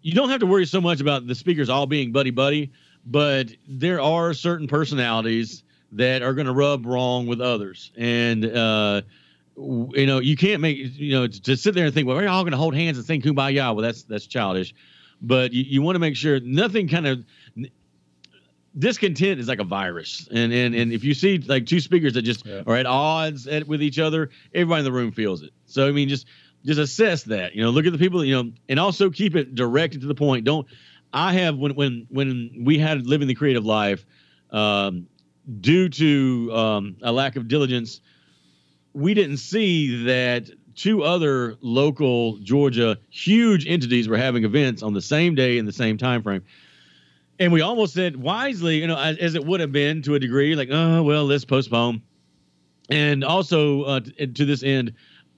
you 0.01 0.13
don't 0.13 0.29
have 0.29 0.39
to 0.39 0.45
worry 0.45 0.65
so 0.65 0.79
much 0.79 1.01
about 1.01 1.27
the 1.27 1.35
speakers 1.35 1.67
all 1.69 1.85
being 1.85 2.11
buddy 2.13 2.31
buddy, 2.31 2.71
but 3.05 3.51
there 3.67 3.99
are 4.01 4.33
certain 4.33 4.67
personalities 4.67 5.63
that 5.93 6.21
are 6.21 6.33
going 6.33 6.47
to 6.47 6.53
rub 6.53 6.85
wrong 6.85 7.25
with 7.27 7.41
others, 7.41 7.91
and 7.97 8.45
uh, 8.45 9.01
w- 9.55 9.91
you 9.95 10.05
know 10.05 10.19
you 10.19 10.35
can't 10.35 10.61
make 10.61 10.77
you 10.77 11.11
know 11.13 11.27
to 11.27 11.57
sit 11.57 11.73
there 11.75 11.85
and 11.85 11.93
think, 11.93 12.07
well, 12.07 12.17
we're 12.17 12.27
all 12.27 12.43
going 12.43 12.51
to 12.51 12.57
hold 12.57 12.75
hands 12.75 12.97
and 12.97 13.05
sing 13.05 13.21
kumbaya. 13.21 13.73
Well, 13.75 13.83
that's 13.83 14.03
that's 14.03 14.27
childish, 14.27 14.73
but 15.21 15.51
you, 15.53 15.63
you 15.63 15.81
want 15.81 15.95
to 15.95 15.99
make 15.99 16.15
sure 16.15 16.39
nothing 16.41 16.87
kind 16.87 17.07
of 17.07 17.25
discontent 18.77 19.39
is 19.39 19.47
like 19.47 19.59
a 19.59 19.63
virus. 19.63 20.27
And 20.31 20.53
and 20.53 20.75
and 20.75 20.93
if 20.93 21.03
you 21.03 21.13
see 21.13 21.39
like 21.39 21.65
two 21.65 21.79
speakers 21.79 22.13
that 22.13 22.21
just 22.21 22.45
Yeah. 22.45 22.61
are 22.67 22.75
at 22.75 22.85
odds 22.85 23.47
at, 23.47 23.67
with 23.67 23.81
each 23.81 23.99
other 23.99 24.29
everybody 24.53 24.79
in 24.79 24.85
the 24.85 24.91
room 24.91 25.11
feels 25.11 25.41
it. 25.41 25.51
So 25.65 25.87
i 25.87 25.91
mean 25.91 26.07
just 26.09 26.27
just 26.65 26.79
assess 26.79 27.23
that. 27.23 27.55
You 27.55 27.63
know 27.63 27.69
look 27.71 27.85
at 27.85 27.91
the 27.91 27.97
people 27.97 28.23
you 28.23 28.35
know 28.43 28.51
and 28.67 28.79
also 28.79 29.09
keep 29.09 29.35
it 29.35 29.55
direct 29.55 29.93
and 29.95 30.01
to 30.01 30.07
the 30.07 30.15
point. 30.15 30.45
Don't 30.45 30.67
i 31.11 31.33
have 31.33 31.57
when 31.57 31.71
when 31.73 32.05
when 32.09 32.51
we 32.63 32.77
had 32.77 33.07
living 33.07 33.27
the 33.27 33.33
creative 33.33 33.65
life 33.65 34.05
um 34.51 35.07
due 35.59 35.89
to 35.89 36.49
um 36.53 36.95
a 37.01 37.11
lack 37.11 37.35
of 37.35 37.47
diligence 37.47 38.01
we 38.93 39.13
didn't 39.13 39.37
see 39.37 40.05
that 40.05 40.49
two 40.75 41.03
other 41.03 41.55
local 41.61 42.37
georgia 42.37 42.97
huge 43.09 43.67
entities 43.67 44.07
were 44.07 44.17
having 44.17 44.43
events 44.43 44.83
on 44.83 44.93
the 44.93 45.01
same 45.01 45.35
day 45.35 45.57
in 45.57 45.65
the 45.65 45.73
same 45.73 45.97
time 45.97 46.21
frame 46.21 46.43
and 47.39 47.53
we 47.53 47.61
almost 47.61 47.93
said 47.93 48.17
wisely, 48.17 48.77
you 48.79 48.87
know, 48.87 48.97
as, 48.97 49.17
as 49.17 49.35
it 49.35 49.45
would 49.45 49.61
have 49.61 49.71
been 49.71 50.01
to 50.03 50.15
a 50.15 50.19
degree, 50.19 50.55
like, 50.55 50.69
oh 50.71 51.01
well, 51.03 51.25
let's 51.25 51.45
postpone. 51.45 52.01
And 52.89 53.23
also 53.23 53.83
uh, 53.83 53.99
t- 54.01 54.27
to 54.27 54.45
this 54.45 54.61
end, 54.61 54.93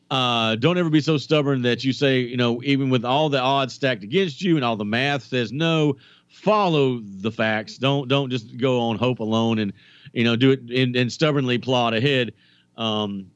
uh, 0.10 0.56
don't 0.56 0.78
ever 0.78 0.90
be 0.90 1.02
so 1.02 1.18
stubborn 1.18 1.62
that 1.62 1.84
you 1.84 1.94
say, 1.94 2.22
you 2.22 2.38
know, 2.38 2.62
even 2.64 2.90
with 2.90 3.06
all 3.06 3.30
the 3.30 3.40
odds 3.40 3.74
stacked 3.74 4.04
against 4.04 4.42
you 4.42 4.56
and 4.56 4.66
all 4.66 4.76
the 4.76 4.86
math 4.86 5.24
says 5.24 5.52
no, 5.52 5.98
follow 6.28 7.00
the 7.04 7.32
facts. 7.32 7.78
Don't 7.78 8.08
don't 8.08 8.30
just 8.30 8.58
go 8.58 8.80
on 8.80 8.98
hope 8.98 9.20
alone 9.20 9.60
and 9.60 9.72
you 10.14 10.24
know 10.24 10.36
do 10.36 10.52
it 10.52 10.60
and, 10.70 10.96
and 10.96 11.12
stubbornly 11.12 11.58
plod 11.58 11.94
ahead 11.94 12.34
um, 12.78 13.32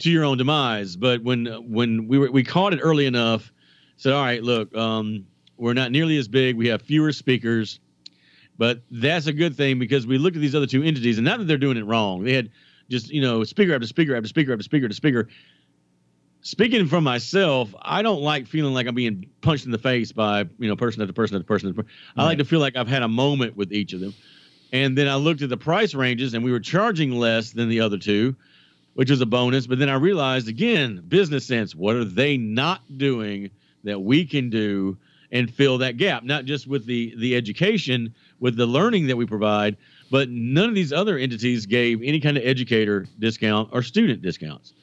to 0.00 0.10
your 0.10 0.24
own 0.24 0.38
demise. 0.38 0.96
But 0.96 1.22
when 1.22 1.46
when 1.72 2.08
we 2.08 2.18
were 2.18 2.30
we 2.30 2.44
caught 2.44 2.72
it 2.72 2.80
early 2.82 3.06
enough, 3.06 3.52
said, 3.96 4.12
all 4.12 4.22
right, 4.22 4.42
look, 4.42 4.74
um, 4.76 5.26
we're 5.56 5.74
not 5.74 5.90
nearly 5.90 6.16
as 6.18 6.28
big. 6.28 6.56
We 6.56 6.68
have 6.68 6.82
fewer 6.82 7.12
speakers, 7.12 7.80
but 8.58 8.82
that's 8.90 9.26
a 9.26 9.32
good 9.32 9.56
thing 9.56 9.78
because 9.78 10.06
we 10.06 10.18
looked 10.18 10.36
at 10.36 10.42
these 10.42 10.54
other 10.54 10.66
two 10.66 10.82
entities, 10.82 11.18
and 11.18 11.24
not 11.24 11.38
that 11.38 11.44
they're 11.44 11.58
doing 11.58 11.76
it 11.76 11.86
wrong. 11.86 12.24
They 12.24 12.32
had 12.32 12.50
just 12.88 13.10
you 13.10 13.20
know 13.20 13.44
speaker 13.44 13.74
after 13.74 13.86
speaker 13.86 14.14
after 14.16 14.28
speaker 14.28 14.52
after 14.52 14.64
speaker 14.64 14.88
to 14.88 14.94
speaker. 14.94 15.28
Speaking 16.42 16.86
from 16.86 17.02
myself, 17.02 17.74
I 17.82 18.02
don't 18.02 18.20
like 18.20 18.46
feeling 18.46 18.72
like 18.72 18.86
I'm 18.86 18.94
being 18.94 19.28
punched 19.40 19.64
in 19.64 19.72
the 19.72 19.78
face 19.78 20.12
by 20.12 20.44
you 20.58 20.68
know 20.68 20.76
person 20.76 21.02
after 21.02 21.12
person 21.12 21.36
after 21.36 21.46
person. 21.46 21.70
After 21.70 21.82
person. 21.82 21.94
I 22.16 22.24
like 22.24 22.38
to 22.38 22.44
feel 22.44 22.60
like 22.60 22.76
I've 22.76 22.86
had 22.86 23.02
a 23.02 23.08
moment 23.08 23.56
with 23.56 23.72
each 23.72 23.92
of 23.92 24.00
them. 24.00 24.14
And 24.72 24.96
then 24.96 25.08
I 25.08 25.14
looked 25.14 25.42
at 25.42 25.48
the 25.48 25.56
price 25.56 25.94
ranges, 25.94 26.34
and 26.34 26.44
we 26.44 26.50
were 26.50 26.60
charging 26.60 27.12
less 27.12 27.52
than 27.52 27.68
the 27.68 27.80
other 27.80 27.98
two, 27.98 28.34
which 28.94 29.10
was 29.10 29.20
a 29.20 29.26
bonus. 29.26 29.66
But 29.66 29.78
then 29.78 29.88
I 29.88 29.94
realized 29.94 30.48
again, 30.48 31.02
business 31.06 31.46
sense. 31.46 31.74
What 31.74 31.96
are 31.96 32.04
they 32.04 32.36
not 32.36 32.80
doing 32.98 33.50
that 33.84 34.00
we 34.00 34.24
can 34.24 34.50
do 34.50 34.96
and 35.30 35.52
fill 35.52 35.78
that 35.78 35.96
gap? 35.96 36.24
Not 36.24 36.44
just 36.44 36.66
with 36.66 36.86
the 36.86 37.14
the 37.16 37.36
education, 37.36 38.14
with 38.40 38.56
the 38.56 38.66
learning 38.66 39.06
that 39.06 39.16
we 39.16 39.26
provide, 39.26 39.76
but 40.10 40.28
none 40.30 40.68
of 40.68 40.74
these 40.74 40.92
other 40.92 41.16
entities 41.16 41.66
gave 41.66 42.02
any 42.02 42.20
kind 42.20 42.36
of 42.36 42.44
educator 42.44 43.06
discount 43.18 43.70
or 43.72 43.82
student 43.82 44.22
discounts. 44.22 44.74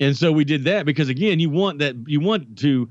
And 0.00 0.16
so 0.16 0.30
we 0.30 0.44
did 0.44 0.64
that 0.64 0.86
because 0.86 1.08
again, 1.08 1.40
you 1.40 1.50
want 1.50 1.80
that 1.80 1.96
you 2.06 2.20
want 2.20 2.58
to 2.58 2.88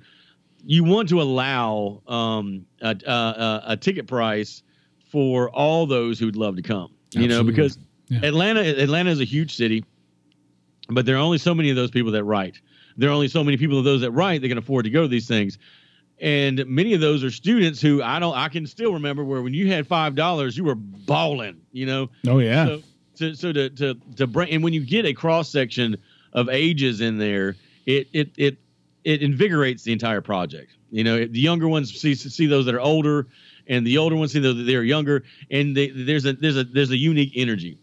you 0.65 0.83
want 0.83 1.07
to 1.09 1.21
allow 1.21 2.01
um, 2.07 2.65
a, 2.81 2.95
a, 3.05 3.11
a, 3.11 3.63
a 3.67 3.77
ticket 3.77 4.07
price 4.07 4.63
for 5.10 5.50
all 5.50 5.86
those 5.86 6.20
who'd 6.20 6.36
love 6.36 6.56
to 6.58 6.62
come. 6.62 6.91
You 7.12 7.28
know, 7.28 7.43
because 7.43 7.78
Yeah. 8.10 8.20
Atlanta 8.24 8.62
Atlanta 8.62 9.10
is 9.10 9.20
a 9.20 9.26
huge 9.26 9.56
city, 9.56 9.84
but 10.89 11.06
there 11.06 11.15
are 11.15 11.20
only 11.20 11.38
so 11.38 11.54
many 11.54 11.70
of 11.70 11.76
those 11.76 11.91
people 11.91 12.12
that 12.13 12.24
write. 12.24 12.60
There 12.98 13.10
are 13.10 13.13
only 13.13 13.28
so 13.28 13.43
many 13.43 13.58
people 13.58 13.78
of 13.78 13.86
those 13.86 14.02
that 14.02 14.12
write 14.12 14.41
that 14.41 14.50
can 14.50 14.58
afford 14.58 14.86
to 14.86 14.89
go 14.89 15.04
to 15.04 15.08
these 15.08 15.28
things. 15.28 15.58
And 16.20 16.65
many 16.65 16.93
of 16.93 17.00
those 17.02 17.24
are 17.24 17.30
students 17.30 17.80
who 17.80 18.02
I 18.02 18.20
don't 18.20 18.36
I 18.36 18.50
can 18.50 18.65
still 18.65 18.93
remember 18.93 19.24
where 19.24 19.41
when 19.41 19.54
you 19.54 19.72
had 19.72 19.86
five 19.88 20.15
dollars, 20.15 20.58
you 20.58 20.63
were 20.63 20.76
balling, 20.76 21.62
you 21.72 21.86
know. 21.86 22.10
Oh 22.28 22.39
yeah. 22.39 22.65
So, 22.65 22.82
so, 23.13 23.34
so 23.34 23.52
to, 23.52 23.70
to, 23.72 23.96
to 24.17 24.28
bring, 24.28 24.50
and 24.52 24.63
when 24.63 24.74
you 24.74 24.86
get 24.86 25.06
a 25.06 25.13
cross 25.13 25.50
section 25.50 25.98
of 26.34 26.50
ages 26.50 27.02
in 27.02 27.17
there, 27.17 27.56
it, 27.86 28.08
it, 28.13 28.30
it, 28.38 28.58
it 29.04 29.22
invigorates 29.24 29.84
the 29.84 29.91
entire 29.91 30.22
project. 30.22 30.72
You 30.91 31.04
know, 31.04 31.26
the 31.26 31.39
younger 31.39 31.67
ones 31.67 31.93
see, 32.00 32.13
see 32.15 32.46
those 32.46 32.65
that 32.65 32.76
are 32.76 32.80
older 32.82 33.28
and 33.67 33.86
the 33.86 33.97
older 33.97 34.15
ones 34.15 34.34
that 34.34 34.41
they're 34.41 34.84
younger. 34.84 35.23
And 35.51 35.75
they, 35.75 35.89
there's 35.89 36.25
a, 36.25 36.34
there's 36.34 36.58
a, 36.58 36.63
there's 36.63 36.91
a 36.91 36.97
unique 36.97 37.34
energy 37.36 37.77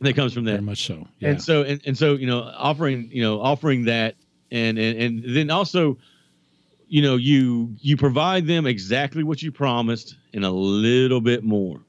that 0.00 0.14
comes 0.14 0.32
from 0.32 0.44
that. 0.44 0.52
Very 0.52 0.62
much 0.62 0.86
so. 0.86 1.06
Yeah. 1.18 1.30
And 1.30 1.42
so, 1.42 1.62
and, 1.62 1.80
and 1.86 1.96
so, 1.96 2.14
you 2.14 2.26
know, 2.26 2.42
offering, 2.56 3.08
you 3.12 3.22
know, 3.22 3.40
offering 3.40 3.84
that 3.84 4.16
and, 4.50 4.78
and, 4.78 4.98
and 4.98 5.36
then 5.36 5.50
also, 5.50 5.98
you 6.88 7.02
know, 7.02 7.16
you, 7.16 7.74
you 7.78 7.96
provide 7.96 8.46
them 8.46 8.66
exactly 8.66 9.22
what 9.22 9.42
you 9.42 9.52
promised 9.52 10.16
and 10.34 10.44
a 10.44 10.50
little 10.50 11.20
bit 11.20 11.44
more. 11.44 11.80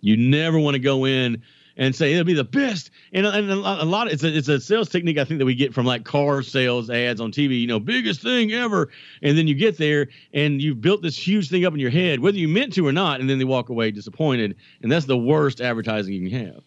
You 0.00 0.16
never 0.16 0.58
want 0.58 0.74
to 0.74 0.78
go 0.78 1.04
in 1.04 1.42
and 1.76 1.94
say 1.94 2.12
it'll 2.12 2.24
be 2.24 2.34
the 2.34 2.44
best. 2.44 2.90
And, 3.12 3.26
and 3.26 3.50
a 3.50 3.54
lot, 3.54 4.06
of, 4.06 4.12
it's 4.12 4.24
a, 4.24 4.36
it's 4.36 4.48
a 4.48 4.60
sales 4.60 4.88
technique 4.88 5.18
I 5.18 5.24
think 5.24 5.38
that 5.38 5.44
we 5.44 5.54
get 5.54 5.74
from 5.74 5.86
like 5.86 6.04
car 6.04 6.42
sales 6.42 6.90
ads 6.90 7.20
on 7.20 7.32
TV, 7.32 7.60
you 7.60 7.66
know, 7.66 7.78
biggest 7.78 8.22
thing 8.22 8.52
ever. 8.52 8.90
And 9.22 9.36
then 9.36 9.46
you 9.46 9.54
get 9.54 9.78
there 9.78 10.08
and 10.32 10.60
you've 10.60 10.80
built 10.80 11.02
this 11.02 11.16
huge 11.16 11.50
thing 11.50 11.64
up 11.64 11.74
in 11.74 11.80
your 11.80 11.90
head, 11.90 12.20
whether 12.20 12.38
you 12.38 12.48
meant 12.48 12.72
to 12.74 12.86
or 12.86 12.92
not, 12.92 13.20
and 13.20 13.28
then 13.28 13.38
they 13.38 13.44
walk 13.44 13.68
away 13.68 13.90
disappointed. 13.90 14.56
And 14.82 14.90
that's 14.90 15.06
the 15.06 15.18
worst 15.18 15.60
advertising 15.60 16.14
you 16.14 16.30
can 16.30 16.46
have. 16.46 16.64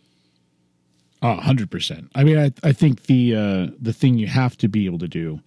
100% 1.21 2.09
I 2.15 2.23
mean, 2.23 2.37
I 2.37 2.51
I 2.63 2.71
think 2.71 3.03
the 3.03 3.35
uh, 3.35 3.67
the 3.77 3.91
thing 3.91 4.17
you 4.17 4.27
have 4.27 4.55
to 4.57 4.69
be 4.69 4.85
able 4.85 4.99
to 4.99 5.07
do 5.07 5.41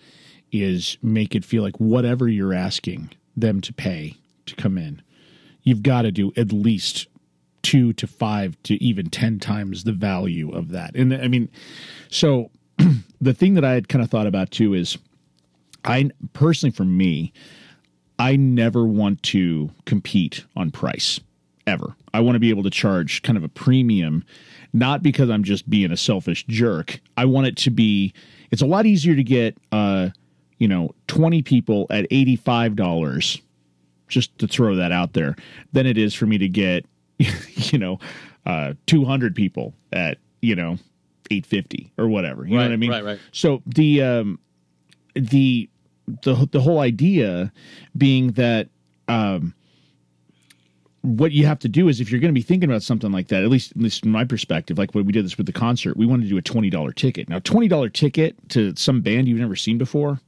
is 0.51 0.99
make 1.03 1.35
it 1.35 1.47
feel 1.47 1.63
like 1.63 1.81
whatever 1.81 2.29
you're 2.29 2.53
asking 2.53 3.11
them 3.35 3.63
to 3.63 3.73
pay 3.73 4.19
to 4.45 4.55
come 4.55 4.77
in, 4.77 5.01
you've 5.63 5.83
got 5.83 6.03
to 6.03 6.13
do 6.13 6.31
at 6.37 6.53
least 6.53 7.07
two 7.63 7.93
to 7.95 8.07
five 8.07 8.57
to 8.65 8.83
even 8.83 9.11
ten 9.11 9.39
times 9.39 9.85
the 9.85 9.93
value 9.93 10.51
of 10.51 10.71
that. 10.71 10.95
And 10.95 11.15
I 11.15 11.29
mean, 11.29 11.49
so 12.09 12.51
the 13.21 13.35
thing 13.35 13.55
that 13.55 13.65
I 13.65 13.73
had 13.73 13.89
kind 13.89 14.05
of 14.05 14.11
thought 14.11 14.27
about 14.27 14.51
too 14.51 14.75
is, 14.75 14.99
I 15.85 16.11
personally, 16.33 16.73
for 16.73 16.85
me, 16.85 17.33
I 18.19 18.37
never 18.37 18.85
want 18.85 19.23
to 19.25 19.71
compete 19.85 20.45
on 20.57 20.71
price 20.71 21.21
ever. 21.67 21.95
I 22.15 22.21
want 22.21 22.37
to 22.37 22.41
be 22.41 22.51
able 22.51 22.63
to 22.65 22.71
charge 22.71 23.23
kind 23.23 23.37
of 23.37 23.45
a 23.45 23.49
premium, 23.49 24.25
not 24.73 25.03
because 25.03 25.31
I'm 25.31 25.45
just 25.45 25.69
being 25.69 25.91
a 25.93 25.97
selfish 25.97 26.45
jerk. 26.47 27.01
I 27.17 27.25
want 27.25 27.47
it 27.47 27.57
to 27.59 27.71
be. 27.71 28.13
It's 28.51 28.63
a 28.63 28.67
lot 28.67 28.87
easier 28.87 29.17
to 29.17 29.25
get, 29.25 29.57
uh, 29.71 30.11
you 30.59 30.69
know, 30.69 30.95
20 31.09 31.43
people 31.43 31.87
at 31.91 32.09
$85, 32.11 33.41
just 34.09 34.37
to 34.39 34.47
throw 34.47 34.77
that 34.77 34.93
out 34.93 35.15
there, 35.15 35.35
than 35.73 35.87
it 35.87 35.97
is 35.97 36.15
for 36.15 36.27
me 36.27 36.39
to 36.39 36.49
get, 36.49 36.87
you 37.55 37.79
know, 37.79 37.99
uh, 38.47 38.75
200 38.87 39.35
people 39.35 39.75
at, 39.93 40.19
you 40.41 40.55
know, 40.55 40.79
850 41.31 41.93
or 41.99 42.09
whatever. 42.09 42.45
You 42.45 42.57
know 42.57 42.63
what 42.63 42.73
I 42.73 42.77
mean? 42.77 42.91
right, 42.91 43.05
right. 43.05 43.21
So 43.33 43.63
the 43.67 44.03
um, 44.03 44.39
the 45.15 45.69
the 46.23 46.49
the 46.51 46.61
whole 46.61 46.81
idea 46.81 47.53
being 47.97 48.33
that 48.33 48.69
um, 49.09 49.55
what 51.03 51.33
you 51.33 51.47
have 51.47 51.59
to 51.61 51.69
do 51.69 51.89
is 51.89 52.01
if 52.01 52.11
you're 52.11 52.21
going 52.21 52.33
to 52.33 52.39
be 52.39 52.43
thinking 52.43 52.71
about 52.71 52.83
something 52.83 53.11
like 53.11 53.29
that, 53.29 53.43
at 53.43 53.51
least, 53.51 53.73
at 53.73 53.79
least 53.79 54.03
from 54.03 54.13
my 54.13 54.25
perspective, 54.25 54.79
like 54.79 54.95
when 54.95 55.05
we 55.05 55.13
did 55.13 55.25
this 55.25 55.37
with 55.37 55.47
the 55.47 55.53
concert, 55.53 55.97
we 55.97 56.07
wanted 56.07 56.25
to 56.25 56.29
do 56.29 56.39
a 56.39 56.43
twenty 56.43 56.71
dollar 56.71 56.93
ticket. 56.93 57.29
Now, 57.29 57.41
twenty 57.41 57.69
dollar 57.69 57.89
ticket 57.89 58.37
to 58.51 58.75
some 58.77 59.01
band 59.01 59.29
you've 59.29 59.41
never 59.41 59.57
seen 59.57 59.79
before, 59.79 60.21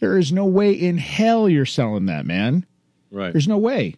there 0.00 0.18
is 0.18 0.32
no 0.32 0.44
way 0.44 0.72
in 0.72 0.98
hell 0.98 1.48
you're 1.48 1.66
selling 1.66 2.06
that, 2.06 2.26
man. 2.26 2.66
Right. 3.10 3.32
There's 3.32 3.48
no 3.48 3.58
way. 3.58 3.96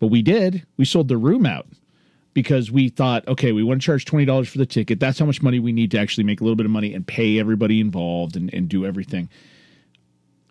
But 0.00 0.08
we 0.08 0.22
did. 0.22 0.66
We 0.76 0.84
sold 0.84 1.08
the 1.08 1.16
room 1.16 1.46
out 1.46 1.66
because 2.34 2.70
we 2.70 2.88
thought, 2.88 3.26
okay, 3.28 3.52
we 3.52 3.62
want 3.62 3.80
to 3.80 3.86
charge 3.86 4.04
twenty 4.04 4.24
dollars 4.24 4.48
for 4.48 4.58
the 4.58 4.66
ticket. 4.66 4.98
That's 4.98 5.18
how 5.18 5.26
much 5.26 5.42
money 5.42 5.60
we 5.60 5.72
need 5.72 5.90
to 5.92 5.98
actually 5.98 6.24
make 6.24 6.40
a 6.40 6.44
little 6.44 6.56
bit 6.56 6.66
of 6.66 6.72
money 6.72 6.94
and 6.94 7.06
pay 7.06 7.38
everybody 7.38 7.80
involved 7.80 8.34
and, 8.34 8.52
and 8.52 8.68
do 8.68 8.84
everything. 8.84 9.28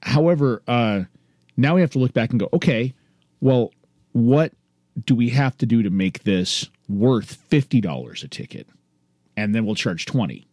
However, 0.04 0.62
uh, 0.68 1.04
now 1.58 1.76
we 1.76 1.82
have 1.82 1.92
to 1.92 2.00
look 2.00 2.14
back 2.14 2.30
and 2.30 2.40
go, 2.40 2.48
okay, 2.54 2.94
well, 3.42 3.72
what 4.14 4.54
do 5.06 5.16
we 5.16 5.30
have 5.30 5.58
to 5.58 5.66
do 5.66 5.84
to 5.84 5.90
make 5.90 6.24
this 6.24 6.70
worth 6.88 7.34
fifty 7.34 7.82
dollars 7.82 8.24
a 8.24 8.28
ticket? 8.28 8.68
And 9.36 9.56
then 9.56 9.66
we'll 9.66 9.76
charge 9.76 10.06
twenty. 10.06 10.46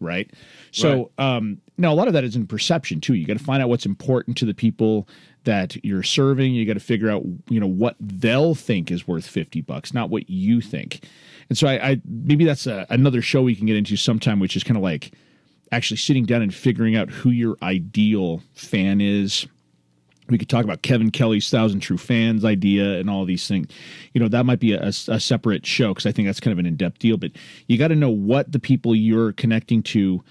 Right. 0.00 0.32
So 0.72 1.12
um 1.18 1.60
now 1.78 1.92
a 1.92 1.94
lot 1.94 2.08
of 2.08 2.14
that 2.14 2.24
is 2.24 2.34
in 2.34 2.46
perception 2.48 3.00
too. 3.00 3.14
You 3.14 3.26
got 3.26 3.38
to 3.38 3.44
find 3.44 3.62
out 3.62 3.68
what's 3.68 3.86
important 3.86 4.36
to 4.38 4.44
the 4.44 4.54
people 4.54 5.06
that 5.44 5.82
you're 5.84 6.02
serving. 6.02 6.54
You 6.54 6.66
got 6.66 6.74
to 6.74 6.80
figure 6.80 7.10
out, 7.10 7.22
you 7.48 7.60
know, 7.60 7.66
what 7.66 7.96
they'll 8.00 8.54
think 8.54 8.90
is 8.90 9.06
worth 9.06 9.26
50 9.26 9.60
bucks, 9.62 9.92
not 9.92 10.10
what 10.10 10.28
you 10.30 10.60
think. 10.60 11.04
And 11.48 11.58
so 11.58 11.66
I, 11.66 11.90
I 11.90 12.00
maybe 12.06 12.44
that's 12.44 12.66
a, 12.66 12.86
another 12.90 13.22
show 13.22 13.42
we 13.42 13.54
can 13.54 13.66
get 13.66 13.76
into 13.76 13.96
sometime, 13.96 14.38
which 14.38 14.56
is 14.56 14.64
kind 14.64 14.76
of 14.76 14.82
like 14.82 15.12
actually 15.70 15.96
sitting 15.96 16.24
down 16.24 16.42
and 16.42 16.54
figuring 16.54 16.96
out 16.96 17.10
who 17.10 17.30
your 17.30 17.56
ideal 17.62 18.42
fan 18.54 19.00
is. 19.00 19.46
We 20.28 20.38
could 20.38 20.48
talk 20.48 20.64
about 20.64 20.82
Kevin 20.82 21.10
Kelly's 21.10 21.50
Thousand 21.50 21.80
True 21.80 21.98
Fans 21.98 22.44
idea 22.44 22.98
and 22.98 23.10
all 23.10 23.24
these 23.24 23.46
things. 23.48 23.66
You 24.14 24.20
know, 24.20 24.28
that 24.28 24.46
might 24.46 24.60
be 24.60 24.72
a, 24.72 24.86
a 24.86 24.92
separate 24.92 25.66
show 25.66 25.88
because 25.88 26.06
I 26.06 26.12
think 26.12 26.28
that's 26.28 26.40
kind 26.40 26.52
of 26.52 26.58
an 26.58 26.66
in 26.66 26.76
depth 26.76 27.00
deal. 27.00 27.16
But 27.16 27.32
you 27.66 27.76
got 27.76 27.88
to 27.88 27.96
know 27.96 28.10
what 28.10 28.52
the 28.52 28.60
people 28.60 28.94
you're 28.94 29.32
connecting 29.32 29.82
to 29.84 30.22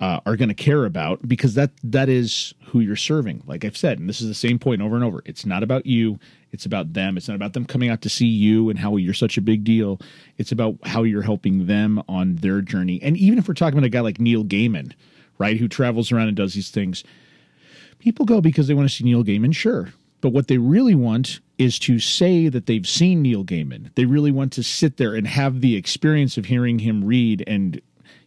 uh, 0.00 0.20
are 0.26 0.36
going 0.36 0.48
to 0.48 0.54
care 0.54 0.84
about 0.84 1.26
because 1.26 1.54
that 1.54 1.70
that 1.82 2.08
is 2.08 2.54
who 2.66 2.80
you're 2.80 2.96
serving. 2.96 3.42
Like 3.46 3.64
I've 3.64 3.76
said, 3.76 3.98
and 3.98 4.08
this 4.08 4.20
is 4.20 4.28
the 4.28 4.34
same 4.34 4.58
point 4.58 4.82
over 4.82 4.94
and 4.94 5.04
over. 5.04 5.22
It's 5.24 5.46
not 5.46 5.62
about 5.62 5.86
you. 5.86 6.18
It's 6.52 6.66
about 6.66 6.92
them. 6.92 7.16
It's 7.16 7.28
not 7.28 7.34
about 7.34 7.54
them 7.54 7.64
coming 7.64 7.88
out 7.88 8.02
to 8.02 8.08
see 8.08 8.26
you 8.26 8.68
and 8.68 8.78
how 8.78 8.96
you're 8.96 9.14
such 9.14 9.38
a 9.38 9.42
big 9.42 9.64
deal. 9.64 10.00
It's 10.38 10.52
about 10.52 10.76
how 10.84 11.02
you're 11.02 11.22
helping 11.22 11.66
them 11.66 12.02
on 12.08 12.36
their 12.36 12.60
journey. 12.60 13.00
And 13.02 13.16
even 13.16 13.38
if 13.38 13.48
we're 13.48 13.54
talking 13.54 13.78
about 13.78 13.86
a 13.86 13.90
guy 13.90 14.00
like 14.00 14.20
Neil 14.20 14.44
Gaiman, 14.44 14.92
right, 15.38 15.56
who 15.56 15.68
travels 15.68 16.12
around 16.12 16.28
and 16.28 16.36
does 16.36 16.54
these 16.54 16.70
things, 16.70 17.02
people 17.98 18.26
go 18.26 18.40
because 18.40 18.68
they 18.68 18.74
want 18.74 18.88
to 18.88 18.94
see 18.94 19.04
Neil 19.04 19.24
Gaiman, 19.24 19.54
sure. 19.54 19.92
But 20.20 20.30
what 20.30 20.48
they 20.48 20.58
really 20.58 20.94
want 20.94 21.40
is 21.58 21.78
to 21.80 21.98
say 21.98 22.48
that 22.48 22.66
they've 22.66 22.86
seen 22.86 23.22
Neil 23.22 23.44
Gaiman. 23.44 23.94
They 23.94 24.04
really 24.04 24.32
want 24.32 24.52
to 24.54 24.62
sit 24.62 24.96
there 24.96 25.14
and 25.14 25.26
have 25.26 25.60
the 25.60 25.76
experience 25.76 26.36
of 26.36 26.46
hearing 26.46 26.80
him 26.80 27.04
read 27.04 27.44
and 27.46 27.80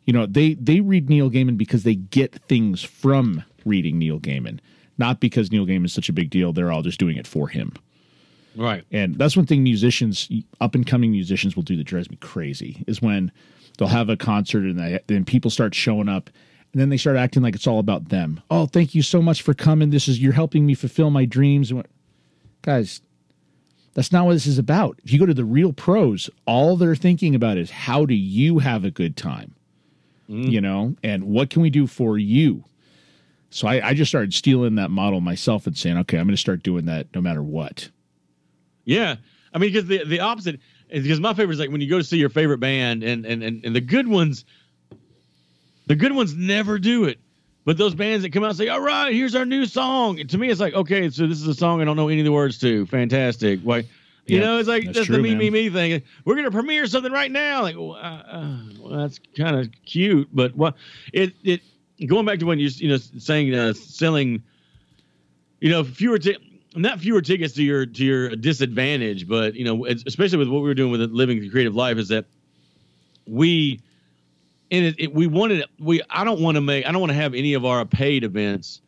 you 0.09 0.13
know 0.13 0.25
they 0.25 0.55
they 0.55 0.79
read 0.79 1.07
Neil 1.07 1.29
Gaiman 1.29 1.55
because 1.55 1.83
they 1.83 1.93
get 1.93 2.33
things 2.47 2.81
from 2.81 3.43
reading 3.63 3.99
Neil 3.99 4.19
Gaiman, 4.19 4.59
not 4.97 5.19
because 5.19 5.51
Neil 5.51 5.67
Gaiman 5.67 5.85
is 5.85 5.93
such 5.93 6.09
a 6.09 6.13
big 6.13 6.31
deal. 6.31 6.51
They're 6.51 6.71
all 6.71 6.81
just 6.81 6.99
doing 6.99 7.15
it 7.15 7.27
for 7.27 7.47
him. 7.47 7.73
Right. 8.55 8.83
And 8.89 9.19
that's 9.19 9.37
one 9.37 9.45
thing 9.45 9.61
musicians, 9.61 10.27
up 10.59 10.73
and 10.73 10.87
coming 10.87 11.11
musicians, 11.11 11.55
will 11.55 11.61
do 11.61 11.77
that 11.77 11.83
drives 11.83 12.09
me 12.09 12.15
crazy 12.15 12.83
is 12.87 13.03
when 13.03 13.31
they'll 13.77 13.87
have 13.87 14.09
a 14.09 14.17
concert 14.17 14.63
and 14.63 14.79
they, 14.79 14.99
then 15.05 15.25
people 15.25 15.51
start 15.51 15.75
showing 15.75 16.09
up 16.09 16.31
and 16.73 16.81
then 16.81 16.89
they 16.89 16.97
start 16.97 17.15
acting 17.15 17.43
like 17.43 17.53
it's 17.53 17.67
all 17.67 17.77
about 17.77 18.09
them. 18.09 18.41
Oh, 18.49 18.65
thank 18.65 18.95
you 18.95 19.03
so 19.03 19.21
much 19.21 19.43
for 19.43 19.53
coming. 19.53 19.91
This 19.91 20.07
is 20.07 20.19
you're 20.19 20.33
helping 20.33 20.65
me 20.65 20.73
fulfill 20.73 21.11
my 21.11 21.25
dreams. 21.25 21.71
Guys, 22.63 23.01
that's 23.93 24.11
not 24.11 24.25
what 24.25 24.33
this 24.33 24.47
is 24.47 24.57
about. 24.57 24.99
If 25.03 25.13
you 25.13 25.19
go 25.19 25.27
to 25.27 25.35
the 25.35 25.45
real 25.45 25.71
pros, 25.71 26.31
all 26.47 26.77
they're 26.77 26.95
thinking 26.95 27.35
about 27.35 27.59
is 27.59 27.69
how 27.69 28.07
do 28.07 28.15
you 28.15 28.57
have 28.57 28.83
a 28.83 28.89
good 28.89 29.15
time? 29.15 29.53
Mm. 30.29 30.49
you 30.49 30.61
know, 30.61 30.95
and 31.03 31.23
what 31.23 31.49
can 31.49 31.61
we 31.61 31.69
do 31.69 31.87
for 31.87 32.17
you? 32.17 32.63
So 33.49 33.67
I, 33.67 33.89
I 33.89 33.93
just 33.93 34.11
started 34.11 34.33
stealing 34.33 34.75
that 34.75 34.91
model 34.91 35.21
myself 35.21 35.65
and 35.65 35.75
saying, 35.75 35.97
okay, 35.99 36.17
I'm 36.17 36.25
going 36.25 36.35
to 36.35 36.37
start 36.37 36.63
doing 36.63 36.85
that 36.85 37.07
no 37.15 37.21
matter 37.21 37.41
what. 37.41 37.89
Yeah. 38.85 39.15
I 39.53 39.57
mean, 39.57 39.71
because 39.71 39.87
the, 39.87 40.05
the 40.05 40.19
opposite 40.19 40.59
is 40.89 41.03
because 41.03 41.19
my 41.19 41.33
favorite 41.33 41.55
is 41.55 41.59
like 41.59 41.71
when 41.71 41.81
you 41.81 41.89
go 41.89 41.97
to 41.97 42.03
see 42.03 42.17
your 42.17 42.29
favorite 42.29 42.59
band 42.59 43.03
and, 43.03 43.25
and, 43.25 43.41
and, 43.41 43.65
and 43.65 43.75
the 43.75 43.81
good 43.81 44.07
ones, 44.07 44.45
the 45.87 45.95
good 45.95 46.13
ones 46.13 46.35
never 46.35 46.77
do 46.77 47.05
it. 47.05 47.19
But 47.65 47.77
those 47.77 47.93
bands 47.93 48.23
that 48.23 48.31
come 48.31 48.43
out 48.43 48.49
and 48.49 48.57
say, 48.57 48.69
all 48.69 48.79
right, 48.79 49.13
here's 49.13 49.35
our 49.35 49.45
new 49.45 49.65
song. 49.65 50.19
And 50.19 50.29
to 50.29 50.37
me, 50.37 50.49
it's 50.49 50.59
like, 50.59 50.73
okay, 50.73 51.09
so 51.09 51.27
this 51.27 51.39
is 51.39 51.47
a 51.47 51.53
song 51.53 51.81
I 51.81 51.85
don't 51.85 51.97
know 51.97 52.07
any 52.07 52.21
of 52.21 52.25
the 52.25 52.31
words 52.31 52.57
to. 52.59 52.85
Fantastic. 52.87 53.59
Why? 53.61 53.83
You 54.25 54.39
know, 54.39 54.59
it's 54.59 54.67
like 54.67 54.85
that's, 54.85 54.97
that's 54.97 55.07
true, 55.07 55.17
the 55.17 55.21
me, 55.23 55.29
man. 55.29 55.39
me, 55.39 55.49
me 55.49 55.69
thing. 55.69 56.03
We're 56.23 56.35
going 56.35 56.45
to 56.45 56.51
premiere 56.51 56.85
something 56.85 57.11
right 57.11 57.31
now. 57.31 57.63
Like, 57.63 57.75
well, 57.75 57.95
uh, 57.95 58.59
well 58.79 58.99
that's 58.99 59.19
kind 59.35 59.55
of 59.55 59.69
cute, 59.85 60.29
but 60.31 60.55
what 60.55 60.75
it 61.13 61.33
it 61.43 61.61
going 62.05 62.25
back 62.25 62.39
to 62.39 62.45
when 62.45 62.59
you 62.59 62.69
you 62.75 62.89
know 62.89 62.97
saying 62.97 63.53
uh, 63.53 63.73
selling, 63.73 64.43
you 65.59 65.69
know, 65.69 65.83
fewer 65.83 66.19
t- 66.19 66.37
not 66.75 66.99
fewer 66.99 67.21
tickets 67.21 67.53
to 67.55 67.63
your 67.63 67.85
to 67.85 68.05
your 68.05 68.35
disadvantage, 68.35 69.27
but 69.27 69.55
you 69.55 69.65
know, 69.65 69.85
especially 69.85 70.37
with 70.37 70.47
what 70.47 70.61
we 70.61 70.67
were 70.67 70.75
doing 70.75 70.91
with 70.91 71.01
living 71.11 71.39
the 71.39 71.49
creative 71.49 71.75
life, 71.75 71.97
is 71.97 72.09
that 72.09 72.25
we 73.25 73.81
and 74.71 74.85
it, 74.85 74.95
it, 74.99 75.13
we 75.13 75.27
wanted 75.27 75.65
we 75.79 76.01
I 76.09 76.23
don't 76.23 76.41
want 76.41 76.55
to 76.55 76.61
make 76.61 76.85
I 76.85 76.91
don't 76.91 77.01
want 77.01 77.11
to 77.11 77.17
have 77.17 77.33
any 77.33 77.53
of 77.53 77.65
our 77.65 77.85
paid 77.85 78.23
events 78.23 78.81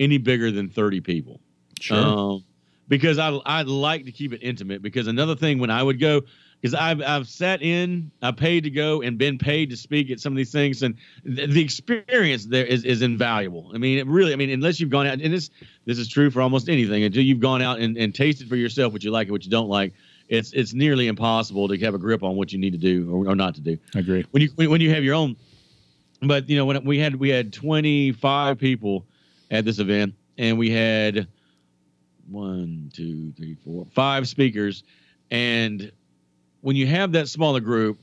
any 0.00 0.18
bigger 0.18 0.50
than 0.50 0.68
thirty 0.68 1.00
people. 1.00 1.40
Sure. 1.80 1.98
Um, 1.98 2.44
because 2.88 3.18
I 3.18 3.30
I 3.46 3.62
like 3.62 4.04
to 4.04 4.12
keep 4.12 4.32
it 4.32 4.40
intimate. 4.42 4.82
Because 4.82 5.06
another 5.06 5.34
thing 5.34 5.58
when 5.58 5.70
I 5.70 5.82
would 5.82 6.00
go, 6.00 6.22
because 6.60 6.74
I've 6.74 7.02
I've 7.02 7.28
sat 7.28 7.62
in, 7.62 8.10
I 8.22 8.32
paid 8.32 8.64
to 8.64 8.70
go 8.70 9.02
and 9.02 9.18
been 9.18 9.38
paid 9.38 9.70
to 9.70 9.76
speak 9.76 10.10
at 10.10 10.20
some 10.20 10.32
of 10.32 10.36
these 10.36 10.52
things, 10.52 10.82
and 10.82 10.96
th- 11.24 11.50
the 11.50 11.62
experience 11.62 12.46
there 12.46 12.64
is 12.64 12.84
is 12.84 13.02
invaluable. 13.02 13.70
I 13.74 13.78
mean, 13.78 13.98
it 13.98 14.06
really, 14.06 14.32
I 14.32 14.36
mean, 14.36 14.50
unless 14.50 14.80
you've 14.80 14.90
gone 14.90 15.06
out, 15.06 15.20
and 15.20 15.32
this 15.32 15.50
this 15.84 15.98
is 15.98 16.08
true 16.08 16.30
for 16.30 16.40
almost 16.40 16.68
anything, 16.68 17.02
until 17.04 17.22
you've 17.22 17.40
gone 17.40 17.62
out 17.62 17.78
and, 17.80 17.96
and 17.96 18.14
tasted 18.14 18.48
for 18.48 18.56
yourself 18.56 18.92
what 18.92 19.02
you 19.04 19.10
like 19.10 19.26
and 19.26 19.32
what 19.32 19.44
you 19.44 19.50
don't 19.50 19.68
like. 19.68 19.92
It's 20.28 20.52
it's 20.52 20.74
nearly 20.74 21.06
impossible 21.06 21.68
to 21.68 21.78
have 21.78 21.94
a 21.94 21.98
grip 21.98 22.24
on 22.24 22.34
what 22.34 22.52
you 22.52 22.58
need 22.58 22.72
to 22.72 22.78
do 22.78 23.08
or, 23.12 23.30
or 23.30 23.36
not 23.36 23.54
to 23.56 23.60
do. 23.60 23.78
I 23.94 24.00
agree. 24.00 24.24
When 24.32 24.42
you 24.42 24.50
when, 24.68 24.80
you 24.80 24.90
have 24.90 25.04
your 25.04 25.14
own, 25.14 25.36
but 26.20 26.48
you 26.48 26.56
know 26.56 26.64
when 26.64 26.84
we 26.84 26.98
had 26.98 27.14
we 27.14 27.28
had 27.28 27.52
25 27.52 28.58
people 28.58 29.06
at 29.52 29.64
this 29.64 29.78
event, 29.78 30.14
and 30.36 30.58
we 30.58 30.70
had 30.70 31.28
one, 32.30 32.90
two, 32.94 33.32
three, 33.36 33.56
four, 33.64 33.86
five 33.94 34.28
speakers. 34.28 34.84
And 35.30 35.92
when 36.60 36.76
you 36.76 36.86
have 36.86 37.12
that 37.12 37.28
smaller 37.28 37.60
group, 37.60 37.98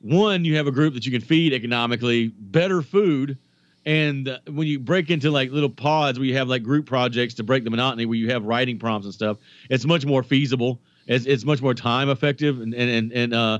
one, 0.00 0.44
you 0.44 0.56
have 0.56 0.66
a 0.66 0.72
group 0.72 0.94
that 0.94 1.06
you 1.06 1.12
can 1.12 1.20
feed 1.20 1.52
economically, 1.52 2.28
better 2.28 2.82
food. 2.82 3.38
And 3.84 4.28
uh, 4.28 4.38
when 4.48 4.66
you 4.66 4.78
break 4.78 5.10
into 5.10 5.30
like 5.30 5.50
little 5.50 5.70
pods 5.70 6.18
where 6.18 6.26
you 6.26 6.36
have 6.36 6.48
like 6.48 6.62
group 6.62 6.86
projects 6.86 7.34
to 7.34 7.42
break 7.42 7.64
the 7.64 7.70
monotony, 7.70 8.06
where 8.06 8.18
you 8.18 8.30
have 8.30 8.44
writing 8.44 8.78
prompts 8.78 9.06
and 9.06 9.14
stuff, 9.14 9.38
it's 9.70 9.84
much 9.84 10.04
more 10.04 10.22
feasible. 10.22 10.80
It's, 11.06 11.26
it's 11.26 11.44
much 11.44 11.62
more 11.62 11.74
time 11.74 12.08
effective. 12.10 12.60
And, 12.60 12.74
and, 12.74 12.90
and, 12.90 13.12
and, 13.12 13.34
uh, 13.34 13.58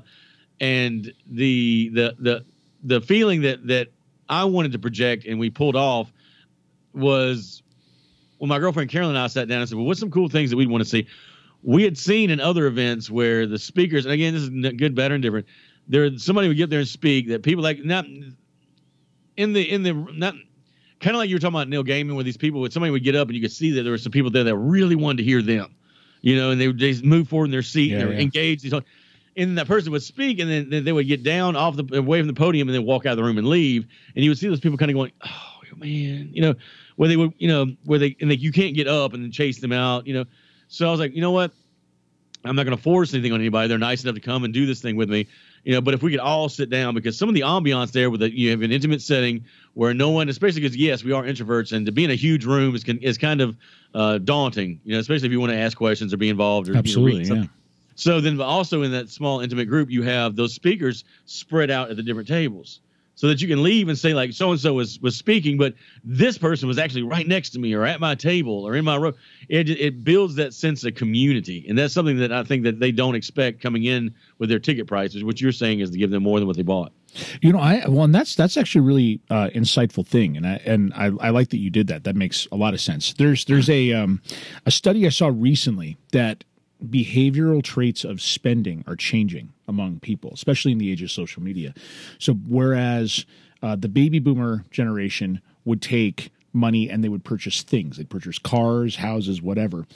and 0.60 1.12
the, 1.26 1.90
the, 1.92 2.16
the, 2.18 2.44
the 2.84 3.00
feeling 3.00 3.42
that, 3.42 3.66
that 3.66 3.88
I 4.28 4.44
wanted 4.44 4.72
to 4.72 4.78
project 4.78 5.26
and 5.26 5.38
we 5.38 5.50
pulled 5.50 5.76
off 5.76 6.12
was 6.92 7.62
when 8.42 8.48
my 8.48 8.58
girlfriend 8.58 8.90
Carolyn 8.90 9.14
and 9.14 9.22
I 9.22 9.28
sat 9.28 9.46
down 9.46 9.60
and 9.60 9.68
said, 9.68 9.78
"Well, 9.78 9.86
what's 9.86 10.00
some 10.00 10.10
cool 10.10 10.28
things 10.28 10.50
that 10.50 10.56
we'd 10.56 10.68
want 10.68 10.82
to 10.82 10.90
see?" 10.90 11.06
We 11.62 11.84
had 11.84 11.96
seen 11.96 12.28
in 12.28 12.40
other 12.40 12.66
events 12.66 13.08
where 13.08 13.46
the 13.46 13.56
speakers, 13.56 14.04
and 14.04 14.12
again, 14.12 14.34
this 14.34 14.42
is 14.42 14.48
good, 14.78 14.96
better, 14.96 15.14
and 15.14 15.22
different. 15.22 15.46
There, 15.86 16.18
somebody 16.18 16.48
would 16.48 16.56
get 16.56 16.68
there 16.68 16.80
and 16.80 16.88
speak 16.88 17.28
that 17.28 17.44
people 17.44 17.62
like 17.62 17.84
not 17.84 18.04
in 19.36 19.52
the 19.52 19.62
in 19.62 19.84
the 19.84 19.92
not 19.92 20.34
kind 20.98 21.14
of 21.14 21.20
like 21.20 21.28
you 21.28 21.36
were 21.36 21.38
talking 21.38 21.54
about 21.54 21.68
Neil 21.68 21.84
Gaiman, 21.84 22.16
where 22.16 22.24
these 22.24 22.36
people, 22.36 22.60
would 22.62 22.72
somebody 22.72 22.90
would 22.90 23.04
get 23.04 23.14
up 23.14 23.28
and 23.28 23.36
you 23.36 23.40
could 23.40 23.52
see 23.52 23.70
that 23.70 23.84
there 23.84 23.92
were 23.92 23.98
some 23.98 24.10
people 24.10 24.32
there 24.32 24.42
that 24.42 24.56
really 24.56 24.96
wanted 24.96 25.18
to 25.18 25.22
hear 25.22 25.40
them, 25.40 25.72
you 26.20 26.34
know, 26.34 26.50
and 26.50 26.60
they 26.60 26.66
would 26.66 26.78
just 26.78 27.04
move 27.04 27.28
forward 27.28 27.44
in 27.44 27.52
their 27.52 27.62
seat 27.62 27.90
yeah, 27.90 27.94
and 27.94 28.02
they 28.02 28.06
were 28.06 28.14
yeah. 28.14 28.22
engaged. 28.22 28.74
And 29.36 29.56
that 29.56 29.68
person 29.68 29.92
would 29.92 30.02
speak, 30.02 30.40
and 30.40 30.50
then, 30.50 30.68
then 30.68 30.84
they 30.84 30.92
would 30.92 31.06
get 31.06 31.22
down 31.22 31.54
off 31.54 31.76
the 31.76 31.96
away 31.96 32.18
from 32.18 32.26
the 32.26 32.34
podium, 32.34 32.66
and 32.66 32.74
then 32.74 32.84
walk 32.84 33.06
out 33.06 33.12
of 33.12 33.18
the 33.18 33.22
room 33.22 33.38
and 33.38 33.46
leave. 33.46 33.86
And 34.16 34.24
you 34.24 34.32
would 34.32 34.38
see 34.38 34.48
those 34.48 34.58
people 34.58 34.78
kind 34.78 34.90
of 34.90 34.96
going, 34.96 35.12
"Oh 35.24 35.76
man," 35.76 36.30
you 36.32 36.42
know, 36.42 36.54
where 37.02 37.08
they 37.08 37.16
would, 37.16 37.34
you 37.36 37.48
know, 37.48 37.66
where 37.84 37.98
they 37.98 38.14
and 38.20 38.30
like 38.30 38.40
you 38.40 38.52
can't 38.52 38.76
get 38.76 38.86
up 38.86 39.12
and 39.12 39.32
chase 39.32 39.58
them 39.58 39.72
out, 39.72 40.06
you 40.06 40.14
know. 40.14 40.24
So 40.68 40.86
I 40.86 40.92
was 40.92 41.00
like, 41.00 41.12
you 41.12 41.20
know 41.20 41.32
what? 41.32 41.50
I'm 42.44 42.54
not 42.54 42.62
going 42.62 42.76
to 42.76 42.82
force 42.82 43.12
anything 43.12 43.32
on 43.32 43.40
anybody. 43.40 43.66
They're 43.66 43.76
nice 43.76 44.04
enough 44.04 44.14
to 44.14 44.20
come 44.20 44.44
and 44.44 44.54
do 44.54 44.66
this 44.66 44.80
thing 44.80 44.94
with 44.94 45.10
me, 45.10 45.26
you 45.64 45.72
know. 45.72 45.80
But 45.80 45.94
if 45.94 46.02
we 46.04 46.12
could 46.12 46.20
all 46.20 46.48
sit 46.48 46.70
down, 46.70 46.94
because 46.94 47.18
some 47.18 47.28
of 47.28 47.34
the 47.34 47.40
ambiance 47.40 47.90
there, 47.90 48.08
with 48.08 48.22
a, 48.22 48.30
you 48.30 48.52
have 48.52 48.62
an 48.62 48.70
intimate 48.70 49.02
setting 49.02 49.44
where 49.74 49.92
no 49.92 50.10
one, 50.10 50.28
especially 50.28 50.60
because 50.60 50.76
yes, 50.76 51.02
we 51.02 51.10
are 51.10 51.24
introverts, 51.24 51.72
and 51.72 51.84
to 51.86 51.90
be 51.90 52.04
in 52.04 52.12
a 52.12 52.14
huge 52.14 52.44
room 52.44 52.72
is 52.76 52.84
is 52.84 53.18
kind 53.18 53.40
of 53.40 53.56
uh, 53.96 54.18
daunting, 54.18 54.80
you 54.84 54.92
know, 54.92 55.00
especially 55.00 55.26
if 55.26 55.32
you 55.32 55.40
want 55.40 55.50
to 55.50 55.58
ask 55.58 55.76
questions 55.76 56.14
or 56.14 56.18
be 56.18 56.28
involved 56.28 56.68
or 56.68 56.76
absolutely, 56.76 57.24
you 57.24 57.34
know, 57.34 57.40
yeah. 57.40 57.46
So 57.96 58.20
then, 58.20 58.40
also 58.40 58.82
in 58.82 58.92
that 58.92 59.08
small 59.08 59.40
intimate 59.40 59.66
group, 59.66 59.90
you 59.90 60.02
have 60.02 60.36
those 60.36 60.54
speakers 60.54 61.02
spread 61.24 61.68
out 61.68 61.90
at 61.90 61.96
the 61.96 62.02
different 62.04 62.28
tables. 62.28 62.78
So 63.22 63.28
that 63.28 63.40
you 63.40 63.46
can 63.46 63.62
leave 63.62 63.88
and 63.88 63.96
say 63.96 64.14
like 64.14 64.32
so 64.32 64.50
and 64.50 64.58
so 64.58 64.72
was 64.72 64.98
was 64.98 65.14
speaking, 65.14 65.56
but 65.56 65.74
this 66.02 66.36
person 66.36 66.66
was 66.66 66.76
actually 66.76 67.04
right 67.04 67.28
next 67.28 67.50
to 67.50 67.60
me 67.60 67.72
or 67.72 67.84
at 67.84 68.00
my 68.00 68.16
table 68.16 68.66
or 68.66 68.74
in 68.74 68.84
my 68.84 68.96
room. 68.96 69.14
It 69.48 69.70
it 69.70 70.02
builds 70.02 70.34
that 70.34 70.52
sense 70.52 70.82
of 70.82 70.96
community, 70.96 71.64
and 71.68 71.78
that's 71.78 71.94
something 71.94 72.16
that 72.16 72.32
I 72.32 72.42
think 72.42 72.64
that 72.64 72.80
they 72.80 72.90
don't 72.90 73.14
expect 73.14 73.62
coming 73.62 73.84
in 73.84 74.12
with 74.40 74.48
their 74.48 74.58
ticket 74.58 74.88
prices. 74.88 75.22
What 75.22 75.40
you're 75.40 75.52
saying 75.52 75.78
is 75.78 75.90
to 75.90 75.98
give 75.98 76.10
them 76.10 76.24
more 76.24 76.40
than 76.40 76.48
what 76.48 76.56
they 76.56 76.64
bought. 76.64 76.90
You 77.40 77.52
know, 77.52 77.60
I 77.60 77.86
well, 77.86 78.02
and 78.02 78.12
that's 78.12 78.34
that's 78.34 78.56
actually 78.56 78.80
really 78.80 79.20
uh, 79.30 79.50
insightful 79.54 80.04
thing, 80.04 80.36
and 80.36 80.44
I 80.44 80.60
and 80.66 80.92
I, 80.94 81.12
I 81.20 81.30
like 81.30 81.50
that 81.50 81.58
you 81.58 81.70
did 81.70 81.86
that. 81.86 82.02
That 82.02 82.16
makes 82.16 82.48
a 82.50 82.56
lot 82.56 82.74
of 82.74 82.80
sense. 82.80 83.12
There's 83.12 83.44
there's 83.44 83.70
a 83.70 83.92
um, 83.92 84.20
a 84.66 84.72
study 84.72 85.06
I 85.06 85.10
saw 85.10 85.30
recently 85.32 85.96
that 86.10 86.42
behavioral 86.90 87.62
traits 87.62 88.02
of 88.02 88.20
spending 88.20 88.82
are 88.88 88.96
changing 88.96 89.52
among 89.72 90.00
people, 90.00 90.30
especially 90.34 90.72
in 90.72 90.78
the 90.78 90.92
age 90.92 91.02
of 91.02 91.10
social 91.10 91.42
media. 91.42 91.72
So, 92.18 92.34
whereas 92.34 93.24
uh, 93.62 93.76
the 93.76 93.88
baby 93.88 94.18
boomer 94.18 94.64
generation 94.70 95.40
would 95.64 95.80
take 95.80 96.30
money 96.52 96.90
and 96.90 97.02
they 97.02 97.08
would 97.08 97.24
purchase 97.24 97.62
things, 97.62 97.96
they'd 97.96 98.10
purchase 98.10 98.38
cars, 98.38 98.96
houses, 98.96 99.40
whatever. 99.40 99.86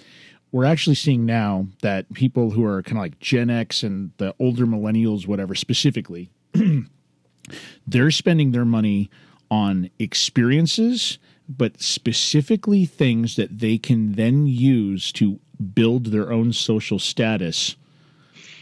We're 0.50 0.64
actually 0.64 0.96
seeing 0.96 1.26
now 1.26 1.66
that 1.82 2.12
people 2.14 2.52
who 2.52 2.64
are 2.64 2.82
kind 2.82 2.96
of 2.96 3.02
like 3.02 3.18
Gen 3.18 3.50
X 3.50 3.82
and 3.82 4.12
the 4.16 4.34
older 4.38 4.64
millennials, 4.64 5.26
whatever, 5.26 5.54
specifically, 5.54 6.30
they're 7.86 8.10
spending 8.10 8.52
their 8.52 8.64
money 8.64 9.10
on 9.50 9.90
experiences, 9.98 11.18
but 11.48 11.80
specifically 11.82 12.86
things 12.86 13.36
that 13.36 13.58
they 13.58 13.76
can 13.76 14.12
then 14.12 14.46
use 14.46 15.12
to 15.12 15.38
build 15.74 16.06
their 16.06 16.32
own 16.32 16.52
social 16.52 16.98
status 16.98 17.76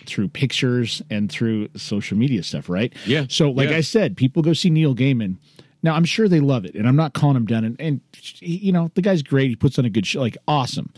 through 0.07 0.29
pictures 0.29 1.03
and 1.11 1.31
through 1.31 1.69
social 1.77 2.17
media 2.17 2.43
stuff, 2.43 2.69
right? 2.69 2.93
Yeah. 3.07 3.27
So, 3.29 3.51
like 3.51 3.71
yeah. 3.71 3.77
I 3.77 3.81
said, 3.81 4.17
people 4.17 4.43
go 4.43 4.53
see 4.53 4.71
Neil 4.71 4.95
Gaiman. 4.95 5.37
Now, 5.83 5.95
I'm 5.95 6.05
sure 6.05 6.29
they 6.29 6.41
love 6.41 6.65
it, 6.65 6.75
and 6.75 6.89
I'm 6.89 6.97
not 6.97 7.13
calling 7.13 7.37
him 7.37 7.45
down. 7.47 7.65
And, 7.65 7.77
and 7.79 8.01
you 8.41 8.73
know, 8.73 8.91
the 8.95 9.03
guy's 9.03 9.23
great. 9.23 9.51
He 9.51 9.57
puts 9.57 9.79
on 9.79 9.85
a 9.85 9.91
good 9.91 10.07
show, 10.07 10.21
like 10.21 10.37
awesome. 10.49 10.93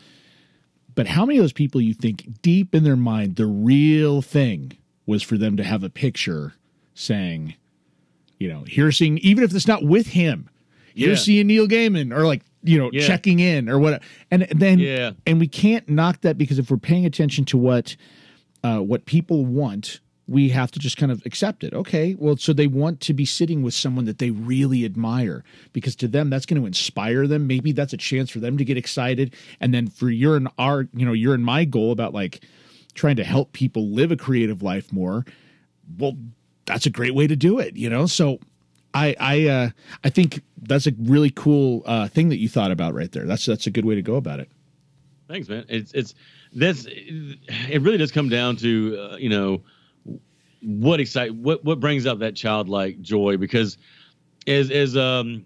But 0.95 1.07
how 1.09 1.27
many 1.27 1.39
of 1.39 1.43
those 1.43 1.53
people 1.53 1.81
you 1.81 1.93
think 1.93 2.41
deep 2.43 2.75
in 2.75 2.85
their 2.85 2.97
mind 2.97 3.37
the 3.37 3.47
real 3.47 4.23
thing 4.23 4.73
was 5.05 5.23
for 5.23 5.37
them 5.37 5.57
to 5.57 5.65
have 5.65 5.83
a 5.85 5.91
picture 5.91 6.55
saying, 6.95 7.55
you 8.39 8.49
know, 8.49 8.65
here's 8.67 8.97
seeing 8.97 9.19
even 9.19 9.45
if 9.45 9.55
it's 9.55 9.67
not 9.67 9.85
with 9.85 10.07
him, 10.09 10.49
you're 10.95 11.11
Yeah. 11.11 11.17
seeing 11.17 11.47
Neil 11.49 11.67
Gaiman 11.69 12.17
or 12.17 12.25
like 12.27 12.43
you 12.63 12.79
know 12.79 12.91
Yeah. 12.93 13.07
checking 13.07 13.39
in 13.41 13.69
or 13.69 13.79
what, 13.79 14.03
and 14.31 14.47
then 14.55 14.79
Yeah. 14.79 15.13
and 15.27 15.39
we 15.39 15.47
can't 15.49 15.89
knock 15.89 16.23
that 16.23 16.39
because 16.39 16.59
if 16.59 16.71
we're 16.71 16.79
paying 16.79 17.05
attention 17.07 17.45
to 17.47 17.59
what 17.59 17.97
uh, 18.67 18.81
what 18.81 19.05
people 19.05 19.47
want, 19.47 20.01
we 20.27 20.49
have 20.49 20.73
to 20.73 20.81
just 20.81 20.97
kind 20.97 21.13
of 21.13 21.25
accept 21.25 21.63
it. 21.63 21.73
Okay, 21.73 22.17
well, 22.19 22.37
so 22.37 22.53
they 22.53 22.67
want 22.67 23.01
to 23.01 23.15
be 23.15 23.25
sitting 23.25 23.63
with 23.63 23.75
someone 23.75 24.07
that 24.07 24.19
they 24.19 24.31
really 24.31 24.85
admire 24.85 25.45
because 25.73 25.95
to 25.97 26.09
them 26.09 26.31
that's 26.31 26.47
going 26.47 26.61
to 26.61 26.67
inspire 26.67 27.29
them. 27.29 27.47
Maybe 27.47 27.71
that's 27.71 27.93
a 27.93 27.97
chance 27.97 28.29
for 28.29 28.41
them 28.41 28.59
to 28.59 28.65
get 28.65 28.77
excited, 28.77 29.35
and 29.61 29.73
then 29.73 29.87
for 29.87 30.11
your 30.11 30.37
and 30.37 30.49
our, 30.59 30.89
you 30.93 31.07
know, 31.07 31.13
your 31.13 31.33
and 31.33 31.45
my 31.45 31.65
goal 31.65 31.93
about 31.93 32.13
like 32.13 32.45
trying 32.95 33.17
to 33.17 33.25
help 33.25 33.53
people 33.53 33.89
live 33.91 34.11
a 34.11 34.17
creative 34.17 34.63
life 34.63 34.93
more. 34.93 35.25
Well, 35.99 36.15
that's 36.65 36.87
a 36.87 36.91
great 36.91 37.15
way 37.15 37.29
to 37.29 37.37
do 37.37 37.61
it, 37.61 37.77
you 37.77 37.89
know. 37.89 38.07
So. 38.07 38.41
I 38.95 39.15
I 39.21 39.49
uh, 39.49 39.71
I 40.05 40.11
think 40.11 40.41
that's 40.57 40.87
a 40.87 40.93
really 40.99 41.29
cool 41.29 41.83
uh, 41.85 42.09
thing 42.09 42.31
that 42.31 42.39
you 42.39 42.49
thought 42.49 42.71
about 42.71 42.95
right 42.95 43.13
there. 43.13 43.27
That's 43.27 43.45
that's 43.45 43.67
a 43.67 43.71
good 43.71 43.85
way 43.85 43.95
to 43.95 44.01
go 44.01 44.17
about 44.17 44.41
it. 44.41 44.49
Thanks, 45.29 45.49
man. 45.49 45.65
It's 45.69 45.93
it's 45.93 46.15
that's 46.57 46.87
it. 46.89 47.83
Really 47.83 47.99
does 47.99 48.11
come 48.11 48.29
down 48.29 48.57
to 48.57 48.99
uh, 48.99 49.17
you 49.17 49.29
know 49.29 49.63
what 50.63 51.01
excite 51.01 51.35
what 51.35 51.65
what 51.65 51.79
brings 51.79 52.07
up 52.07 52.19
that 52.21 52.35
childlike 52.35 53.01
joy 53.01 53.37
because 53.37 53.79
as 54.47 54.71
as 54.71 54.97
um 54.97 55.45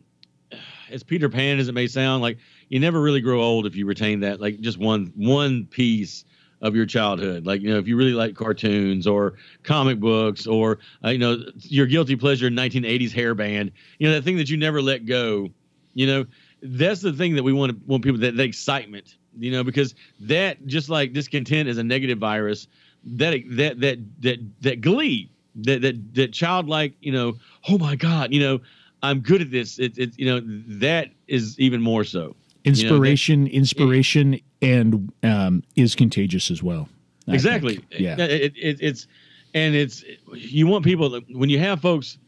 as 0.90 1.02
Peter 1.02 1.28
Pan 1.28 1.58
as 1.58 1.68
it 1.68 1.72
may 1.72 1.86
sound 1.86 2.22
like 2.22 2.38
you 2.68 2.80
never 2.80 3.00
really 3.00 3.20
grow 3.20 3.42
old 3.42 3.66
if 3.66 3.76
you 3.76 3.86
retain 3.86 4.20
that 4.20 4.40
like 4.40 4.60
just 4.60 4.78
one 4.78 5.12
one 5.16 5.66
piece 5.66 6.24
of 6.62 6.76
your 6.76 6.86
childhood 6.86 7.46
like 7.46 7.60
you 7.62 7.70
know 7.70 7.78
if 7.78 7.88
you 7.88 7.96
really 7.96 8.12
like 8.12 8.34
cartoons 8.34 9.06
or 9.06 9.34
comic 9.62 9.98
books 9.98 10.46
or 10.46 10.78
uh, 11.04 11.08
you 11.08 11.18
know 11.18 11.38
your 11.60 11.86
guilty 11.86 12.16
pleasure 12.16 12.50
1980s 12.50 13.12
hair 13.12 13.34
band 13.34 13.72
you 13.98 14.06
know 14.06 14.14
that 14.14 14.24
thing 14.24 14.36
that 14.36 14.48
you 14.48 14.56
never 14.56 14.82
let 14.82 15.06
go 15.06 15.48
you 15.94 16.06
know 16.06 16.24
that's 16.62 17.00
the 17.00 17.12
thing 17.12 17.34
that 17.34 17.42
we 17.42 17.52
want 17.52 17.72
to 17.72 17.78
want 17.86 18.04
people 18.04 18.20
that, 18.20 18.36
that 18.36 18.44
excitement 18.44 19.16
you 19.38 19.50
know 19.50 19.62
because 19.64 19.94
that 20.20 20.64
just 20.66 20.88
like 20.88 21.12
discontent 21.12 21.68
is 21.68 21.78
a 21.78 21.84
negative 21.84 22.18
virus 22.18 22.66
that 23.04 23.42
that 23.50 23.80
that 23.80 23.98
that 24.20 24.38
that 24.60 24.80
glee 24.80 25.30
that 25.54 25.82
that 25.82 26.14
that 26.14 26.32
childlike 26.32 26.92
you 27.00 27.12
know 27.12 27.34
oh 27.68 27.78
my 27.78 27.96
god 27.96 28.32
you 28.32 28.40
know 28.40 28.60
i'm 29.02 29.20
good 29.20 29.40
at 29.40 29.50
this 29.50 29.78
it, 29.78 29.96
it 29.98 30.18
you 30.18 30.26
know 30.26 30.40
that 30.78 31.08
is 31.28 31.58
even 31.58 31.80
more 31.80 32.04
so 32.04 32.20
You 32.20 32.24
know, 32.24 32.34
that- 32.34 32.36
Inspiration, 32.64 33.46
inspiration, 33.46 34.40
and 34.60 35.10
um, 35.22 35.62
is 35.76 35.94
contagious 35.94 36.50
as 36.50 36.62
well. 36.62 36.88
I 37.26 37.32
exactly 37.32 37.76
think. 37.76 37.86
Yeah. 37.98 38.16
it, 38.18 38.52
it, 38.54 38.78
it's 38.80 39.06
and 39.54 39.74
it's 39.74 40.04
you 40.34 40.66
want 40.66 40.84
people 40.84 41.08
that 41.10 41.24
when 41.34 41.48
you 41.48 41.58
have 41.58 41.80
folks 41.80 42.18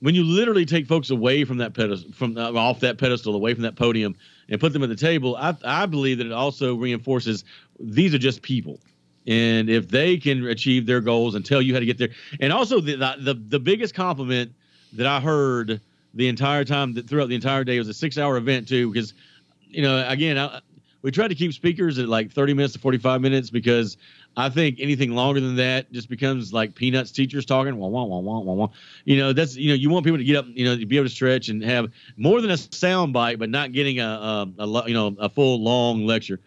when 0.00 0.14
you 0.16 0.24
literally 0.24 0.64
take 0.64 0.86
folks 0.86 1.10
away 1.10 1.44
from 1.44 1.58
that 1.58 1.74
pedestal 1.74 2.10
from 2.12 2.36
uh, 2.36 2.52
off 2.52 2.80
that 2.80 2.98
pedestal 2.98 3.34
away 3.36 3.54
from 3.54 3.62
that 3.62 3.76
podium 3.76 4.16
and 4.48 4.60
put 4.60 4.72
them 4.72 4.82
at 4.82 4.88
the 4.88 4.96
table 4.96 5.36
i 5.36 5.54
i 5.64 5.86
believe 5.86 6.18
that 6.18 6.26
it 6.26 6.32
also 6.32 6.74
reinforces 6.74 7.44
these 7.78 8.14
are 8.14 8.18
just 8.18 8.42
people. 8.42 8.80
And 9.26 9.68
if 9.68 9.88
they 9.88 10.16
can 10.16 10.46
achieve 10.46 10.86
their 10.86 11.00
goals 11.00 11.34
and 11.34 11.44
tell 11.44 11.60
you 11.60 11.74
how 11.74 11.80
to 11.80 11.86
get 11.86 11.98
there. 11.98 12.10
And 12.40 12.52
also 12.52 12.80
the 12.80 12.96
the, 12.96 13.34
the, 13.34 13.60
biggest 13.60 13.94
compliment 13.94 14.52
that 14.94 15.06
i 15.06 15.20
heard 15.20 15.80
the 16.14 16.28
entire 16.28 16.64
time 16.64 16.94
that 16.94 17.08
throughout 17.08 17.28
the 17.28 17.34
entire 17.34 17.64
day 17.64 17.78
was 17.78 17.88
a 17.88 17.94
six 17.94 18.16
hour 18.16 18.36
event 18.38 18.68
too 18.68 18.90
because 18.90 19.12
you 19.60 19.82
know 19.82 20.08
again 20.08 20.38
I, 20.38 20.60
we 21.02 21.10
tried 21.10 21.28
to 21.28 21.34
keep 21.34 21.52
speakers 21.52 21.98
at 21.98 22.08
like 22.08 22.32
30 22.32 22.54
minutes 22.54 22.72
to 22.72 22.78
45 22.78 23.20
minutes 23.20 23.50
because 23.50 23.98
I 24.38 24.48
think 24.48 24.78
anything 24.78 25.10
longer 25.16 25.40
than 25.40 25.56
that 25.56 25.90
just 25.90 26.08
becomes 26.08 26.52
like 26.52 26.76
peanuts 26.76 27.10
teachers 27.10 27.44
talking. 27.44 27.76
Wah, 27.76 27.88
wah, 27.88 28.04
wah, 28.04 28.20
wah, 28.20 28.38
wah, 28.38 28.52
wah. 28.52 28.68
You 29.04 29.16
know, 29.16 29.32
that's, 29.32 29.56
you 29.56 29.70
know, 29.70 29.74
you 29.74 29.90
want 29.90 30.04
people 30.04 30.18
to 30.18 30.22
get 30.22 30.36
up, 30.36 30.46
you 30.48 30.64
know, 30.64 30.78
to 30.78 30.86
be 30.86 30.96
able 30.96 31.06
to 31.06 31.12
stretch 31.12 31.48
and 31.48 31.60
have 31.64 31.90
more 32.16 32.40
than 32.40 32.52
a 32.52 32.56
sound 32.56 33.12
bite, 33.12 33.40
but 33.40 33.50
not 33.50 33.72
getting 33.72 33.98
a, 33.98 34.06
a, 34.06 34.48
a 34.60 34.88
you 34.88 34.94
know, 34.94 35.16
a 35.18 35.28
full 35.28 35.60
long 35.60 36.06
lecture. 36.06 36.38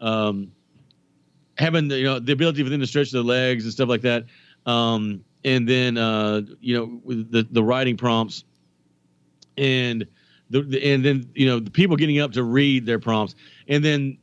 Um, 0.00 0.52
having 1.58 1.86
the, 1.88 1.98
you 1.98 2.04
know, 2.04 2.18
the 2.18 2.32
ability 2.32 2.64
for 2.64 2.70
them 2.70 2.80
to 2.80 2.86
stretch 2.86 3.10
their 3.10 3.20
legs 3.20 3.64
and 3.64 3.72
stuff 3.74 3.90
like 3.90 4.00
that. 4.00 4.24
Um, 4.64 5.22
and 5.44 5.68
then, 5.68 5.98
uh, 5.98 6.40
you 6.60 6.78
know, 6.78 7.14
the, 7.28 7.46
the 7.50 7.62
writing 7.62 7.98
prompts 7.98 8.44
and 9.58 10.06
the, 10.48 10.62
the, 10.62 10.82
and 10.82 11.04
then, 11.04 11.28
you 11.34 11.46
know, 11.46 11.60
the 11.60 11.70
people 11.70 11.96
getting 11.96 12.20
up 12.20 12.32
to 12.32 12.42
read 12.42 12.86
their 12.86 12.98
prompts 12.98 13.34
and 13.68 13.84
then 13.84 14.16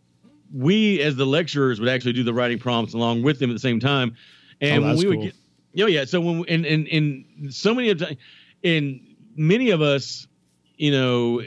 we 0.54 1.02
as 1.02 1.16
the 1.16 1.26
lecturers 1.26 1.80
would 1.80 1.90
actually 1.90 2.14
do 2.14 2.24
the 2.24 2.34
writing 2.34 2.60
prompts 2.60 2.94
along 2.94 3.24
with 3.24 3.40
them 3.40 3.50
at 3.50 3.54
the 3.54 3.60
same 3.60 3.80
time. 3.80 4.16
And 4.60 4.84
Oh, 4.84 4.88
when 4.88 4.98
we 4.98 5.08
would 5.08 5.16
cool. 5.18 5.26
get 5.26 5.36
yeah 5.74 5.86
yeah. 5.88 6.06
So 6.06 6.20
when 6.22 6.46
and 6.48 6.66
and 6.66 6.88
and 6.88 7.54
so 7.54 7.74
many 7.74 7.90
of 7.90 8.00
the 8.00 8.18
and 8.64 9.00
many 9.36 9.70
of 9.72 9.82
us 9.82 10.28
you 10.78 10.92
know 10.92 11.42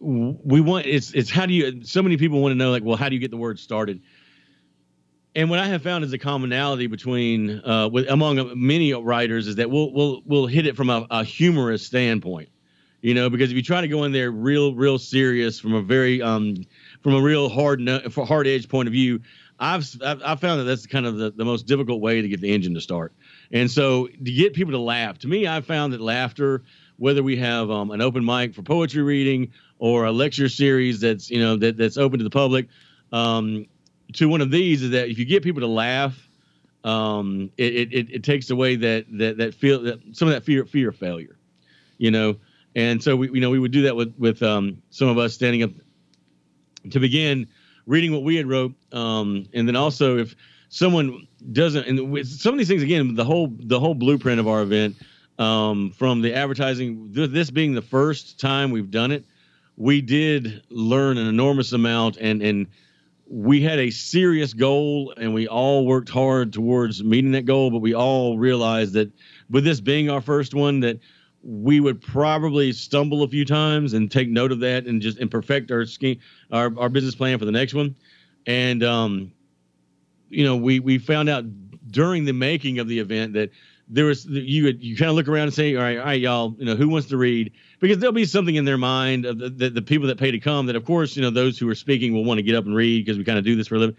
we 0.00 0.60
want 0.60 0.86
it's 0.86 1.12
it's 1.12 1.30
how 1.30 1.46
do 1.46 1.52
you 1.54 1.84
so 1.84 2.02
many 2.02 2.16
people 2.16 2.40
want 2.42 2.52
to 2.52 2.56
know 2.56 2.70
like 2.70 2.82
well 2.84 2.96
how 2.96 3.08
do 3.08 3.14
you 3.14 3.20
get 3.20 3.30
the 3.30 3.36
word 3.36 3.58
started? 3.58 4.00
And 5.36 5.50
what 5.50 5.58
I 5.58 5.66
have 5.66 5.82
found 5.82 6.04
is 6.04 6.12
a 6.12 6.18
commonality 6.18 6.86
between 6.86 7.60
uh, 7.64 7.88
with 7.88 8.08
among 8.08 8.52
many 8.54 8.92
writers 8.94 9.48
is 9.48 9.56
that 9.56 9.68
we'll 9.70 9.92
we'll 9.92 10.22
we'll 10.24 10.46
hit 10.46 10.66
it 10.66 10.76
from 10.76 10.90
a, 10.90 11.06
a 11.10 11.24
humorous 11.24 11.84
standpoint, 11.84 12.50
you 13.02 13.14
know, 13.14 13.28
because 13.28 13.50
if 13.50 13.56
you 13.56 13.62
try 13.62 13.80
to 13.80 13.88
go 13.88 14.04
in 14.04 14.12
there 14.12 14.30
real 14.30 14.74
real 14.74 14.96
serious 14.98 15.58
from 15.58 15.74
a 15.74 15.82
very 15.82 16.22
um 16.22 16.54
from 17.04 17.14
a 17.14 17.20
real 17.20 17.50
hard 17.50 17.86
hard 18.16 18.46
edge 18.46 18.68
point 18.68 18.88
of 18.88 18.92
view, 18.92 19.20
I've 19.60 19.86
I've, 20.02 20.22
I've 20.24 20.40
found 20.40 20.60
that 20.60 20.64
that's 20.64 20.86
kind 20.86 21.06
of 21.06 21.18
the, 21.18 21.30
the 21.30 21.44
most 21.44 21.66
difficult 21.66 22.00
way 22.00 22.22
to 22.22 22.28
get 22.28 22.40
the 22.40 22.52
engine 22.52 22.74
to 22.74 22.80
start. 22.80 23.12
And 23.52 23.70
so 23.70 24.06
to 24.08 24.32
get 24.32 24.54
people 24.54 24.72
to 24.72 24.78
laugh, 24.78 25.18
to 25.18 25.28
me, 25.28 25.46
I've 25.46 25.66
found 25.66 25.92
that 25.92 26.00
laughter, 26.00 26.64
whether 26.96 27.22
we 27.22 27.36
have 27.36 27.70
um, 27.70 27.90
an 27.90 28.00
open 28.00 28.24
mic 28.24 28.54
for 28.54 28.62
poetry 28.62 29.02
reading 29.02 29.52
or 29.78 30.06
a 30.06 30.12
lecture 30.12 30.48
series 30.48 31.00
that's 31.00 31.30
you 31.30 31.38
know 31.38 31.56
that 31.56 31.76
that's 31.76 31.98
open 31.98 32.18
to 32.18 32.24
the 32.24 32.30
public. 32.30 32.68
Um, 33.12 33.66
to 34.14 34.28
one 34.28 34.40
of 34.40 34.50
these 34.50 34.82
is 34.82 34.90
that 34.90 35.10
if 35.10 35.18
you 35.18 35.26
get 35.26 35.42
people 35.42 35.60
to 35.60 35.66
laugh, 35.66 36.16
um, 36.84 37.50
it, 37.58 37.92
it, 37.92 38.10
it 38.10 38.24
takes 38.24 38.48
away 38.48 38.76
that 38.76 39.04
that 39.18 39.36
that 39.36 39.54
feel 39.54 39.82
that 39.82 40.00
some 40.12 40.26
of 40.28 40.34
that 40.34 40.44
fear 40.44 40.64
fear 40.64 40.88
of 40.88 40.96
failure, 40.96 41.36
you 41.98 42.10
know. 42.10 42.36
And 42.74 43.02
so 43.02 43.14
we 43.14 43.30
you 43.30 43.40
know 43.42 43.50
we 43.50 43.58
would 43.58 43.72
do 43.72 43.82
that 43.82 43.94
with 43.94 44.14
with 44.18 44.42
um, 44.42 44.82
some 44.88 45.08
of 45.08 45.18
us 45.18 45.34
standing 45.34 45.62
up 45.62 45.70
to 46.90 47.00
begin 47.00 47.46
reading 47.86 48.12
what 48.12 48.22
we 48.22 48.36
had 48.36 48.46
wrote, 48.46 48.72
um, 48.92 49.46
and 49.52 49.68
then 49.68 49.76
also 49.76 50.18
if 50.18 50.34
someone 50.74 51.26
doesn't 51.52 51.86
and 51.86 52.26
some 52.26 52.54
of 52.54 52.58
these 52.58 52.66
things 52.66 52.82
again 52.82 53.14
the 53.14 53.24
whole 53.24 53.48
the 53.60 53.78
whole 53.78 53.94
blueprint 53.94 54.40
of 54.40 54.48
our 54.48 54.62
event 54.62 54.96
um, 55.38 55.92
from 55.92 56.20
the 56.20 56.34
advertising 56.34 57.12
th- 57.14 57.30
this 57.30 57.50
being 57.50 57.74
the 57.74 57.82
first 57.82 58.40
time 58.40 58.72
we've 58.72 58.90
done 58.90 59.12
it 59.12 59.24
we 59.76 60.00
did 60.00 60.62
learn 60.70 61.16
an 61.16 61.28
enormous 61.28 61.72
amount 61.72 62.16
and 62.16 62.42
and 62.42 62.66
we 63.28 63.60
had 63.60 63.78
a 63.78 63.90
serious 63.90 64.52
goal 64.52 65.14
and 65.16 65.32
we 65.32 65.46
all 65.46 65.86
worked 65.86 66.08
hard 66.08 66.52
towards 66.52 67.04
meeting 67.04 67.30
that 67.32 67.46
goal 67.46 67.70
but 67.70 67.78
we 67.78 67.94
all 67.94 68.36
realized 68.36 68.94
that 68.94 69.10
with 69.50 69.64
this 69.64 69.80
being 69.80 70.10
our 70.10 70.20
first 70.20 70.54
one 70.54 70.80
that 70.80 70.98
we 71.44 71.78
would 71.78 72.00
probably 72.00 72.72
stumble 72.72 73.22
a 73.22 73.28
few 73.28 73.44
times 73.44 73.92
and 73.92 74.10
take 74.10 74.28
note 74.28 74.50
of 74.50 74.60
that 74.60 74.86
and 74.86 75.02
just 75.02 75.18
and 75.18 75.30
perfect 75.30 75.70
our 75.70 75.84
scheme, 75.84 76.18
our, 76.50 76.72
our 76.78 76.88
business 76.88 77.14
plan 77.14 77.38
for 77.38 77.44
the 77.44 77.52
next 77.52 77.74
one. 77.74 77.94
And 78.46 78.82
um, 78.82 79.32
you 80.30 80.44
know, 80.44 80.56
we 80.56 80.80
we 80.80 80.98
found 80.98 81.28
out 81.28 81.44
during 81.90 82.24
the 82.24 82.32
making 82.32 82.78
of 82.78 82.88
the 82.88 82.98
event 82.98 83.34
that 83.34 83.50
there 83.88 84.06
was 84.06 84.24
you 84.24 84.64
would 84.64 84.82
you 84.82 84.96
kind 84.96 85.10
of 85.10 85.16
look 85.16 85.28
around 85.28 85.44
and 85.44 85.54
say, 85.54 85.76
all 85.76 85.82
right, 85.82 85.98
all 85.98 86.04
right, 86.04 86.20
y'all, 86.20 86.54
you 86.58 86.64
know, 86.64 86.76
who 86.76 86.88
wants 86.88 87.08
to 87.08 87.18
read? 87.18 87.52
Because 87.78 87.98
there'll 87.98 88.14
be 88.14 88.24
something 88.24 88.54
in 88.54 88.64
their 88.64 88.78
mind 88.78 89.26
of 89.26 89.38
the, 89.38 89.50
the, 89.50 89.68
the 89.68 89.82
people 89.82 90.08
that 90.08 90.18
pay 90.18 90.30
to 90.30 90.38
come 90.38 90.64
that, 90.66 90.76
of 90.76 90.86
course, 90.86 91.14
you 91.14 91.22
know, 91.22 91.30
those 91.30 91.58
who 91.58 91.68
are 91.68 91.74
speaking 91.74 92.14
will 92.14 92.24
want 92.24 92.38
to 92.38 92.42
get 92.42 92.54
up 92.54 92.64
and 92.64 92.74
read 92.74 93.04
because 93.04 93.18
we 93.18 93.24
kind 93.24 93.38
of 93.38 93.44
do 93.44 93.54
this 93.54 93.68
for 93.68 93.74
a 93.74 93.78
living. 93.78 93.96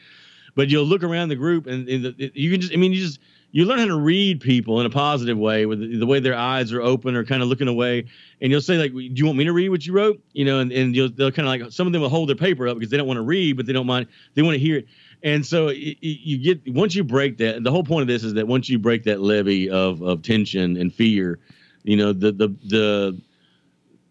But 0.55 0.69
you'll 0.69 0.85
look 0.85 1.03
around 1.03 1.29
the 1.29 1.35
group 1.35 1.67
and, 1.67 1.87
and 1.87 2.05
the, 2.05 2.31
you 2.33 2.49
can 2.49 2.61
just, 2.61 2.73
I 2.73 2.77
mean, 2.77 2.93
you 2.93 3.01
just 3.01 3.19
you 3.55 3.63
learn 3.63 3.79
how 3.79 3.85
to 3.85 3.97
read 3.97 4.41
people 4.41 4.81
in 4.81 4.85
a 4.85 4.89
positive 4.89 5.37
way 5.37 5.65
with 5.65 5.79
the, 5.79 6.05
way 6.05 6.19
their 6.19 6.35
eyes 6.35 6.73
are 6.73 6.81
open 6.81 7.15
or 7.15 7.23
kind 7.23 7.41
of 7.41 7.47
looking 7.47 7.69
away. 7.69 8.03
And 8.41 8.51
you'll 8.51 8.59
say 8.59 8.77
like, 8.77 8.91
"Do 8.91 8.99
you 8.99 9.25
want 9.25 9.37
me 9.37 9.45
to 9.45 9.53
read 9.53 9.69
what 9.69 9.87
you 9.87 9.93
wrote?" 9.93 10.21
You 10.33 10.43
know, 10.43 10.59
and, 10.59 10.73
and 10.73 10.93
you'll 10.93 11.09
they'll 11.09 11.31
kind 11.31 11.47
of 11.47 11.51
like 11.63 11.71
some 11.71 11.87
of 11.87 11.93
them 11.93 12.01
will 12.01 12.09
hold 12.09 12.27
their 12.27 12.35
paper 12.35 12.67
up 12.67 12.77
because 12.77 12.91
they 12.91 12.97
don't 12.97 13.07
want 13.07 13.15
to 13.15 13.21
read, 13.21 13.55
but 13.55 13.65
they 13.65 13.71
don't 13.71 13.87
mind. 13.87 14.07
They 14.33 14.41
want 14.41 14.55
to 14.55 14.59
hear 14.59 14.79
it. 14.79 14.87
And 15.23 15.45
so 15.45 15.69
it, 15.69 15.97
you 16.01 16.37
get 16.37 16.73
once 16.73 16.95
you 16.95 17.05
break 17.05 17.37
that. 17.37 17.63
The 17.63 17.71
whole 17.71 17.85
point 17.85 18.01
of 18.01 18.07
this 18.09 18.25
is 18.25 18.33
that 18.33 18.45
once 18.45 18.67
you 18.67 18.77
break 18.77 19.05
that 19.05 19.21
levee 19.21 19.69
of 19.69 20.01
of 20.01 20.21
tension 20.21 20.75
and 20.75 20.93
fear, 20.93 21.39
you 21.83 21.95
know 21.95 22.11
the 22.11 22.33
the 22.33 22.49
the 22.65 23.21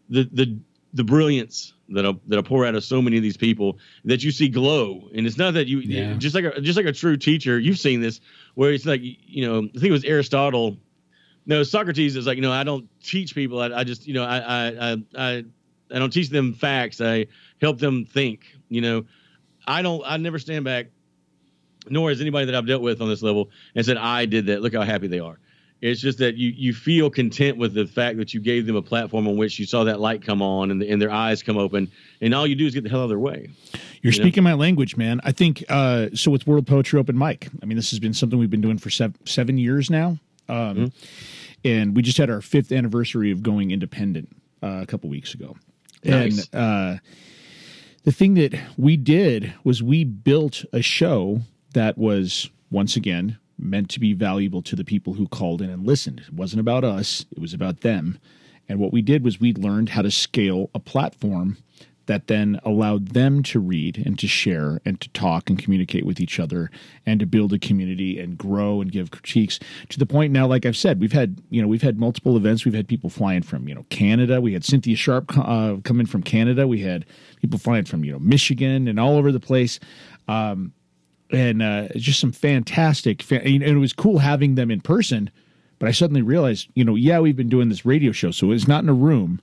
the 0.09 0.25
the, 0.33 0.59
the 0.95 1.05
brilliance 1.05 1.75
that 1.91 2.07
I, 2.07 2.13
that 2.29 2.39
I 2.39 2.43
pour 2.43 2.65
out 2.65 2.75
of 2.75 2.85
so 2.85 3.03
many 3.03 3.19
of 3.19 3.23
these 3.23 3.37
people 3.37 3.79
that 4.05 4.25
you 4.25 4.31
see 4.31 4.49
glow. 4.49 5.09
And 5.15 5.27
it's 5.27 5.37
not 5.37 5.55
that 5.55 5.67
you 5.67 5.81
yeah. 5.81 6.15
just 6.15 6.35
like 6.35 6.45
a, 6.45 6.61
just 6.61 6.77
like 6.77 6.87
a 6.87 6.93
true 6.93 7.17
teacher. 7.17 7.59
You've 7.59 7.79
seen 7.79 8.01
this 8.01 8.21
where 8.55 8.73
it's 8.73 8.87
like 8.87 9.01
you 9.03 9.47
know 9.47 9.59
I 9.59 9.73
think 9.73 9.85
it 9.85 9.93
was 9.93 10.05
Aristotle. 10.05 10.79
No, 11.47 11.63
Socrates 11.63 12.17
is 12.17 12.27
like 12.27 12.37
you 12.37 12.43
know 12.43 12.53
I 12.53 12.65
don't 12.65 12.89
teach 13.03 13.35
people. 13.35 13.61
I, 13.61 13.81
I 13.81 13.85
just 13.85 14.07
you 14.07 14.15
know 14.15 14.25
I, 14.25 14.39
I 14.39 14.67
I 14.67 14.97
I 15.17 15.45
I 15.95 15.99
don't 15.99 16.13
teach 16.13 16.31
them 16.31 16.55
facts. 16.55 17.01
I 17.01 17.27
help 17.61 17.79
them 17.79 18.05
think. 18.05 18.57
You 18.69 18.81
know, 18.81 19.05
I 19.67 19.83
don't. 19.83 20.03
I 20.05 20.17
never 20.17 20.39
stand 20.39 20.65
back. 20.65 20.87
Nor 21.91 22.09
has 22.09 22.21
anybody 22.23 22.47
that 22.47 22.55
I've 22.55 22.67
dealt 22.67 22.81
with 22.81 23.03
on 23.03 23.09
this 23.11 23.23
level 23.23 23.51
and 23.75 23.85
said 23.85 23.99
I 23.99 24.25
did 24.25 24.47
that. 24.47 24.63
Look 24.63 24.75
how 24.75 24.83
happy 24.83 25.07
they 25.07 25.21
are. 25.21 25.39
It's 25.83 26.01
just 26.01 26.17
that 26.19 26.37
you 26.37 26.49
you 26.57 26.73
feel 26.73 27.11
content 27.11 27.59
with 27.59 27.75
the 27.75 27.87
fact 27.87 28.17
that 28.17 28.33
you 28.33 28.41
gave 28.41 28.65
them 28.65 28.75
a 28.75 28.81
platform 28.81 29.29
on 29.29 29.37
which 29.37 29.59
you 29.59 29.67
saw 29.67 29.85
that 29.85 30.01
light 30.01 30.23
come 30.23 30.41
on 30.41 30.71
and, 30.71 30.81
the, 30.81 30.89
and 30.89 31.01
their 31.01 31.11
eyes 31.11 31.43
come 31.43 31.59
open, 31.59 31.91
and 32.23 32.35
all 32.35 32.47
you 32.47 32.55
do 32.55 32.67
is 32.67 32.73
get 32.73 32.85
the 32.85 32.91
hell 32.91 33.01
out 33.01 33.05
of 33.05 33.09
their 33.11 33.19
way. 33.19 33.51
You're 34.05 34.13
you 34.13 34.21
speaking 34.21 34.45
know? 34.45 34.51
my 34.51 34.55
language, 34.55 34.99
man. 34.99 35.23
I 35.25 35.33
think 35.33 35.65
uh, 35.71 36.09
so. 36.13 36.31
With 36.31 36.47
World 36.47 36.67
Poetry 36.67 37.01
Open 37.01 37.17
Mic, 37.17 37.49
I 37.63 37.65
mean, 37.65 37.77
this 37.77 37.91
has 37.91 37.99
been 37.99 38.13
something 38.13 38.39
we've 38.39 38.51
been 38.51 38.61
doing 38.61 38.77
for 38.77 38.91
seven, 38.91 39.17
seven 39.27 39.57
years 39.57 39.89
now, 39.89 40.19
um, 40.47 40.77
mm-hmm. 40.77 40.87
and 41.65 41.97
we 41.97 42.03
just 42.03 42.19
had 42.19 42.29
our 42.29 42.43
fifth 42.43 42.71
anniversary 42.71 43.31
of 43.31 43.43
going 43.43 43.71
independent 43.71 44.29
uh, 44.63 44.81
a 44.83 44.87
couple 44.87 45.09
weeks 45.09 45.35
ago, 45.35 45.57
nice. 46.05 46.49
and. 46.53 46.55
Uh, 46.55 46.99
the 48.03 48.13
thing 48.13 48.35
that 48.35 48.55
we 48.77 48.99
did 48.99 49.55
was 49.65 49.83
we 49.83 50.05
built 50.05 50.63
a 50.75 50.83
show 50.83 51.41
that 51.73 51.97
was 51.97 52.51
once 52.71 52.97
again 52.97 53.39
meant 53.59 53.89
to 53.89 53.99
be 53.99 54.13
valuable 54.13 54.61
to 54.61 54.77
the 54.77 54.85
people 54.85 55.15
who 55.15 55.27
called 55.27 55.63
in 55.63 55.71
and 55.71 55.87
listened. 55.87 56.21
It 56.21 56.35
wasn't 56.35 56.61
about 56.61 56.85
us, 56.85 57.25
it 57.33 57.39
was 57.39 57.55
about 57.55 57.81
them. 57.81 58.19
And 58.69 58.79
what 58.79 58.93
we 58.93 59.01
did 59.01 59.25
was 59.25 59.41
we 59.41 59.55
learned 59.55 59.89
how 59.89 60.03
to 60.03 60.11
scale 60.11 60.69
a 60.75 60.79
platform 60.79 61.57
that 62.07 62.27
then 62.27 62.61
allowed 62.65 63.09
them 63.09 63.43
to 63.43 63.59
read 63.59 64.03
and 64.05 64.19
to 64.19 64.27
share 64.27 64.81
and 64.85 65.01
to 65.01 65.09
talk 65.11 65.49
and 65.49 65.59
communicate 65.59 66.05
with 66.05 66.21
each 66.21 66.39
other 66.39 66.71
and 67.07 67.21
to 67.21 67.27
build 67.27 67.53
a 67.53 67.59
community 67.59 68.19
and 68.19 68.37
grow 68.39 68.81
and 68.81 68.93
give 68.93 69.11
critiques 69.11 69.59
to 69.89 69.99
the 69.99 70.07
point 70.07 70.33
now 70.33 70.47
like 70.47 70.67
i've 70.67 70.77
said 70.77 71.01
we've 71.01 71.13
had 71.13 71.41
you 71.51 71.61
know 71.61 71.69
we've 71.69 71.83
had 71.83 71.99
multiple 71.99 72.37
events 72.37 72.65
we've 72.65 72.75
had 72.75 72.89
people 72.89 73.11
flying 73.11 73.43
from 73.43 73.69
you 73.69 73.75
know 73.75 73.85
canada 73.91 74.41
we 74.41 74.53
had 74.53 74.65
cynthia 74.65 74.97
sharp 74.97 75.37
uh, 75.37 75.77
coming 75.85 76.07
from 76.07 76.23
canada 76.23 76.67
we 76.67 76.81
had 76.81 77.05
people 77.41 77.59
flying 77.59 77.85
from 77.85 78.05
you 78.05 78.13
know 78.13 78.19
michigan 78.19 78.89
and 78.89 78.99
all 79.01 79.17
over 79.17 79.33
the 79.33 79.41
place 79.41 79.81
um, 80.29 80.73
and 81.31 81.63
uh, 81.63 81.89
just 81.97 82.21
some 82.21 82.33
fantastic. 82.33 83.31
and 83.31 83.63
it 83.63 83.77
was 83.77 83.93
cool 83.93 84.19
having 84.19 84.55
them 84.55 84.71
in 84.71 84.81
person. 84.81 85.31
But 85.79 85.89
I 85.89 85.93
suddenly 85.93 86.23
realized, 86.23 86.69
you 86.75 86.85
know, 86.85 86.95
yeah, 86.95 87.19
we've 87.19 87.37
been 87.37 87.49
doing 87.49 87.69
this 87.69 87.85
radio 87.85 88.13
show, 88.13 88.31
so 88.31 88.53
it's 88.53 88.69
not 88.69 88.85
in 88.85 88.89
a 88.89 88.95
room, 88.95 89.41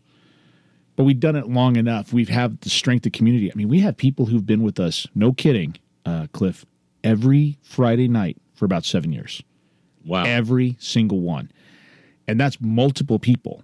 but 0.95 1.03
we've 1.03 1.19
done 1.19 1.35
it 1.35 1.49
long 1.49 1.75
enough. 1.75 2.13
We've 2.13 2.29
had 2.29 2.61
the 2.61 2.69
strength 2.69 3.05
of 3.05 3.11
community. 3.11 3.51
I 3.51 3.55
mean, 3.55 3.69
we 3.69 3.79
have 3.79 3.97
people 3.97 4.25
who've 4.25 4.45
been 4.45 4.63
with 4.63 4.79
us, 4.79 5.07
no 5.15 5.33
kidding, 5.33 5.77
uh, 6.05 6.27
Cliff, 6.33 6.65
every 7.03 7.57
Friday 7.61 8.07
night 8.07 8.37
for 8.53 8.65
about 8.65 8.85
seven 8.85 9.11
years. 9.11 9.41
Wow, 10.05 10.23
every 10.23 10.77
single 10.79 11.19
one, 11.19 11.51
and 12.27 12.39
that's 12.39 12.59
multiple 12.59 13.19
people. 13.19 13.63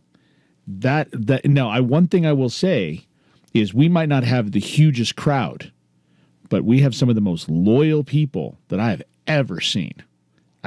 That 0.68 1.08
that 1.12 1.46
now, 1.46 1.70
I 1.70 1.80
one 1.80 2.08
thing 2.08 2.26
I 2.26 2.34
will 2.34 2.50
say 2.50 3.06
is 3.54 3.74
we 3.74 3.90
might 3.90 4.10
not 4.10 4.24
have 4.24 4.52
the 4.52 4.60
hugest 4.60 5.16
crowd 5.16 5.72
but 6.50 6.64
we 6.64 6.82
have 6.82 6.96
some 6.96 7.10
of 7.10 7.16
the 7.16 7.22
most 7.22 7.50
loyal 7.50 8.04
people 8.04 8.58
that 8.70 8.80
I 8.80 8.90
have 8.90 9.04
ever 9.26 9.62
seen. 9.62 9.94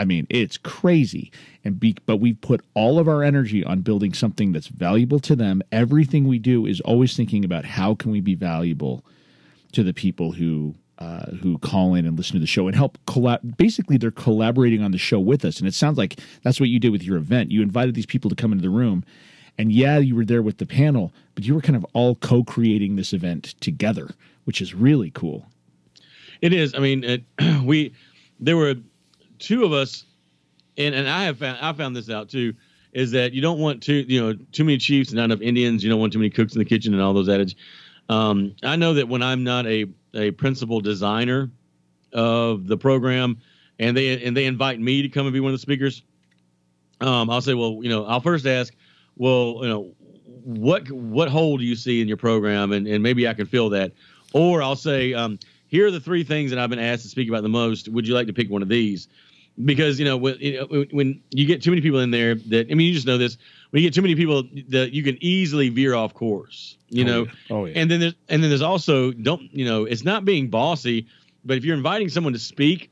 I 0.01 0.07
mean, 0.07 0.27
it's 0.31 0.57
crazy. 0.57 1.31
And 1.63 1.79
be, 1.79 1.95
but 2.07 2.17
we've 2.17 2.41
put 2.41 2.65
all 2.73 2.99
of 2.99 3.07
our 3.07 3.23
energy 3.23 3.63
on 3.63 3.83
building 3.83 4.15
something 4.15 4.51
that's 4.51 4.69
valuable 4.69 5.21
to 5.21 5.37
them. 5.37 5.63
Everything 5.71 6.27
we 6.27 6.39
do 6.39 6.65
is 6.65 6.81
always 6.81 7.15
thinking 7.15 7.45
about 7.45 7.67
how 7.67 7.95
can 7.95 8.11
we 8.11 8.23
be 8.23 8.35
valuable 8.35 9.05
to 9.73 9.83
the 9.83 9.93
people 9.93 10.33
who 10.33 10.75
uh, 10.99 11.27
who 11.43 11.59
call 11.59 11.95
in 11.95 12.07
and 12.07 12.17
listen 12.17 12.35
to 12.35 12.41
the 12.41 12.47
show 12.47 12.67
and 12.67 12.77
help 12.77 12.99
collab. 13.07 13.57
Basically, 13.59 13.99
they're 13.99 14.11
collaborating 14.11 14.83
on 14.83 14.91
the 14.91 14.99
show 14.99 15.19
with 15.19 15.45
us. 15.45 15.59
And 15.59 15.69
it 15.69 15.75
sounds 15.75 15.99
like 15.99 16.19
that's 16.43 16.61
what 16.61 16.71
you 16.71 16.79
did 16.79 16.91
with 16.93 17.03
your 17.03 17.17
event. 17.17 17.51
You 17.51 17.63
invited 17.63 17.95
these 17.95 18.07
people 18.07 18.31
to 18.31 18.37
come 18.37 18.53
into 18.53 18.63
the 18.63 18.71
room, 18.71 19.05
and 19.59 19.71
yeah, 19.71 19.99
you 19.99 20.17
were 20.17 20.25
there 20.25 20.43
with 20.43 20.59
the 20.59 20.67
panel, 20.67 21.13
but 21.35 21.45
you 21.45 21.55
were 21.55 21.61
kind 21.61 21.77
of 21.77 21.85
all 21.93 22.15
co-creating 22.17 22.97
this 22.97 23.13
event 23.13 23.55
together, 23.61 24.11
which 24.45 24.63
is 24.63 24.75
really 24.75 25.11
cool. 25.11 25.47
It 26.41 26.53
is. 26.55 26.75
I 26.75 26.79
mean, 26.79 27.05
it, 27.05 27.25
we 27.65 27.95
there 28.39 28.57
were 28.57 28.77
two 29.41 29.65
of 29.65 29.73
us, 29.73 30.05
and 30.79 30.95
and 30.95 31.09
I 31.09 31.25
have 31.25 31.39
found 31.39 31.59
I 31.61 31.73
found 31.73 31.97
this 31.97 32.09
out 32.09 32.29
too. 32.29 32.55
Is 32.93 33.13
that 33.13 33.33
you 33.33 33.41
don't 33.41 33.59
want 33.59 33.83
too 33.83 34.05
you 34.07 34.21
know 34.21 34.39
too 34.53 34.65
many 34.65 34.79
chiefs 34.79 35.11
and 35.11 35.17
not 35.17 35.25
enough 35.25 35.41
Indians. 35.41 35.83
You 35.83 35.91
don't 35.91 36.01
want 36.01 36.13
too 36.13 36.19
many 36.19 36.31
cooks 36.31 36.55
in 36.55 36.59
the 36.59 36.65
kitchen 36.65 36.93
and 36.93 37.03
all 37.03 37.13
those 37.13 37.29
adages. 37.29 37.57
Um, 38.09 38.55
I 38.63 38.77
know 38.77 38.95
that 38.95 39.09
when 39.09 39.23
I'm 39.23 39.45
not 39.45 39.67
a 39.67 39.87
a 40.15 40.33
principal 40.33 40.81
designer 40.81 41.51
of 42.13 42.67
the 42.67 42.77
program, 42.77 43.39
and 43.79 43.97
they 43.97 44.25
and 44.25 44.37
they 44.37 44.47
invite 44.47 44.81
me 44.81 45.03
to 45.03 45.09
come 45.09 45.27
and 45.27 45.33
be 45.33 45.41
one 45.41 45.53
of 45.53 45.55
the 45.55 45.63
speakers, 45.63 46.03
um, 47.01 47.31
I'll 47.31 47.41
say, 47.41 47.55
well, 47.55 47.79
you 47.83 47.89
know, 47.89 48.05
I'll 48.05 48.21
first 48.21 48.47
ask, 48.47 48.75
well, 49.17 49.59
you 49.63 49.69
know, 49.69 49.95
what 50.45 50.91
what 50.91 51.29
hole 51.29 51.57
do 51.57 51.65
you 51.65 51.77
see 51.77 52.01
in 52.01 52.09
your 52.09 52.17
program, 52.17 52.73
and 52.73 52.87
and 52.87 53.03
maybe 53.03 53.29
I 53.29 53.35
can 53.35 53.47
fill 53.47 53.71
that, 53.71 53.93
or 54.33 54.63
I'll 54.63 54.77
say, 54.77 55.15
um, 55.15 55.39
here 55.69 55.87
are 55.87 55.91
the 55.93 56.01
three 56.01 56.25
things 56.25 56.51
that 56.51 56.59
I've 56.59 56.71
been 56.71 56.81
asked 56.81 57.03
to 57.03 57.09
speak 57.09 57.29
about 57.29 57.43
the 57.43 57.49
most. 57.49 57.89
Would 57.89 58.09
you 58.09 58.15
like 58.15 58.27
to 58.27 58.33
pick 58.33 58.51
one 58.51 58.63
of 58.63 58.69
these? 58.69 59.07
Because 59.63 59.99
you 59.99 60.05
know 60.05 60.17
when, 60.17 60.37
when 60.91 61.23
you 61.31 61.47
get 61.47 61.63
too 61.63 61.71
many 61.71 61.83
people 61.83 62.01
in 62.01 62.11
there 62.11 62.35
that 62.35 62.71
I 62.71 62.75
mean 62.75 62.87
you 62.87 62.95
just 62.95 63.07
know 63.07 63.19
this 63.19 63.37
when 63.71 63.83
you 63.83 63.89
get 63.89 63.95
too 63.95 64.03
many 64.03 64.15
people 64.15 64.45
that 64.69 64.93
you 64.93 65.03
can 65.03 65.19
easily 65.21 65.69
veer 65.69 65.95
off 65.95 66.15
course 66.15 66.79
you 66.89 67.05
oh, 67.05 67.07
know 67.07 67.25
yeah. 67.25 67.33
oh 67.51 67.65
yeah 67.67 67.75
and 67.77 67.91
then 67.91 68.01
there's 68.01 68.15
and 68.31 68.43
then 68.43 68.51
there's 68.51 68.63
also 68.63 69.13
don't 69.13 69.43
you 69.53 69.67
know 69.67 69.85
it's 69.85 70.03
not 70.03 70.25
being 70.25 70.49
bossy 70.49 71.07
but 71.45 71.59
if 71.59 71.65
you're 71.65 71.77
inviting 71.77 72.09
someone 72.09 72.33
to 72.33 72.39
speak 72.39 72.91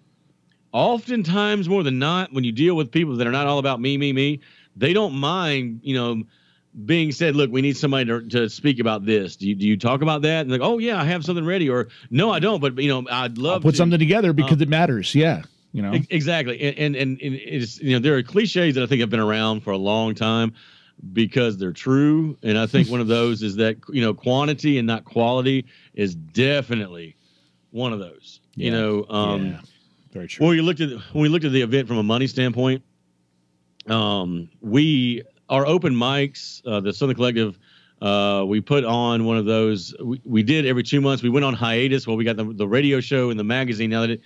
oftentimes 0.72 1.70
more 1.70 1.82
than 1.82 1.98
not 1.98 2.34
when 2.34 2.44
you 2.44 2.52
deal 2.52 2.74
with 2.74 2.92
people 2.92 3.16
that 3.16 3.26
are 3.26 3.32
not 3.32 3.46
all 3.46 3.58
about 3.58 3.80
me 3.80 3.96
me 3.96 4.12
me 4.12 4.40
they 4.76 4.92
don't 4.92 5.14
mind 5.14 5.80
you 5.82 5.94
know 5.94 6.22
being 6.84 7.12
said, 7.12 7.34
look, 7.34 7.50
we 7.50 7.62
need 7.62 7.76
somebody 7.76 8.04
to, 8.06 8.22
to 8.28 8.48
speak 8.48 8.78
about 8.78 9.04
this. 9.04 9.36
Do 9.36 9.48
you, 9.48 9.54
do 9.54 9.66
you 9.66 9.76
talk 9.76 10.02
about 10.02 10.22
that? 10.22 10.42
And 10.42 10.50
like, 10.50 10.60
oh 10.60 10.78
yeah, 10.78 11.00
I 11.00 11.04
have 11.04 11.24
something 11.24 11.44
ready, 11.44 11.68
or 11.68 11.88
no, 12.10 12.30
I 12.30 12.38
don't, 12.38 12.60
but 12.60 12.78
you 12.78 12.88
know, 12.88 13.04
I'd 13.10 13.38
love 13.38 13.54
I'll 13.54 13.60
put 13.60 13.70
to. 13.72 13.76
something 13.76 13.98
together 13.98 14.32
because 14.32 14.56
um, 14.56 14.62
it 14.62 14.68
matters. 14.68 15.14
Yeah, 15.14 15.42
you 15.72 15.82
know, 15.82 15.92
exactly. 16.10 16.60
And, 16.60 16.96
and 16.96 17.20
and 17.20 17.34
it's 17.34 17.78
you 17.80 17.92
know 17.92 17.98
there 17.98 18.16
are 18.16 18.22
cliches 18.22 18.74
that 18.74 18.82
I 18.82 18.86
think 18.86 19.00
have 19.00 19.10
been 19.10 19.20
around 19.20 19.62
for 19.62 19.70
a 19.70 19.76
long 19.76 20.14
time 20.14 20.54
because 21.12 21.58
they're 21.58 21.72
true, 21.72 22.36
and 22.42 22.58
I 22.58 22.66
think 22.66 22.88
one 22.88 23.00
of 23.00 23.06
those 23.06 23.42
is 23.42 23.56
that 23.56 23.76
you 23.88 24.00
know 24.00 24.14
quantity 24.14 24.78
and 24.78 24.86
not 24.86 25.04
quality 25.04 25.66
is 25.94 26.14
definitely 26.14 27.16
one 27.70 27.92
of 27.92 27.98
those. 27.98 28.40
Yeah. 28.54 28.64
You 28.64 28.70
know, 28.72 29.06
um, 29.10 29.46
yeah. 29.46 29.60
very 30.12 30.28
true. 30.28 30.46
Well, 30.46 30.54
you 30.54 30.62
looked 30.62 30.80
at 30.80 30.90
when 31.12 31.22
we 31.22 31.28
looked 31.28 31.44
at 31.44 31.52
the 31.52 31.62
event 31.62 31.86
from 31.86 31.98
a 31.98 32.02
money 32.02 32.26
standpoint. 32.26 32.82
Um, 33.86 34.50
we 34.60 35.22
our 35.48 35.66
open 35.66 35.94
mics, 35.94 36.62
uh, 36.66 36.80
the 36.80 36.92
Southern 36.92 37.16
Collective, 37.16 37.58
uh, 38.00 38.44
we 38.46 38.60
put 38.60 38.84
on 38.84 39.24
one 39.24 39.36
of 39.36 39.44
those. 39.44 39.94
We, 40.02 40.20
we 40.24 40.42
did 40.42 40.66
every 40.66 40.82
two 40.82 41.00
months. 41.00 41.22
We 41.22 41.30
went 41.30 41.44
on 41.44 41.54
hiatus 41.54 42.06
while 42.06 42.16
we 42.16 42.24
got 42.24 42.36
the, 42.36 42.44
the 42.44 42.68
radio 42.68 43.00
show 43.00 43.30
and 43.30 43.38
the 43.38 43.44
magazine. 43.44 43.90
Now 43.90 44.02
that 44.02 44.10
it, 44.10 44.20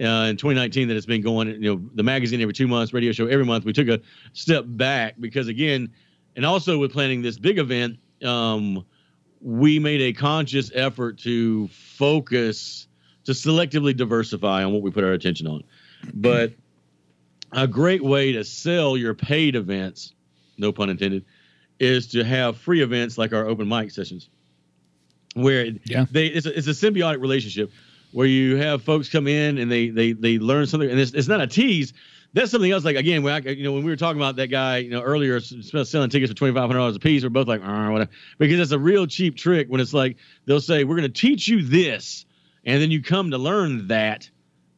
uh, 0.00 0.26
in 0.28 0.36
2019 0.36 0.88
that 0.88 0.96
it's 0.96 1.06
been 1.06 1.22
going, 1.22 1.48
you 1.48 1.74
know, 1.76 1.82
the 1.94 2.02
magazine 2.02 2.40
every 2.40 2.54
two 2.54 2.66
months, 2.68 2.92
radio 2.92 3.12
show 3.12 3.26
every 3.26 3.44
month. 3.44 3.64
We 3.64 3.72
took 3.72 3.88
a 3.88 4.00
step 4.32 4.64
back 4.66 5.14
because 5.20 5.48
again, 5.48 5.92
and 6.36 6.44
also 6.44 6.78
with 6.78 6.92
planning 6.92 7.22
this 7.22 7.38
big 7.38 7.58
event, 7.58 7.98
um, 8.24 8.84
we 9.40 9.78
made 9.78 10.00
a 10.00 10.12
conscious 10.12 10.70
effort 10.74 11.18
to 11.20 11.68
focus, 11.68 12.88
to 13.24 13.32
selectively 13.32 13.96
diversify 13.96 14.64
on 14.64 14.72
what 14.72 14.82
we 14.82 14.90
put 14.90 15.04
our 15.04 15.12
attention 15.12 15.46
on. 15.46 15.62
But 16.12 16.52
a 17.52 17.68
great 17.68 18.02
way 18.02 18.32
to 18.32 18.42
sell 18.44 18.96
your 18.96 19.14
paid 19.14 19.54
events 19.54 20.12
no 20.58 20.72
pun 20.72 20.90
intended, 20.90 21.24
is 21.80 22.06
to 22.08 22.24
have 22.24 22.56
free 22.56 22.80
events 22.82 23.18
like 23.18 23.32
our 23.32 23.46
open 23.46 23.68
mic 23.68 23.90
sessions, 23.90 24.28
where 25.34 25.66
Yeah. 25.84 26.06
they 26.10 26.26
it's 26.26 26.46
a, 26.46 26.56
it's 26.56 26.66
a 26.66 26.70
symbiotic 26.70 27.20
relationship 27.20 27.72
where 28.14 28.28
you 28.28 28.56
have 28.56 28.80
folks 28.80 29.08
come 29.08 29.26
in 29.26 29.58
and 29.58 29.70
they 29.70 29.88
they 29.88 30.12
they 30.12 30.38
learn 30.38 30.66
something, 30.66 30.88
and 30.88 31.00
it's, 31.00 31.12
it's 31.14 31.26
not 31.26 31.40
a 31.40 31.48
tease. 31.48 31.92
That's 32.32 32.48
something 32.52 32.70
else. 32.70 32.84
Like 32.84 32.94
again, 32.94 33.24
when 33.24 33.34
I, 33.34 33.50
you 33.50 33.64
know 33.64 33.72
when 33.72 33.82
we 33.82 33.90
were 33.90 33.96
talking 33.96 34.20
about 34.20 34.36
that 34.36 34.46
guy, 34.46 34.78
you 34.78 34.90
know 34.90 35.02
earlier 35.02 35.40
selling 35.40 36.10
tickets 36.10 36.30
for 36.30 36.36
twenty 36.36 36.54
five 36.54 36.62
hundred 36.68 36.78
dollars 36.78 36.94
a 36.94 37.00
piece, 37.00 37.24
we're 37.24 37.30
both 37.30 37.48
like, 37.48 37.60
"Uh, 37.62 37.88
whatever, 37.90 38.10
because 38.38 38.60
it's 38.60 38.70
a 38.70 38.78
real 38.78 39.08
cheap 39.08 39.36
trick. 39.36 39.66
When 39.68 39.80
it's 39.80 39.92
like 39.92 40.16
they'll 40.46 40.60
say, 40.60 40.84
"We're 40.84 40.94
going 40.94 41.12
to 41.12 41.20
teach 41.20 41.48
you 41.48 41.64
this," 41.64 42.24
and 42.64 42.80
then 42.80 42.92
you 42.92 43.02
come 43.02 43.32
to 43.32 43.38
learn 43.38 43.88
that, 43.88 44.30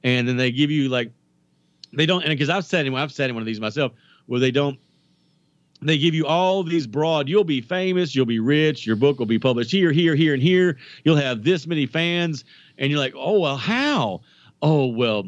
and 0.02 0.26
then 0.26 0.38
they 0.38 0.50
give 0.50 0.70
you 0.70 0.88
like 0.88 1.12
they 1.92 2.06
don't 2.06 2.22
and 2.22 2.30
because 2.30 2.48
I've 2.48 2.64
sat 2.64 2.86
in 2.86 2.94
I've 2.94 3.12
sat 3.12 3.28
in 3.28 3.36
one 3.36 3.42
of 3.42 3.46
these 3.46 3.60
myself 3.60 3.92
where 4.24 4.40
they 4.40 4.50
don't 4.50 4.78
they 5.82 5.98
give 5.98 6.14
you 6.14 6.26
all 6.26 6.62
these 6.62 6.86
broad 6.86 7.28
you'll 7.28 7.44
be 7.44 7.60
famous 7.60 8.14
you'll 8.14 8.24
be 8.26 8.38
rich 8.38 8.86
your 8.86 8.96
book 8.96 9.18
will 9.18 9.26
be 9.26 9.38
published 9.38 9.70
here 9.70 9.92
here 9.92 10.14
here 10.14 10.32
and 10.34 10.42
here 10.42 10.76
you'll 11.04 11.16
have 11.16 11.42
this 11.44 11.66
many 11.66 11.86
fans 11.86 12.44
and 12.78 12.90
you're 12.90 12.98
like 13.00 13.14
oh 13.16 13.38
well 13.40 13.56
how 13.56 14.20
oh 14.62 14.86
well 14.86 15.24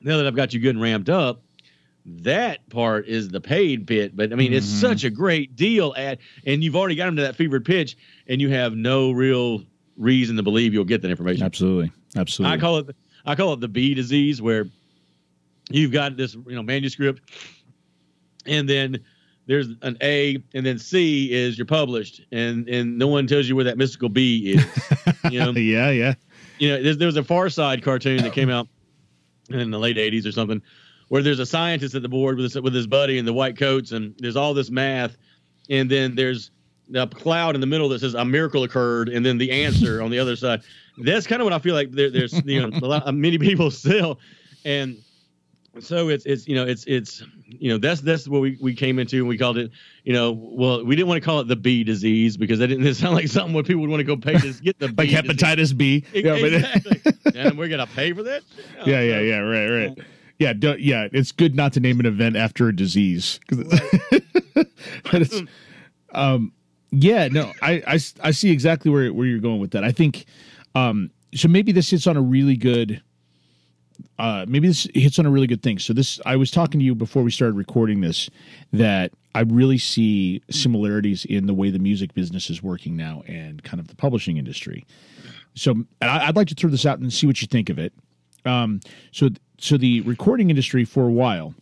now 0.00 0.16
that 0.16 0.26
I've 0.26 0.34
got 0.36 0.52
you 0.54 0.60
good 0.60 0.70
and 0.74 0.80
ramped 0.82 1.08
up 1.10 1.42
that 2.04 2.68
part 2.70 3.06
is 3.06 3.28
the 3.28 3.40
paid 3.40 3.84
bit 3.86 4.16
but 4.16 4.32
I 4.32 4.36
mean 4.36 4.52
it's 4.52 4.66
Mhm. 4.66 4.80
such 4.80 5.04
a 5.04 5.10
great 5.10 5.54
deal 5.54 5.94
at 5.96 6.18
and 6.46 6.64
you've 6.64 6.74
already 6.76 6.94
got 6.96 7.06
them 7.06 7.16
to 7.16 7.22
that 7.22 7.36
fevered 7.36 7.64
pitch 7.64 7.96
and 8.26 8.40
you 8.40 8.48
have 8.48 8.74
no 8.74 9.10
real 9.12 9.62
reason 9.96 10.34
to 10.36 10.42
believe 10.42 10.72
you'll 10.72 10.84
get 10.84 11.02
that 11.02 11.10
information 11.10 11.44
Absolutely. 11.44 11.92
Absolutely. 12.16 12.56
I 12.56 12.58
call 12.60 12.78
it 12.78 12.96
I 13.26 13.34
call 13.34 13.52
it 13.52 13.60
the 13.60 13.68
B 13.68 13.94
disease 13.94 14.40
where 14.42 14.66
you've 15.70 15.92
got 15.92 16.16
this 16.16 16.34
you 16.34 16.54
know 16.54 16.62
manuscript 16.62 17.20
and 18.46 18.68
then 18.68 18.98
there's 19.46 19.68
an 19.82 19.96
A 20.02 20.42
and 20.54 20.64
then 20.64 20.78
C 20.78 21.32
is 21.32 21.58
you're 21.58 21.66
published 21.66 22.22
and 22.30 22.68
and 22.68 22.98
no 22.98 23.08
one 23.08 23.26
tells 23.26 23.48
you 23.48 23.56
where 23.56 23.64
that 23.64 23.78
mystical 23.78 24.08
B 24.08 24.54
is. 24.54 24.64
you 25.30 25.40
know, 25.40 25.52
yeah, 25.52 25.90
yeah. 25.90 26.14
you 26.58 26.68
know 26.68 26.82
there's, 26.82 26.98
there 26.98 27.06
was 27.06 27.16
a 27.16 27.24
Far 27.24 27.48
Side 27.48 27.82
cartoon 27.82 28.22
that 28.22 28.32
came 28.32 28.50
out 28.50 28.68
in 29.50 29.70
the 29.70 29.78
late 29.78 29.96
80s 29.96 30.26
or 30.26 30.32
something 30.32 30.62
where 31.08 31.22
there's 31.22 31.40
a 31.40 31.46
scientist 31.46 31.94
at 31.94 32.02
the 32.02 32.08
board 32.08 32.38
with 32.38 32.54
his, 32.54 32.62
with 32.62 32.74
his 32.74 32.86
buddy 32.86 33.18
in 33.18 33.24
the 33.24 33.32
white 33.32 33.58
coats 33.58 33.92
and 33.92 34.14
there's 34.18 34.36
all 34.36 34.54
this 34.54 34.70
math 34.70 35.16
and 35.68 35.90
then 35.90 36.14
there's 36.14 36.50
a 36.94 37.06
cloud 37.06 37.54
in 37.54 37.60
the 37.60 37.66
middle 37.66 37.88
that 37.88 38.00
says 38.00 38.14
a 38.14 38.24
miracle 38.24 38.64
occurred 38.64 39.08
and 39.08 39.24
then 39.24 39.38
the 39.38 39.50
answer 39.50 40.00
on 40.00 40.10
the 40.10 40.18
other 40.18 40.36
side 40.36 40.62
that's 40.98 41.26
kind 41.26 41.40
of 41.40 41.44
what 41.44 41.52
i 41.52 41.58
feel 41.58 41.74
like 41.74 41.90
there, 41.90 42.10
there's 42.10 42.32
you 42.44 42.60
know 42.60 42.76
a 42.78 42.86
lot, 42.86 43.14
many 43.14 43.38
people 43.38 43.70
still 43.70 44.18
and 44.64 44.96
so 45.80 46.08
it's 46.08 46.26
it's 46.26 46.46
you 46.46 46.54
know 46.54 46.64
it's 46.66 46.84
it's 46.86 47.22
you 47.46 47.70
know 47.70 47.78
that's 47.78 48.00
that's 48.02 48.28
what 48.28 48.40
we, 48.42 48.58
we 48.60 48.74
came 48.74 48.98
into 48.98 49.16
and 49.16 49.28
we 49.28 49.38
called 49.38 49.56
it 49.56 49.70
you 50.04 50.12
know 50.12 50.32
well 50.32 50.84
we 50.84 50.94
didn't 50.94 51.08
want 51.08 51.20
to 51.22 51.24
call 51.24 51.40
it 51.40 51.48
the 51.48 51.56
B 51.56 51.82
disease 51.82 52.36
because 52.36 52.58
that 52.58 52.68
didn't 52.68 52.94
sound 52.96 53.14
like 53.14 53.28
something 53.28 53.54
where 53.54 53.64
people 53.64 53.80
would 53.82 53.90
want 53.90 54.00
to 54.00 54.04
go 54.04 54.16
pay 54.16 54.38
to 54.38 54.52
get 54.62 54.78
the 54.78 54.88
Like 54.88 54.96
B 54.96 55.06
disease. 55.06 55.22
hepatitis 55.22 55.76
B. 55.76 56.04
Yeah, 56.12 56.34
exactly. 56.34 57.00
and 57.34 57.56
we're 57.58 57.68
gonna 57.68 57.86
pay 57.86 58.12
for 58.12 58.22
that. 58.24 58.42
Yeah, 58.84 59.00
yeah, 59.00 59.20
yeah. 59.20 59.38
Right, 59.38 59.68
right. 59.68 59.98
Yeah, 60.38 60.52
do, 60.54 60.76
yeah. 60.78 61.08
It's 61.12 61.30
good 61.32 61.54
not 61.54 61.72
to 61.74 61.80
name 61.80 62.00
an 62.00 62.06
event 62.06 62.36
after 62.36 62.66
a 62.68 62.74
disease. 62.74 63.38
but 63.48 65.22
it's, 65.22 65.40
um, 66.12 66.52
yeah, 66.90 67.28
no, 67.28 67.52
I, 67.62 67.82
I, 67.86 67.98
I 68.22 68.30
see 68.32 68.50
exactly 68.50 68.90
where 68.90 69.12
where 69.12 69.26
you're 69.26 69.38
going 69.38 69.60
with 69.60 69.70
that. 69.72 69.84
I 69.84 69.92
think, 69.92 70.24
um, 70.74 71.10
so 71.34 71.48
maybe 71.48 71.72
this 71.72 71.90
hits 71.90 72.06
on 72.06 72.16
a 72.16 72.20
really 72.22 72.56
good, 72.56 73.00
uh, 74.18 74.44
maybe 74.48 74.68
this 74.68 74.86
hits 74.94 75.18
on 75.18 75.26
a 75.26 75.30
really 75.30 75.46
good 75.46 75.62
thing. 75.62 75.78
So 75.78 75.92
this, 75.92 76.20
I 76.24 76.36
was 76.36 76.50
talking 76.50 76.78
to 76.80 76.84
you 76.84 76.94
before 76.94 77.22
we 77.22 77.30
started 77.30 77.56
recording 77.56 78.00
this, 78.00 78.30
that 78.72 79.12
I 79.34 79.40
really 79.40 79.78
see 79.78 80.42
similarities 80.50 81.24
in 81.24 81.46
the 81.46 81.54
way 81.54 81.70
the 81.70 81.78
music 81.78 82.14
business 82.14 82.50
is 82.50 82.62
working 82.62 82.96
now 82.96 83.22
and 83.26 83.62
kind 83.62 83.80
of 83.80 83.88
the 83.88 83.96
publishing 83.96 84.36
industry. 84.36 84.86
So 85.54 85.72
and 85.72 85.86
I, 86.00 86.28
I'd 86.28 86.36
like 86.36 86.48
to 86.48 86.54
throw 86.54 86.70
this 86.70 86.86
out 86.86 86.98
and 86.98 87.12
see 87.12 87.26
what 87.26 87.40
you 87.40 87.48
think 87.48 87.70
of 87.70 87.78
it. 87.78 87.92
Um, 88.44 88.80
so 89.12 89.28
so 89.58 89.76
the 89.76 90.00
recording 90.02 90.50
industry 90.50 90.84
for 90.84 91.04
a 91.04 91.12
while, 91.12 91.54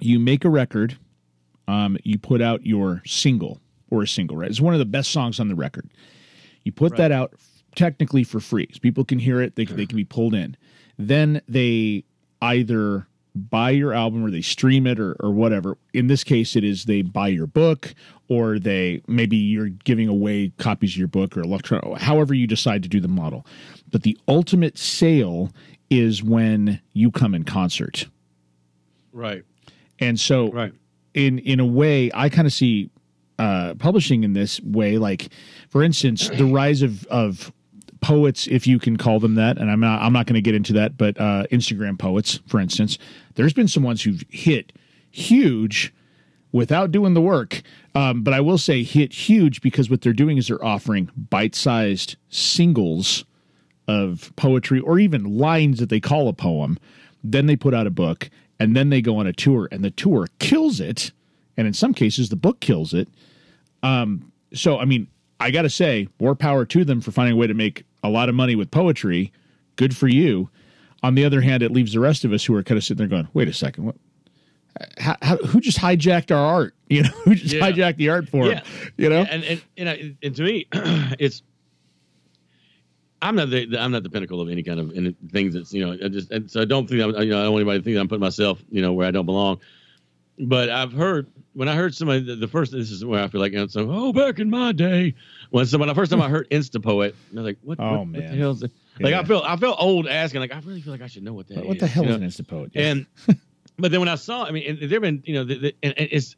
you 0.00 0.18
make 0.18 0.44
a 0.44 0.50
record, 0.50 0.98
um, 1.68 1.96
you 2.02 2.18
put 2.18 2.42
out 2.42 2.66
your 2.66 3.02
single 3.06 3.60
or 3.90 4.02
a 4.02 4.08
single, 4.08 4.36
right? 4.36 4.50
It's 4.50 4.60
one 4.60 4.74
of 4.74 4.78
the 4.78 4.84
best 4.84 5.10
songs 5.10 5.38
on 5.40 5.48
the 5.48 5.54
record. 5.54 5.90
You 6.64 6.72
put 6.72 6.96
that 6.96 7.12
out 7.12 7.34
technically 7.76 8.24
for 8.24 8.40
free, 8.40 8.68
so 8.72 8.80
people 8.80 9.04
can 9.04 9.18
hear 9.18 9.40
it. 9.40 9.54
They 9.54 9.64
they 9.64 9.86
can 9.86 9.96
be 9.96 10.04
pulled 10.04 10.34
in. 10.34 10.56
Then 10.98 11.40
they 11.48 12.04
either 12.42 13.06
buy 13.34 13.70
your 13.70 13.92
album 13.92 14.24
or 14.24 14.30
they 14.30 14.40
stream 14.42 14.86
it 14.86 14.98
or, 14.98 15.14
or 15.20 15.30
whatever. 15.30 15.78
In 15.94 16.08
this 16.08 16.24
case, 16.24 16.56
it 16.56 16.64
is 16.64 16.84
they 16.84 17.02
buy 17.02 17.28
your 17.28 17.46
book 17.46 17.94
or 18.28 18.58
they 18.58 19.00
maybe 19.06 19.36
you're 19.36 19.68
giving 19.68 20.08
away 20.08 20.52
copies 20.58 20.92
of 20.92 20.96
your 20.98 21.08
book 21.08 21.36
or 21.36 21.40
electronic, 21.42 22.00
however 22.00 22.34
you 22.34 22.46
decide 22.46 22.82
to 22.82 22.88
do 22.88 23.00
the 23.00 23.08
model. 23.08 23.46
But 23.90 24.02
the 24.02 24.18
ultimate 24.26 24.76
sale 24.76 25.50
is 25.88 26.22
when 26.22 26.80
you 26.92 27.10
come 27.10 27.34
in 27.34 27.44
concert. 27.44 28.06
Right. 29.12 29.44
And 29.98 30.18
so 30.18 30.50
Right. 30.50 30.72
in 31.14 31.38
in 31.38 31.60
a 31.60 31.66
way, 31.66 32.10
I 32.12 32.28
kind 32.28 32.46
of 32.46 32.52
see 32.52 32.90
uh, 33.38 33.74
publishing 33.74 34.24
in 34.24 34.32
this 34.32 34.60
way. 34.60 34.98
Like, 34.98 35.28
for 35.70 35.82
instance, 35.82 36.28
the 36.28 36.44
rise 36.44 36.82
of 36.82 37.06
of 37.06 37.52
poets, 38.00 38.46
if 38.46 38.66
you 38.66 38.78
can 38.78 38.96
call 38.96 39.20
them 39.20 39.34
that, 39.34 39.58
and 39.58 39.70
I'm 39.70 39.80
not 39.80 40.00
I'm 40.02 40.12
not 40.12 40.26
going 40.26 40.34
to 40.34 40.42
get 40.42 40.54
into 40.54 40.72
that, 40.74 40.96
but 40.96 41.18
uh, 41.20 41.44
Instagram 41.50 41.98
poets, 41.98 42.40
for 42.46 42.60
instance, 42.60 42.98
there's 43.34 43.52
been 43.52 43.68
some 43.68 43.82
ones 43.82 44.02
who've 44.02 44.24
hit 44.28 44.72
huge 45.10 45.92
without 46.52 46.90
doing 46.90 47.14
the 47.14 47.20
work. 47.20 47.62
Um, 47.94 48.22
but 48.22 48.34
I 48.34 48.40
will 48.40 48.58
say 48.58 48.82
hit 48.82 49.12
huge 49.12 49.60
because 49.60 49.90
what 49.90 50.02
they're 50.02 50.12
doing 50.12 50.38
is 50.38 50.48
they're 50.48 50.64
offering 50.64 51.10
bite 51.16 51.54
sized 51.54 52.16
singles 52.28 53.24
of 53.86 54.32
poetry 54.36 54.80
or 54.80 54.98
even 54.98 55.38
lines 55.38 55.78
that 55.80 55.88
they 55.88 56.00
call 56.00 56.28
a 56.28 56.32
poem. 56.32 56.78
Then 57.24 57.46
they 57.46 57.56
put 57.56 57.74
out 57.74 57.86
a 57.86 57.90
book 57.90 58.30
and 58.60 58.76
then 58.76 58.90
they 58.90 59.00
go 59.00 59.16
on 59.18 59.26
a 59.26 59.32
tour 59.32 59.68
and 59.72 59.84
the 59.84 59.90
tour 59.90 60.28
kills 60.38 60.80
it. 60.80 61.12
And 61.56 61.66
in 61.66 61.72
some 61.72 61.94
cases, 61.94 62.28
the 62.28 62.36
book 62.36 62.60
kills 62.60 62.94
it. 62.94 63.08
Um, 63.82 64.32
so, 64.54 64.78
I 64.78 64.84
mean, 64.84 65.08
I 65.40 65.50
got 65.50 65.62
to 65.62 65.70
say, 65.70 66.08
more 66.20 66.34
power 66.34 66.64
to 66.64 66.84
them 66.84 67.00
for 67.00 67.10
finding 67.12 67.34
a 67.34 67.36
way 67.36 67.46
to 67.46 67.54
make 67.54 67.84
a 68.02 68.08
lot 68.08 68.28
of 68.28 68.34
money 68.34 68.56
with 68.56 68.70
poetry. 68.70 69.32
Good 69.76 69.96
for 69.96 70.08
you. 70.08 70.50
On 71.02 71.14
the 71.14 71.24
other 71.24 71.40
hand, 71.40 71.62
it 71.62 71.70
leaves 71.70 71.92
the 71.92 72.00
rest 72.00 72.24
of 72.24 72.32
us 72.32 72.44
who 72.44 72.54
are 72.56 72.62
kind 72.64 72.76
of 72.76 72.82
sitting 72.84 72.98
there 72.98 73.06
going, 73.06 73.28
wait 73.34 73.46
a 73.48 73.52
second, 73.52 73.84
what? 73.84 73.96
How, 74.98 75.16
how, 75.22 75.36
who 75.38 75.60
just 75.60 75.78
hijacked 75.78 76.30
our 76.34 76.44
art? 76.44 76.74
You 76.90 77.02
know, 77.02 77.10
who 77.24 77.34
just 77.34 77.54
Yeah. 77.54 77.70
hijacked 77.70 77.96
the 77.98 78.08
art 78.08 78.28
form? 78.30 78.46
Yeah. 78.48 78.62
You 78.96 79.10
know, 79.10 79.20
and 79.30 79.44
and 79.44 79.62
and, 79.76 79.88
I, 79.90 80.16
and 80.22 80.34
to 80.36 80.42
me, 80.42 80.66
it's 80.72 81.42
I'm 83.20 83.34
not 83.36 83.50
the, 83.50 83.66
the- 83.66 83.78
I'm 83.80 83.90
not 83.92 84.04
the 84.04 84.08
pinnacle 84.10 84.40
of 84.40 84.48
any 84.48 84.62
kind 84.62 84.78
of 84.80 84.96
any 84.96 85.14
things 85.30 85.54
that's 85.54 85.72
you 85.72 85.84
know 85.84 85.92
I 86.02 86.08
just 86.08 86.30
and 86.30 86.50
so 86.50 86.60
I 86.62 86.64
don't 86.64 86.88
think 86.88 87.02
I'm, 87.02 87.10
you 87.22 87.30
know 87.30 87.40
I 87.40 87.42
don't 87.44 87.52
want 87.52 87.60
anybody 87.62 87.80
to 87.80 87.84
think 87.84 87.94
that 87.96 88.00
I'm 88.00 88.08
putting 88.08 88.20
myself 88.22 88.62
you 88.70 88.80
know 88.80 88.92
where 88.94 89.06
I 89.06 89.10
don't 89.10 89.26
belong. 89.26 89.60
But 90.40 90.70
I've 90.70 90.92
heard 90.92 91.26
when 91.54 91.68
I 91.68 91.74
heard 91.74 91.94
somebody 91.94 92.20
the, 92.20 92.36
the 92.36 92.46
first 92.48 92.70
this 92.72 92.90
is 92.90 93.04
where 93.04 93.22
I 93.22 93.28
feel 93.28 93.40
like 93.40 93.52
you 93.52 93.58
know, 93.58 93.66
so 93.66 93.88
oh 93.90 94.12
back 94.12 94.38
in 94.38 94.48
my 94.50 94.70
day 94.72 95.14
when 95.50 95.66
someone 95.66 95.88
the 95.88 95.94
first 95.94 96.10
time 96.12 96.22
I 96.22 96.28
heard 96.28 96.48
Instapoet 96.50 97.12
I 97.32 97.34
was 97.34 97.44
like 97.44 97.58
what, 97.62 97.80
Oh, 97.80 97.90
what, 97.90 97.98
what 98.00 98.08
man. 98.08 98.30
the 98.30 98.36
hell 98.36 98.52
is 98.52 98.62
it? 98.62 98.70
like 99.00 99.10
Yeah. 99.10 99.20
I 99.20 99.24
felt 99.24 99.44
I 99.44 99.56
felt 99.56 99.76
old 99.80 100.06
asking 100.06 100.40
like 100.40 100.54
I 100.54 100.60
really 100.60 100.80
feel 100.80 100.92
like 100.92 101.02
I 101.02 101.08
should 101.08 101.24
know 101.24 101.32
what 101.32 101.48
that 101.48 101.56
what, 101.56 101.62
is. 101.64 101.68
what 101.68 101.78
the 101.80 101.86
hell 101.88 102.04
you 102.04 102.10
is 102.10 102.16
know? 102.18 102.24
an 102.24 102.30
Instapoet? 102.68 102.70
And 102.76 103.06
but 103.78 103.90
then 103.90 103.98
when 104.00 104.08
I 104.08 104.14
saw, 104.14 104.44
I 104.44 104.50
mean, 104.52 104.78
there've 104.88 105.02
been, 105.02 105.22
you 105.24 105.34
know, 105.34 105.44
the, 105.44 105.58
the, 105.58 105.74
and, 105.82 105.94
and 105.98 106.08
it's 106.12 106.36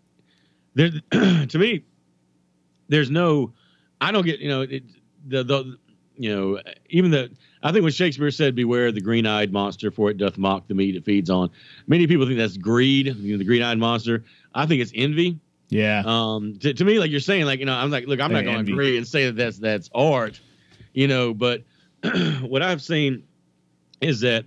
there 0.75 0.91
to 1.47 1.59
me. 1.59 1.85
There's 2.89 3.11
no, 3.11 3.53
I 4.01 4.13
don't 4.13 4.25
get, 4.25 4.41
you 4.41 4.49
know, 4.49 4.63
it, 4.63 4.83
the 5.27 5.43
the, 5.45 5.79
you 6.21 6.37
know, 6.37 6.61
even 6.91 7.11
the. 7.11 7.31
I 7.63 7.73
think 7.73 7.83
when 7.83 7.93
Shakespeare 7.93 8.31
said, 8.31 8.55
"Beware 8.55 8.93
the 8.93 9.01
green-eyed 9.01 9.53
monster, 9.53 9.91
for 9.91 10.11
it 10.11 10.19
doth 10.19 10.37
mock 10.37 10.69
the 10.69 10.75
meat 10.75 10.95
it 10.95 11.05
feeds 11.05 11.31
on." 11.31 11.51
Many 11.87 12.07
people 12.07 12.27
think 12.27 12.39
that's 12.39 12.59
greed, 12.59 13.07
you 13.07 13.33
know, 13.33 13.39
the 13.39 13.45
green-eyed 13.45 13.79
monster. 13.79 14.25
I 14.55 14.67
think 14.67 14.83
it's 14.83 14.93
envy. 14.95 15.39
yeah, 15.71 16.03
Um, 16.05 16.59
to, 16.59 16.75
to 16.75 16.85
me, 16.85 16.99
like 16.99 17.11
you're 17.11 17.21
saying, 17.21 17.47
like 17.47 17.59
you 17.59 17.65
know, 17.65 17.75
I'm 17.75 17.91
like, 17.91 18.07
look, 18.07 18.21
I'm 18.21 18.33
not 18.33 18.45
going 18.45 18.67
to 18.67 18.73
agree 18.73 18.99
and 18.99 19.07
say 19.09 19.27
that 19.27 19.37
that's 19.37 19.59
that's 19.59 19.89
art, 19.95 20.39
you 20.93 21.09
know. 21.09 21.33
But 21.33 21.63
what 22.43 22.61
I've 22.61 22.83
seen 22.83 23.23
is 24.03 24.21
that 24.21 24.45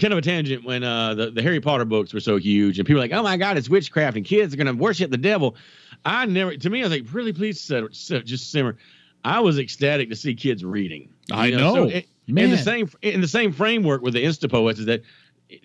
kind 0.00 0.12
of 0.12 0.18
a 0.18 0.22
tangent 0.22 0.64
when 0.64 0.84
uh, 0.84 1.14
the 1.14 1.30
the 1.30 1.42
Harry 1.42 1.60
Potter 1.60 1.84
books 1.84 2.14
were 2.14 2.20
so 2.20 2.36
huge 2.36 2.78
and 2.78 2.86
people 2.86 2.98
were 2.98 3.04
like, 3.04 3.12
oh 3.12 3.22
my 3.24 3.36
God, 3.36 3.56
it's 3.56 3.68
witchcraft 3.68 4.16
and 4.16 4.24
kids 4.24 4.54
are 4.54 4.56
going 4.56 4.68
to 4.68 4.80
worship 4.80 5.10
the 5.10 5.16
devil. 5.16 5.56
I 6.04 6.26
never, 6.26 6.56
to 6.56 6.70
me, 6.70 6.80
I 6.80 6.82
was 6.84 6.92
like, 6.92 7.12
really, 7.12 7.32
please 7.32 7.60
sit, 7.60 7.90
just 8.24 8.50
simmer. 8.52 8.76
I 9.24 9.40
was 9.40 9.58
ecstatic 9.58 10.08
to 10.10 10.16
see 10.16 10.34
kids 10.34 10.64
reading. 10.64 11.10
I 11.32 11.46
You 11.46 11.56
know. 11.56 11.74
So 11.74 11.84
it- 11.84 12.06
in 12.28 12.50
the 12.50 12.58
same 12.58 12.90
in 13.02 13.20
the 13.22 13.28
same 13.28 13.52
framework 13.52 14.02
with 14.02 14.12
the 14.14 14.22
Instapoets 14.24 14.78
is 14.78 14.84
that 14.86 15.02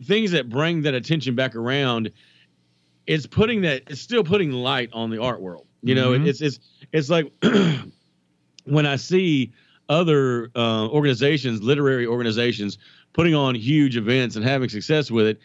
things 0.04 0.32
that 0.32 0.48
bring 0.50 0.82
that 0.84 0.94
attention 0.94 1.36
back 1.36 1.56
around 1.56 2.10
it's 3.06 3.26
putting 3.28 3.62
that 3.64 3.84
it's 3.88 4.00
still 4.00 4.24
putting 4.24 4.52
light 4.52 4.90
on 4.94 5.10
the 5.10 5.22
art 5.22 5.42
world 5.42 5.68
you 5.82 5.94
know 5.94 6.12
Mhm. 6.12 6.26
it's 6.26 6.40
it's 6.40 6.60
it's 6.94 7.10
like 7.10 7.30
when 8.66 8.86
i 8.86 8.96
see 8.96 9.52
other 9.90 10.50
uh, 10.56 10.88
organizations 10.88 11.62
literary 11.62 12.06
organizations 12.08 12.78
putting 13.12 13.36
on 13.36 13.56
huge 13.56 13.98
events 13.98 14.38
and 14.38 14.46
having 14.46 14.70
success 14.70 15.12
with 15.12 15.28
it 15.28 15.40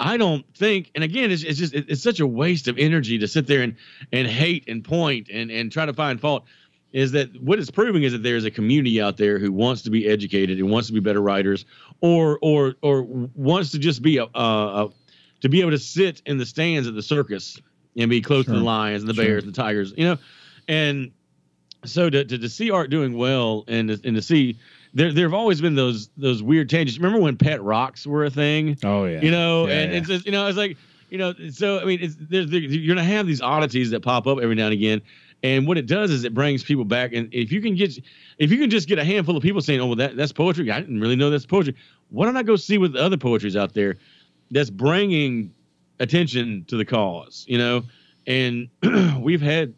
I 0.00 0.16
don't 0.16 0.44
think, 0.56 0.90
and 0.96 1.04
again, 1.04 1.30
it's, 1.30 1.44
it's 1.44 1.58
just 1.60 1.74
it's 1.74 2.02
such 2.02 2.18
a 2.18 2.26
waste 2.26 2.66
of 2.66 2.76
energy 2.76 3.18
to 3.18 3.28
sit 3.28 3.46
there 3.46 3.62
and 3.62 3.76
and 4.10 4.26
hate 4.26 4.64
and 4.66 4.82
point 4.82 5.28
and 5.30 5.48
and 5.48 5.70
try 5.70 5.86
to 5.86 5.92
find 5.92 6.20
fault. 6.20 6.44
Is 6.92 7.12
that 7.12 7.40
what 7.42 7.58
it's 7.58 7.70
proving? 7.70 8.02
Is 8.02 8.12
that 8.12 8.22
there's 8.22 8.44
a 8.44 8.50
community 8.50 9.00
out 9.00 9.16
there 9.16 9.38
who 9.38 9.50
wants 9.50 9.82
to 9.82 9.90
be 9.90 10.06
educated 10.06 10.58
and 10.58 10.70
wants 10.70 10.88
to 10.88 10.92
be 10.92 11.00
better 11.00 11.22
writers, 11.22 11.64
or 12.00 12.38
or 12.42 12.74
or 12.82 13.02
wants 13.02 13.70
to 13.70 13.78
just 13.78 14.02
be 14.02 14.18
a, 14.18 14.24
a, 14.34 14.84
a 14.84 14.90
to 15.40 15.48
be 15.48 15.60
able 15.60 15.70
to 15.70 15.78
sit 15.78 16.22
in 16.26 16.38
the 16.38 16.46
stands 16.46 16.86
at 16.86 16.94
the 16.94 17.02
circus 17.02 17.58
and 17.96 18.10
be 18.10 18.20
close 18.20 18.44
sure. 18.44 18.54
to 18.54 18.60
the 18.60 18.64
lions 18.64 19.02
and 19.02 19.10
the 19.10 19.14
bears 19.14 19.44
and 19.44 19.52
the 19.52 19.56
tigers, 19.56 19.92
you 19.96 20.04
know, 20.04 20.18
and 20.68 21.12
so 21.84 22.08
to, 22.08 22.24
to, 22.24 22.38
to 22.38 22.48
see 22.48 22.70
art 22.70 22.90
doing 22.90 23.16
well 23.16 23.64
and 23.68 23.88
to, 23.88 24.00
and 24.04 24.16
to 24.16 24.22
see 24.22 24.58
there 24.94 25.12
there 25.12 25.24
have 25.24 25.34
always 25.34 25.60
been 25.60 25.74
those 25.74 26.10
those 26.16 26.42
weird 26.42 26.68
changes. 26.68 26.98
Remember 26.98 27.20
when 27.20 27.36
pet 27.36 27.62
rocks 27.62 28.06
were 28.06 28.24
a 28.24 28.30
thing? 28.30 28.76
Oh 28.84 29.04
yeah. 29.04 29.20
You 29.20 29.30
know, 29.30 29.66
yeah, 29.66 29.74
and 29.74 29.92
yeah. 29.92 29.98
it's 29.98 30.08
just, 30.08 30.26
you 30.26 30.32
know, 30.32 30.46
it's 30.46 30.58
like 30.58 30.76
you 31.10 31.18
know, 31.18 31.34
so 31.50 31.80
I 31.80 31.84
mean, 31.84 31.98
it's 32.02 32.16
there's 32.18 32.50
you're 32.50 32.94
gonna 32.94 33.06
have 33.06 33.26
these 33.26 33.42
oddities 33.42 33.90
that 33.90 34.00
pop 34.00 34.26
up 34.26 34.38
every 34.40 34.54
now 34.54 34.66
and 34.66 34.74
again. 34.74 35.02
And 35.42 35.66
what 35.66 35.76
it 35.76 35.86
does 35.86 36.10
is 36.10 36.24
it 36.24 36.34
brings 36.34 36.62
people 36.62 36.84
back. 36.84 37.12
And 37.12 37.28
if 37.32 37.50
you 37.50 37.60
can 37.60 37.74
get, 37.74 37.98
if 38.38 38.50
you 38.50 38.58
can 38.58 38.70
just 38.70 38.88
get 38.88 38.98
a 38.98 39.04
handful 39.04 39.36
of 39.36 39.42
people 39.42 39.60
saying, 39.60 39.80
"Oh, 39.80 39.86
well, 39.86 39.96
that 39.96 40.16
that's 40.16 40.32
poetry," 40.32 40.70
I 40.70 40.80
didn't 40.80 41.00
really 41.00 41.16
know 41.16 41.30
that's 41.30 41.46
poetry. 41.46 41.74
Why 42.10 42.26
don't 42.26 42.36
I 42.36 42.42
go 42.42 42.56
see 42.56 42.78
what 42.78 42.92
the 42.92 43.02
other 43.02 43.16
poetry's 43.16 43.56
out 43.56 43.74
there 43.74 43.96
that's 44.50 44.70
bringing 44.70 45.52
attention 45.98 46.64
to 46.68 46.76
the 46.76 46.84
cause? 46.84 47.44
You 47.48 47.58
know, 47.58 47.82
and 48.26 48.68
we've 49.20 49.42
had, 49.42 49.74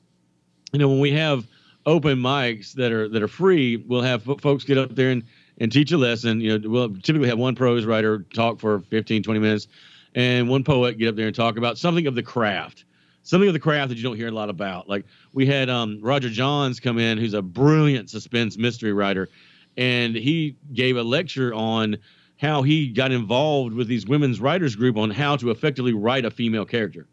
you 0.72 0.78
know, 0.78 0.88
when 0.88 1.00
we 1.00 1.12
have 1.12 1.46
open 1.86 2.18
mics 2.18 2.72
that 2.74 2.92
are 2.92 3.08
that 3.08 3.22
are 3.22 3.28
free, 3.28 3.76
we'll 3.76 4.02
have 4.02 4.22
folks 4.22 4.64
get 4.64 4.78
up 4.78 4.94
there 4.94 5.10
and 5.10 5.24
and 5.58 5.70
teach 5.72 5.92
a 5.92 5.96
lesson. 5.96 6.40
You 6.40 6.58
know, 6.58 6.68
we'll 6.68 6.94
typically 6.96 7.28
have 7.28 7.38
one 7.38 7.54
prose 7.54 7.84
writer 7.84 8.26
talk 8.34 8.60
for 8.60 8.80
15, 8.90 9.22
20 9.22 9.40
minutes, 9.40 9.68
and 10.14 10.48
one 10.48 10.64
poet 10.64 10.98
get 10.98 11.08
up 11.08 11.16
there 11.16 11.26
and 11.26 11.34
talk 11.34 11.56
about 11.56 11.78
something 11.78 12.06
of 12.06 12.14
the 12.14 12.22
craft, 12.22 12.84
something 13.24 13.48
of 13.48 13.54
the 13.54 13.60
craft 13.60 13.88
that 13.88 13.96
you 13.96 14.04
don't 14.04 14.16
hear 14.16 14.28
a 14.28 14.32
lot 14.32 14.48
about. 14.48 14.88
Like 14.88 15.04
we 15.32 15.46
had 15.46 15.68
um, 15.68 15.98
Roger 16.00 16.30
Johns 16.30 16.78
come 16.78 16.98
in, 16.98 17.18
who's 17.18 17.34
a 17.34 17.42
brilliant 17.42 18.10
suspense 18.10 18.56
mystery 18.56 18.92
writer, 18.92 19.28
and 19.76 20.14
he 20.14 20.56
gave 20.72 20.96
a 20.96 21.02
lecture 21.02 21.52
on 21.52 21.96
how 22.40 22.62
he 22.62 22.88
got 22.88 23.10
involved 23.10 23.74
with 23.74 23.88
these 23.88 24.06
women's 24.06 24.40
writers 24.40 24.76
group 24.76 24.96
on 24.96 25.10
how 25.10 25.36
to 25.36 25.50
effectively 25.50 25.92
write 25.92 26.24
a 26.24 26.30
female 26.30 26.64
character. 26.64 27.06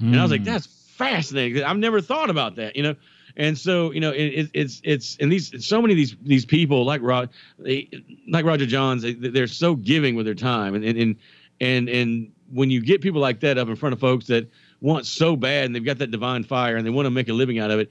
Mm. 0.00 0.08
And 0.08 0.16
I 0.16 0.22
was 0.22 0.30
like, 0.30 0.40
hmm. 0.40 0.46
that's 0.46 0.66
fascinating. 0.66 1.62
I've 1.62 1.76
never 1.76 2.00
thought 2.00 2.30
about 2.30 2.56
that, 2.56 2.74
you 2.74 2.82
know. 2.82 2.96
And 3.36 3.56
so, 3.56 3.92
you 3.92 4.00
know, 4.00 4.10
it, 4.10 4.50
it's 4.52 4.80
it's 4.82 5.16
and 5.20 5.30
these 5.30 5.64
so 5.64 5.80
many 5.80 5.92
of 5.92 5.96
these 5.96 6.16
these 6.22 6.44
people 6.44 6.84
like 6.84 7.02
Rod, 7.02 7.30
they, 7.58 7.88
like 8.26 8.44
Roger 8.44 8.66
Johns, 8.66 9.02
they, 9.02 9.12
they're 9.12 9.46
so 9.46 9.76
giving 9.76 10.16
with 10.16 10.26
their 10.26 10.34
time, 10.34 10.74
and 10.74 10.84
and 10.84 11.16
and 11.60 11.88
and 11.88 12.32
when 12.50 12.70
you 12.70 12.80
get 12.80 13.00
people 13.00 13.20
like 13.20 13.38
that 13.40 13.56
up 13.56 13.68
in 13.68 13.76
front 13.76 13.92
of 13.92 14.00
folks 14.00 14.26
that 14.26 14.50
want 14.80 15.06
so 15.06 15.36
bad 15.36 15.66
and 15.66 15.74
they've 15.74 15.84
got 15.84 15.98
that 15.98 16.10
divine 16.10 16.44
fire 16.44 16.76
and 16.76 16.86
they 16.86 16.90
want 16.90 17.06
to 17.06 17.10
make 17.10 17.28
a 17.28 17.32
living 17.32 17.58
out 17.58 17.70
of 17.70 17.80
it, 17.80 17.90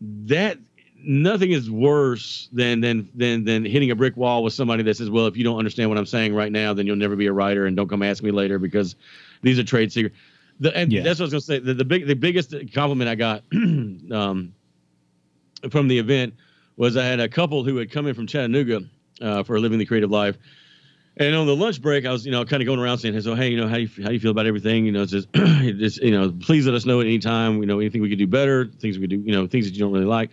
that 0.00 0.58
nothing 1.06 1.52
is 1.52 1.70
worse 1.70 2.48
than 2.52 2.80
than 2.80 3.08
than 3.14 3.44
than 3.44 3.64
hitting 3.64 3.90
a 3.90 3.94
brick 3.94 4.16
wall 4.16 4.42
with 4.42 4.52
somebody 4.52 4.82
that 4.82 4.96
says, 4.96 5.10
"Well, 5.10 5.26
if 5.26 5.36
you 5.36 5.44
don't 5.44 5.58
understand 5.58 5.88
what 5.90 5.98
I'm 5.98 6.06
saying 6.06 6.34
right 6.34 6.50
now, 6.50 6.74
then 6.74 6.86
you'll 6.86 6.96
never 6.96 7.16
be 7.16 7.26
a 7.26 7.32
writer, 7.32 7.66
and 7.66 7.76
don't 7.76 7.88
come 7.88 8.02
ask 8.02 8.22
me 8.22 8.30
later 8.30 8.58
because 8.58 8.96
these 9.42 9.58
are 9.58 9.64
trade 9.64 9.92
secrets." 9.92 10.16
The, 10.60 10.76
and 10.76 10.92
yeah. 10.92 11.02
that's 11.02 11.18
what 11.18 11.24
I 11.24 11.34
was 11.34 11.46
gonna 11.46 11.58
say. 11.58 11.58
The, 11.58 11.74
the 11.74 11.84
big 11.84 12.06
the 12.06 12.14
biggest 12.14 12.54
compliment 12.72 13.08
I 13.08 13.14
got 13.14 13.42
um, 13.52 14.54
from 15.70 15.88
the 15.88 15.98
event 15.98 16.34
was 16.76 16.96
I 16.96 17.04
had 17.04 17.20
a 17.20 17.28
couple 17.28 17.64
who 17.64 17.76
had 17.76 17.90
come 17.90 18.06
in 18.06 18.14
from 18.14 18.26
Chattanooga 18.26 18.82
uh, 19.20 19.42
for 19.42 19.58
living 19.60 19.78
the 19.78 19.86
creative 19.86 20.10
life. 20.10 20.36
And 21.16 21.34
on 21.36 21.46
the 21.46 21.54
lunch 21.54 21.80
break, 21.80 22.06
I 22.06 22.12
was, 22.12 22.26
you 22.26 22.32
know, 22.32 22.44
kind 22.44 22.60
of 22.60 22.66
going 22.66 22.80
around 22.80 22.98
saying, 22.98 23.20
"So, 23.20 23.36
hey, 23.36 23.48
you 23.48 23.56
know, 23.56 23.68
how 23.68 23.76
do 23.76 23.82
you 23.82 23.88
how 24.02 24.08
do 24.08 24.14
you 24.14 24.20
feel 24.20 24.32
about 24.32 24.46
everything? 24.46 24.84
You 24.84 24.92
know, 24.92 25.06
just, 25.06 25.32
just, 25.34 26.02
you 26.02 26.10
know, 26.10 26.32
please 26.32 26.66
let 26.66 26.74
us 26.74 26.84
know 26.84 27.00
at 27.00 27.06
any 27.06 27.20
time. 27.20 27.60
You 27.60 27.66
know, 27.66 27.78
anything 27.78 28.02
we 28.02 28.08
could 28.08 28.18
do 28.18 28.26
better, 28.26 28.66
things 28.66 28.98
we 28.98 29.02
could 29.02 29.10
do, 29.10 29.20
you 29.20 29.32
know, 29.32 29.46
things 29.46 29.66
that 29.66 29.74
you 29.74 29.80
don't 29.80 29.92
really 29.92 30.06
like." 30.06 30.30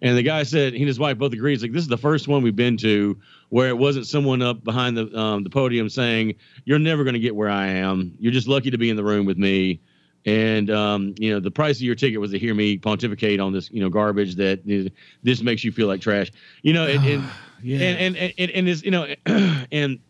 And 0.00 0.16
the 0.16 0.22
guy 0.22 0.44
said 0.44 0.74
he 0.74 0.80
and 0.80 0.86
his 0.86 0.98
wife 0.98 1.18
both 1.18 1.32
agreed. 1.32 1.54
It's 1.54 1.62
like 1.62 1.72
this 1.72 1.82
is 1.82 1.88
the 1.88 1.96
first 1.96 2.28
one 2.28 2.42
we've 2.42 2.54
been 2.54 2.76
to 2.78 3.18
where 3.48 3.68
it 3.68 3.78
wasn't 3.78 4.06
someone 4.06 4.42
up 4.42 4.62
behind 4.62 4.96
the 4.96 5.18
um, 5.18 5.44
the 5.44 5.50
podium 5.50 5.88
saying, 5.88 6.34
"You're 6.64 6.78
never 6.78 7.04
going 7.04 7.14
to 7.14 7.20
get 7.20 7.34
where 7.34 7.48
I 7.48 7.68
am. 7.68 8.14
You're 8.20 8.32
just 8.32 8.48
lucky 8.48 8.70
to 8.70 8.78
be 8.78 8.90
in 8.90 8.96
the 8.96 9.04
room 9.04 9.24
with 9.24 9.38
me." 9.38 9.80
and 10.26 10.68
um, 10.70 11.14
you 11.16 11.30
know 11.30 11.40
the 11.40 11.50
price 11.50 11.76
of 11.76 11.82
your 11.82 11.94
ticket 11.94 12.20
was 12.20 12.32
to 12.32 12.38
hear 12.38 12.52
me 12.52 12.76
pontificate 12.76 13.40
on 13.40 13.52
this 13.52 13.70
you 13.70 13.80
know 13.80 13.88
garbage 13.88 14.34
that 14.34 14.60
is, 14.66 14.90
this 15.22 15.42
makes 15.42 15.62
you 15.62 15.72
feel 15.72 15.86
like 15.86 16.00
trash 16.00 16.30
you 16.62 16.72
know 16.72 16.86
and 16.86 17.04
and, 17.06 17.24
yeah. 17.62 17.78
and, 17.78 18.16
and, 18.16 18.34
and 18.36 18.50
and 18.50 18.68
is 18.68 18.82
you 18.84 18.90
know 18.90 19.06
and 19.72 20.00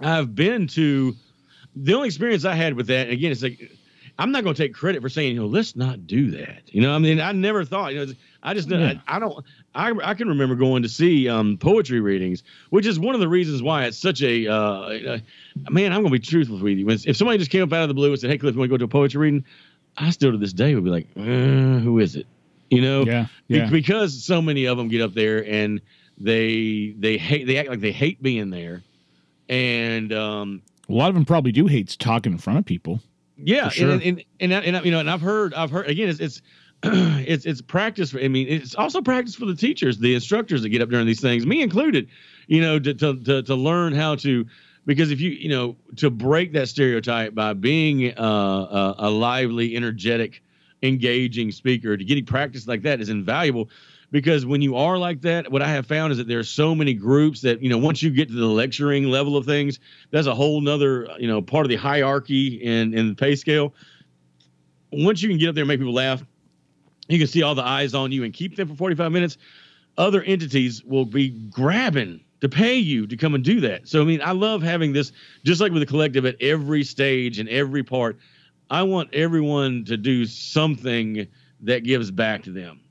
I've 0.00 0.34
been 0.34 0.66
to 0.68 1.14
the 1.76 1.94
only 1.94 2.08
experience 2.08 2.44
I 2.44 2.54
had 2.54 2.74
with 2.74 2.88
that 2.88 3.10
again 3.10 3.32
it's 3.32 3.42
like 3.42 3.70
I'm 4.18 4.30
not 4.30 4.44
going 4.44 4.54
to 4.54 4.62
take 4.62 4.74
credit 4.74 5.02
for 5.02 5.08
saying 5.08 5.34
you 5.34 5.40
know 5.40 5.46
let's 5.46 5.76
not 5.76 6.06
do 6.06 6.30
that 6.32 6.62
you 6.66 6.82
know 6.82 6.94
I 6.94 6.98
mean 6.98 7.20
I 7.20 7.32
never 7.32 7.64
thought 7.64 7.94
you 7.94 8.06
know 8.06 8.12
I 8.44 8.54
just 8.54 8.68
yeah. 8.68 8.94
I, 9.08 9.16
I, 9.16 9.18
don't 9.18 9.44
I, 9.74 9.92
I 10.02 10.14
can 10.14 10.28
remember 10.28 10.54
going 10.54 10.82
to 10.82 10.88
see 10.88 11.28
um, 11.28 11.56
poetry 11.56 12.00
readings, 12.00 12.42
which 12.68 12.86
is 12.86 13.00
one 13.00 13.14
of 13.14 13.20
the 13.20 13.28
reasons 13.28 13.62
why 13.62 13.86
it's 13.86 13.96
such 13.96 14.22
a 14.22 14.46
uh, 14.46 14.54
uh, 14.54 15.18
man. 15.70 15.92
I'm 15.92 16.02
going 16.02 16.12
to 16.12 16.18
be 16.18 16.18
truthful 16.18 16.58
with 16.58 16.76
you. 16.76 16.88
If 16.90 17.16
somebody 17.16 17.38
just 17.38 17.50
came 17.50 17.62
up 17.62 17.72
out 17.72 17.82
of 17.82 17.88
the 17.88 17.94
blue 17.94 18.10
and 18.10 18.20
said, 18.20 18.30
"Hey, 18.30 18.38
Cliff, 18.38 18.54
you 18.54 18.58
want 18.58 18.68
to 18.68 18.74
go 18.74 18.78
to 18.78 18.84
a 18.84 18.88
poetry 18.88 19.18
reading?" 19.18 19.44
I 19.96 20.10
still 20.10 20.32
to 20.32 20.38
this 20.38 20.52
day 20.52 20.74
would 20.74 20.84
be 20.84 20.90
like, 20.90 21.08
uh, 21.16 21.80
"Who 21.80 21.98
is 21.98 22.16
it?" 22.16 22.26
You 22.70 22.82
know, 22.82 23.04
yeah, 23.04 23.26
yeah. 23.48 23.64
Be- 23.64 23.70
because 23.70 24.22
so 24.22 24.42
many 24.42 24.66
of 24.66 24.76
them 24.76 24.88
get 24.88 25.00
up 25.00 25.14
there 25.14 25.44
and 25.44 25.80
they 26.18 26.94
they 26.98 27.16
hate 27.16 27.46
they 27.46 27.56
act 27.56 27.70
like 27.70 27.80
they 27.80 27.92
hate 27.92 28.22
being 28.22 28.50
there, 28.50 28.82
and 29.48 30.12
um, 30.12 30.62
a 30.88 30.92
lot 30.92 31.08
of 31.08 31.14
them 31.14 31.24
probably 31.24 31.52
do 31.52 31.66
hate 31.66 31.96
talking 31.98 32.32
in 32.32 32.38
front 32.38 32.58
of 32.58 32.64
people. 32.64 33.00
Yeah, 33.36 33.68
sure. 33.68 33.90
and, 33.90 34.02
and, 34.02 34.24
and 34.40 34.52
and 34.52 34.76
and 34.76 34.84
you 34.84 34.92
know, 34.92 35.00
and 35.00 35.10
I've 35.10 35.20
heard 35.20 35.54
I've 35.54 35.70
heard 35.70 35.88
again, 35.88 36.08
it's 36.08 36.20
it's 36.20 36.42
it's 36.82 37.46
it's 37.46 37.60
practice. 37.60 38.12
For, 38.12 38.20
I 38.20 38.28
mean, 38.28 38.46
it's 38.48 38.74
also 38.74 39.00
practice 39.00 39.34
for 39.34 39.46
the 39.46 39.54
teachers, 39.56 39.98
the 39.98 40.14
instructors 40.14 40.62
that 40.62 40.68
get 40.68 40.82
up 40.82 40.90
during 40.90 41.06
these 41.06 41.20
things, 41.20 41.46
me 41.46 41.62
included. 41.62 42.08
You 42.46 42.60
know, 42.60 42.78
to 42.78 42.94
to 42.94 43.16
to, 43.24 43.42
to 43.42 43.54
learn 43.54 43.94
how 43.94 44.16
to 44.16 44.46
because 44.86 45.10
if 45.10 45.20
you 45.20 45.30
you 45.30 45.48
know 45.48 45.76
to 45.96 46.10
break 46.10 46.52
that 46.52 46.68
stereotype 46.68 47.34
by 47.34 47.54
being 47.54 48.16
uh, 48.18 48.22
a, 48.22 48.94
a 48.98 49.10
lively, 49.10 49.76
energetic, 49.76 50.42
engaging 50.82 51.50
speaker, 51.50 51.96
to 51.96 52.04
getting 52.04 52.24
practice 52.26 52.68
like 52.68 52.82
that 52.82 53.00
is 53.00 53.08
invaluable. 53.08 53.70
Because 54.14 54.46
when 54.46 54.62
you 54.62 54.76
are 54.76 54.96
like 54.96 55.22
that, 55.22 55.50
what 55.50 55.60
I 55.60 55.68
have 55.70 55.88
found 55.88 56.12
is 56.12 56.18
that 56.18 56.28
there 56.28 56.38
are 56.38 56.44
so 56.44 56.72
many 56.72 56.94
groups 56.94 57.40
that 57.40 57.60
you 57.60 57.68
know 57.68 57.78
once 57.78 58.00
you 58.00 58.10
get 58.10 58.28
to 58.28 58.34
the 58.34 58.46
lecturing 58.46 59.06
level 59.06 59.36
of 59.36 59.44
things, 59.44 59.80
that's 60.12 60.28
a 60.28 60.34
whole 60.36 60.60
nother 60.60 61.08
you 61.18 61.26
know 61.26 61.42
part 61.42 61.66
of 61.66 61.68
the 61.68 61.74
hierarchy 61.74 62.64
and 62.64 62.94
in 62.94 63.08
the 63.08 63.14
pay 63.16 63.34
scale. 63.34 63.74
Once 64.92 65.20
you 65.20 65.28
can 65.28 65.36
get 65.36 65.48
up 65.48 65.56
there 65.56 65.62
and 65.62 65.68
make 65.68 65.80
people 65.80 65.92
laugh, 65.92 66.22
you 67.08 67.18
can 67.18 67.26
see 67.26 67.42
all 67.42 67.56
the 67.56 67.64
eyes 67.64 67.92
on 67.92 68.12
you 68.12 68.22
and 68.22 68.32
keep 68.32 68.54
them 68.54 68.68
for 68.68 68.76
45 68.76 69.10
minutes. 69.10 69.36
Other 69.98 70.22
entities 70.22 70.84
will 70.84 71.06
be 71.06 71.30
grabbing 71.30 72.20
to 72.40 72.48
pay 72.48 72.76
you 72.76 73.08
to 73.08 73.16
come 73.16 73.34
and 73.34 73.42
do 73.42 73.58
that. 73.62 73.88
So, 73.88 74.00
I 74.00 74.04
mean, 74.04 74.22
I 74.22 74.30
love 74.30 74.62
having 74.62 74.92
this, 74.92 75.10
just 75.44 75.60
like 75.60 75.72
with 75.72 75.82
the 75.82 75.86
collective 75.86 76.24
at 76.24 76.40
every 76.40 76.84
stage 76.84 77.40
and 77.40 77.48
every 77.48 77.82
part. 77.82 78.16
I 78.70 78.84
want 78.84 79.12
everyone 79.12 79.84
to 79.86 79.96
do 79.96 80.24
something 80.24 81.26
that 81.62 81.82
gives 81.82 82.12
back 82.12 82.44
to 82.44 82.52
them 82.52 82.83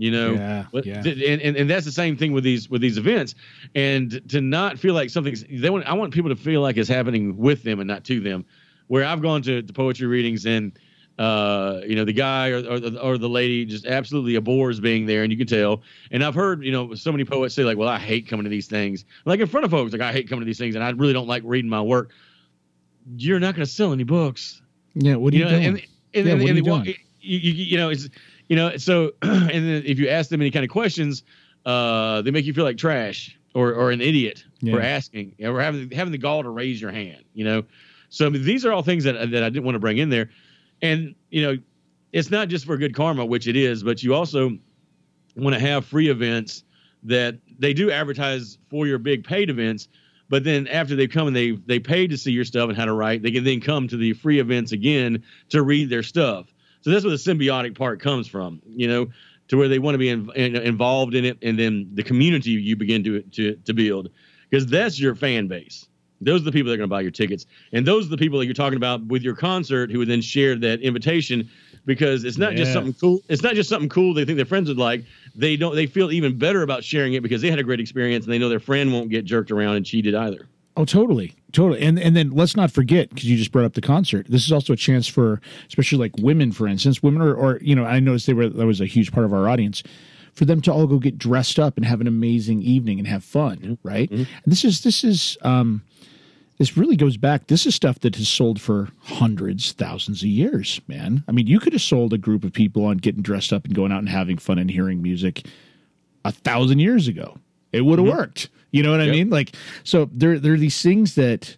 you 0.00 0.10
know 0.10 0.32
yeah, 0.32 0.64
yeah. 0.82 0.96
And, 0.96 1.42
and 1.42 1.56
and 1.56 1.70
that's 1.70 1.84
the 1.84 1.92
same 1.92 2.16
thing 2.16 2.32
with 2.32 2.42
these 2.42 2.70
with 2.70 2.80
these 2.80 2.96
events 2.96 3.34
and 3.74 4.26
to 4.30 4.40
not 4.40 4.78
feel 4.78 4.94
like 4.94 5.10
something's 5.10 5.44
they 5.50 5.68
want 5.68 5.84
i 5.86 5.92
want 5.92 6.14
people 6.14 6.30
to 6.30 6.36
feel 6.36 6.62
like 6.62 6.78
it's 6.78 6.88
happening 6.88 7.36
with 7.36 7.62
them 7.62 7.80
and 7.80 7.88
not 7.88 8.04
to 8.04 8.18
them 8.18 8.46
where 8.86 9.04
i've 9.04 9.20
gone 9.20 9.42
to, 9.42 9.60
to 9.62 9.72
poetry 9.72 10.06
readings 10.06 10.46
and 10.46 10.78
uh, 11.18 11.82
you 11.86 11.94
know, 11.96 12.06
the 12.06 12.14
guy 12.14 12.48
or, 12.48 12.60
or, 12.66 12.80
or 12.98 13.18
the 13.18 13.28
lady 13.28 13.66
just 13.66 13.84
absolutely 13.84 14.36
abhors 14.36 14.80
being 14.80 15.04
there, 15.04 15.22
and 15.22 15.30
you 15.30 15.36
can 15.36 15.46
tell. 15.46 15.82
And 16.10 16.24
I've 16.24 16.34
heard, 16.34 16.64
you 16.64 16.72
know, 16.72 16.94
so 16.94 17.12
many 17.12 17.26
poets 17.26 17.54
say 17.54 17.62
like, 17.62 17.76
"Well, 17.76 17.90
I 17.90 17.98
hate 17.98 18.26
coming 18.26 18.44
to 18.44 18.48
these 18.48 18.68
things." 18.68 19.04
Like 19.26 19.38
in 19.38 19.46
front 19.46 19.66
of 19.66 19.70
folks, 19.70 19.92
like 19.92 20.00
I 20.00 20.12
hate 20.12 20.30
coming 20.30 20.40
to 20.40 20.46
these 20.46 20.56
things, 20.56 20.76
and 20.76 20.82
I 20.82 20.88
really 20.92 21.12
don't 21.12 21.28
like 21.28 21.42
reading 21.44 21.68
my 21.68 21.82
work. 21.82 22.12
You're 23.16 23.38
not 23.38 23.54
going 23.54 23.66
to 23.66 23.70
sell 23.70 23.92
any 23.92 24.04
books. 24.04 24.62
Yeah, 24.94 25.16
what 25.16 25.34
are 25.34 25.36
you, 25.36 25.44
you 25.44 25.50
know, 25.50 25.50
doing? 25.50 25.66
And, 25.66 25.76
and, 26.14 26.26
yeah, 26.26 26.32
and, 26.32 26.42
what 26.42 26.50
are 26.50 26.54
you 26.54 26.62
doing? 26.62 26.84
You, 26.86 26.94
you, 27.38 27.52
you 27.52 27.76
know, 27.76 27.90
it's 27.90 28.08
you 28.50 28.56
know, 28.56 28.76
so 28.76 29.12
and 29.22 29.48
then 29.48 29.82
if 29.86 29.98
you 29.98 30.10
ask 30.10 30.28
them 30.28 30.42
any 30.42 30.50
kind 30.50 30.64
of 30.64 30.70
questions, 30.70 31.22
uh, 31.64 32.20
they 32.20 32.30
make 32.30 32.44
you 32.44 32.52
feel 32.52 32.64
like 32.64 32.76
trash 32.76 33.38
or 33.54 33.72
or 33.72 33.90
an 33.90 34.02
idiot 34.02 34.44
yeah. 34.60 34.74
for 34.74 34.82
asking 34.82 35.36
or 35.42 35.62
having 35.62 35.90
having 35.90 36.12
the 36.12 36.18
gall 36.18 36.42
to 36.42 36.50
raise 36.50 36.82
your 36.82 36.90
hand. 36.90 37.24
You 37.32 37.44
know, 37.44 37.62
so 38.10 38.26
I 38.26 38.28
mean, 38.28 38.44
these 38.44 38.66
are 38.66 38.72
all 38.72 38.82
things 38.82 39.04
that 39.04 39.14
that 39.30 39.42
I 39.42 39.48
didn't 39.48 39.64
want 39.64 39.76
to 39.76 39.80
bring 39.80 39.96
in 39.96 40.10
there 40.10 40.28
and 40.82 41.14
you 41.30 41.42
know, 41.42 41.58
it's 42.12 42.30
not 42.30 42.48
just 42.48 42.64
for 42.64 42.76
good 42.76 42.94
karma, 42.94 43.24
which 43.24 43.46
it 43.46 43.56
is, 43.56 43.82
but 43.82 44.02
you 44.02 44.14
also 44.14 44.58
want 45.36 45.54
to 45.54 45.60
have 45.60 45.84
free 45.84 46.08
events 46.08 46.64
that 47.04 47.38
they 47.58 47.72
do 47.72 47.90
advertise 47.90 48.58
for 48.68 48.86
your 48.86 48.98
big 48.98 49.24
paid 49.24 49.48
events. 49.48 49.88
But 50.28 50.44
then 50.44 50.66
after 50.68 50.94
they 50.94 51.06
come 51.06 51.26
and 51.26 51.36
they 51.36 51.52
they 51.52 51.78
paid 51.78 52.10
to 52.10 52.16
see 52.16 52.32
your 52.32 52.44
stuff 52.44 52.68
and 52.68 52.78
how 52.78 52.84
to 52.84 52.92
write, 52.92 53.22
they 53.22 53.30
can 53.30 53.44
then 53.44 53.60
come 53.60 53.88
to 53.88 53.96
the 53.96 54.12
free 54.12 54.38
events 54.38 54.72
again 54.72 55.22
to 55.50 55.62
read 55.62 55.90
their 55.90 56.02
stuff. 56.02 56.52
So 56.82 56.90
that's 56.90 57.04
where 57.04 57.10
the 57.10 57.16
symbiotic 57.16 57.76
part 57.76 58.00
comes 58.00 58.26
from, 58.26 58.62
you 58.66 58.88
know, 58.88 59.08
to 59.48 59.56
where 59.56 59.68
they 59.68 59.78
want 59.78 59.94
to 59.94 59.98
be 59.98 60.08
in, 60.08 60.30
in, 60.34 60.56
involved 60.56 61.14
in 61.14 61.24
it, 61.24 61.38
and 61.42 61.58
then 61.58 61.90
the 61.94 62.02
community 62.02 62.50
you 62.50 62.76
begin 62.76 63.04
to 63.04 63.22
to 63.22 63.56
to 63.56 63.74
build, 63.74 64.10
because 64.48 64.66
that's 64.66 64.98
your 64.98 65.14
fan 65.14 65.48
base. 65.48 65.86
Those 66.22 66.42
are 66.42 66.44
the 66.44 66.52
people 66.52 66.68
that 66.68 66.74
are 66.74 66.78
going 66.78 66.88
to 66.88 66.94
buy 66.94 67.00
your 67.00 67.10
tickets, 67.10 67.46
and 67.72 67.86
those 67.86 68.06
are 68.06 68.10
the 68.10 68.16
people 68.16 68.38
that 68.38 68.44
you're 68.44 68.54
talking 68.54 68.76
about 68.76 69.04
with 69.06 69.22
your 69.22 69.34
concert 69.34 69.90
who 69.90 69.98
would 69.98 70.08
then 70.08 70.20
share 70.20 70.54
that 70.56 70.80
invitation 70.80 71.48
because 71.86 72.24
it's 72.24 72.38
not 72.38 72.54
just 72.54 72.72
something 72.72 72.94
cool. 72.94 73.20
It's 73.28 73.42
not 73.42 73.54
just 73.54 73.68
something 73.68 73.88
cool 73.88 74.14
they 74.14 74.24
think 74.24 74.36
their 74.36 74.46
friends 74.46 74.68
would 74.68 74.78
like. 74.78 75.04
They 75.34 75.56
don't. 75.56 75.74
They 75.74 75.86
feel 75.86 76.12
even 76.12 76.38
better 76.38 76.62
about 76.62 76.84
sharing 76.84 77.14
it 77.14 77.22
because 77.22 77.42
they 77.42 77.50
had 77.50 77.58
a 77.58 77.64
great 77.64 77.80
experience 77.80 78.24
and 78.24 78.32
they 78.32 78.38
know 78.38 78.48
their 78.48 78.60
friend 78.60 78.92
won't 78.92 79.10
get 79.10 79.24
jerked 79.24 79.50
around 79.50 79.76
and 79.76 79.86
cheated 79.86 80.14
either. 80.14 80.48
Oh, 80.76 80.84
totally, 80.84 81.34
totally. 81.52 81.80
And 81.82 81.98
and 81.98 82.16
then 82.16 82.30
let's 82.30 82.56
not 82.56 82.70
forget 82.70 83.08
because 83.08 83.24
you 83.24 83.36
just 83.36 83.52
brought 83.52 83.64
up 83.64 83.74
the 83.74 83.80
concert. 83.80 84.26
This 84.28 84.44
is 84.44 84.52
also 84.52 84.72
a 84.72 84.76
chance 84.76 85.06
for, 85.06 85.40
especially 85.68 85.98
like 85.98 86.12
women, 86.18 86.52
for 86.52 86.66
instance, 86.66 87.02
women 87.02 87.22
are, 87.22 87.34
or 87.34 87.58
you 87.62 87.74
know, 87.74 87.84
I 87.84 88.00
noticed 88.00 88.26
they 88.26 88.32
were 88.32 88.48
that 88.48 88.66
was 88.66 88.80
a 88.80 88.86
huge 88.86 89.12
part 89.12 89.26
of 89.26 89.32
our 89.32 89.48
audience, 89.48 89.82
for 90.34 90.44
them 90.44 90.60
to 90.62 90.72
all 90.72 90.86
go 90.86 90.98
get 90.98 91.18
dressed 91.18 91.58
up 91.58 91.76
and 91.76 91.84
have 91.84 92.00
an 92.00 92.06
amazing 92.06 92.62
evening 92.62 92.98
and 92.98 93.06
have 93.06 93.24
fun, 93.24 93.56
mm-hmm. 93.58 93.88
right? 93.88 94.10
Mm-hmm. 94.10 94.22
And 94.22 94.52
this 94.52 94.64
is 94.64 94.82
this 94.82 95.04
is 95.04 95.36
um, 95.42 95.82
this 96.58 96.76
really 96.76 96.96
goes 96.96 97.16
back. 97.16 97.46
This 97.46 97.66
is 97.66 97.74
stuff 97.74 98.00
that 98.00 98.16
has 98.16 98.28
sold 98.28 98.60
for 98.60 98.88
hundreds, 99.02 99.72
thousands 99.72 100.22
of 100.22 100.28
years, 100.28 100.80
man. 100.88 101.24
I 101.26 101.32
mean, 101.32 101.46
you 101.46 101.58
could 101.58 101.72
have 101.72 101.82
sold 101.82 102.12
a 102.12 102.18
group 102.18 102.44
of 102.44 102.52
people 102.52 102.84
on 102.84 102.98
getting 102.98 103.22
dressed 103.22 103.52
up 103.52 103.64
and 103.64 103.74
going 103.74 103.92
out 103.92 104.00
and 104.00 104.08
having 104.08 104.38
fun 104.38 104.58
and 104.58 104.70
hearing 104.70 105.02
music 105.02 105.46
a 106.24 106.32
thousand 106.32 106.80
years 106.80 107.08
ago. 107.08 107.38
It 107.72 107.82
would 107.82 107.98
have 107.98 108.06
mm-hmm. 108.06 108.18
worked. 108.18 108.50
You 108.72 108.82
know 108.82 108.90
what 108.90 109.00
I 109.00 109.04
Yep. 109.04 109.12
mean? 109.14 109.30
Like, 109.30 109.54
so 109.84 110.08
there, 110.12 110.38
there 110.38 110.52
are 110.54 110.58
these 110.58 110.80
things 110.80 111.14
that, 111.16 111.56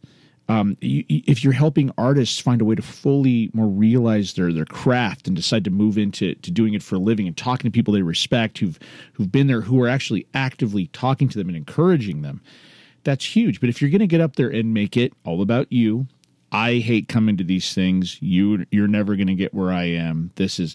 um, 0.49 0.77
you, 0.81 1.05
you- 1.09 1.23
if 1.27 1.45
you're 1.45 1.53
helping 1.53 1.91
artists 1.97 2.39
find 2.39 2.61
a 2.61 2.65
way 2.65 2.75
to 2.75 2.83
fully 2.83 3.51
more 3.55 3.69
realize 3.69 4.33
their 4.35 4.53
their 4.53 4.65
craft 4.65 5.27
and 5.27 5.37
decide 5.37 5.65
to 5.65 5.71
move 5.71 5.97
into 5.99 6.35
to 6.37 6.51
doing 6.51 6.75
it 6.75 6.83
for 6.83 6.97
a 6.97 6.99
living 6.99 7.27
and 7.27 7.37
talking 7.37 7.71
to 7.71 7.75
people 7.75 7.95
they 7.95 8.03
respect 8.03 8.59
who've 8.59 8.79
who've 9.13 9.31
been 9.31 9.47
there 9.47 9.61
who 9.63 9.81
are 9.83 9.89
actually 9.89 10.27
actively 10.35 10.89
talking 10.89 11.29
to 11.29 11.39
them 11.39 11.49
and 11.49 11.57
encouraging 11.57 12.23
them, 12.23 12.41
that's 13.05 13.25
huge. 13.37 13.61
But 13.61 13.69
if 13.69 13.81
you're 13.81 13.91
going 13.91 14.01
to 14.01 14.07
get 14.07 14.21
up 14.21 14.37
there 14.37 14.49
and 14.51 14.75
make 14.75 14.97
it 14.97 15.13
all 15.25 15.43
about 15.43 15.71
you, 15.73 16.07
I 16.51 16.79
hate 16.79 17.09
coming 17.09 17.37
to 17.39 17.45
these 17.45 17.73
things. 17.73 18.21
You 18.21 18.67
you're 18.71 18.89
never 18.89 19.17
going 19.17 19.29
to 19.29 19.35
get 19.35 19.55
where 19.55 19.73
I 19.73 19.85
am. 19.85 20.33
This 20.37 20.59
is 20.59 20.75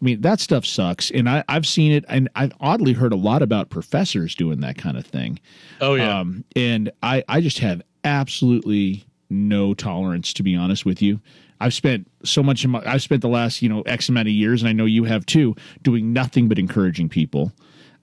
I 0.00 0.04
mean, 0.04 0.20
that 0.20 0.38
stuff 0.38 0.64
sucks. 0.64 1.10
And 1.10 1.28
I, 1.28 1.42
I've 1.48 1.66
seen 1.66 1.92
it 1.92 2.04
and 2.08 2.28
I've 2.36 2.52
oddly 2.60 2.92
heard 2.92 3.12
a 3.12 3.16
lot 3.16 3.42
about 3.42 3.68
professors 3.68 4.34
doing 4.34 4.60
that 4.60 4.78
kind 4.78 4.96
of 4.96 5.04
thing. 5.04 5.40
Oh 5.80 5.94
yeah. 5.94 6.20
Um, 6.20 6.44
and 6.54 6.92
I, 7.02 7.24
I 7.28 7.40
just 7.40 7.58
have 7.58 7.82
absolutely 8.04 9.04
no 9.28 9.74
tolerance, 9.74 10.32
to 10.34 10.42
be 10.42 10.54
honest 10.54 10.84
with 10.86 11.02
you. 11.02 11.20
I've 11.60 11.74
spent 11.74 12.08
so 12.24 12.42
much 12.42 12.64
of 12.64 12.70
my, 12.70 12.82
I've 12.86 13.02
spent 13.02 13.22
the 13.22 13.28
last, 13.28 13.60
you 13.60 13.68
know, 13.68 13.82
X 13.82 14.08
amount 14.08 14.28
of 14.28 14.34
years, 14.34 14.62
and 14.62 14.68
I 14.68 14.72
know 14.72 14.84
you 14.84 15.02
have 15.04 15.26
too, 15.26 15.56
doing 15.82 16.12
nothing 16.12 16.48
but 16.48 16.58
encouraging 16.58 17.08
people. 17.08 17.52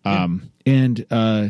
Um, 0.03 0.51
and, 0.65 1.05
uh, 1.09 1.47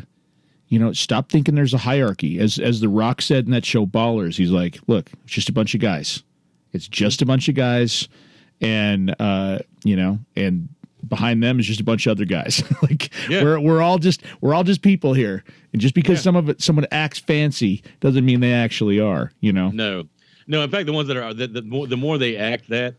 you 0.68 0.80
know, 0.80 0.94
stop 0.94 1.30
thinking 1.30 1.56
there's 1.56 1.74
a 1.74 1.80
hierarchy. 1.80 2.40
As, 2.40 2.60
as 2.60 2.80
The 2.80 2.90
Rock 2.90 3.22
said 3.22 3.46
in 3.46 3.52
that 3.52 3.66
show 3.66 3.86
Ballers, 3.86 4.38
he's 4.38 4.52
like, 4.52 4.80
look, 4.88 5.10
it's 5.24 5.34
just 5.34 5.50
a 5.50 5.54
bunch 5.54 5.74
of 5.74 5.82
guys. 5.82 6.24
It's 6.72 6.88
just 6.88 7.22
a 7.22 7.26
bunch 7.26 7.50
of 7.50 7.56
guys. 7.56 8.08
And, 8.62 9.16
uh, 9.20 9.60
you 9.84 9.96
know, 9.96 10.20
and 10.36 10.70
behind 11.08 11.44
them 11.44 11.60
is 11.60 11.66
just 11.68 11.80
a 11.80 11.84
bunch 11.84 12.08
of 12.08 12.12
other 12.12 12.26
guys. 12.26 12.64
like 12.82 13.12
Yeah. 13.30 13.44
we're, 13.44 13.60
we're 13.60 13.82
all 13.82 13.98
just, 14.00 14.22
we're 14.42 14.54
all 14.54 14.64
just 14.64 14.82
people 14.82 15.14
here. 15.14 15.44
And 15.74 15.82
just 15.82 15.94
because 15.94 16.20
Yeah. 16.20 16.24
some 16.24 16.36
of 16.36 16.50
it, 16.50 16.62
someone 16.62 16.88
acts 16.92 17.20
fancy 17.20 17.84
doesn't 18.00 18.26
mean 18.26 18.40
they 18.40 18.54
actually 18.54 19.00
are, 19.00 19.32
you 19.42 19.54
know? 19.54 19.70
no, 19.70 20.06
no. 20.48 20.62
In 20.64 20.70
fact, 20.70 20.86
the 20.86 20.94
ones 20.94 21.08
that 21.10 21.18
are 21.18 21.34
the, 21.34 21.48
the 21.48 21.62
more 21.64 21.88
the 21.88 21.98
more 21.98 22.18
they 22.18 22.38
act 22.38 22.70
that, 22.70 22.96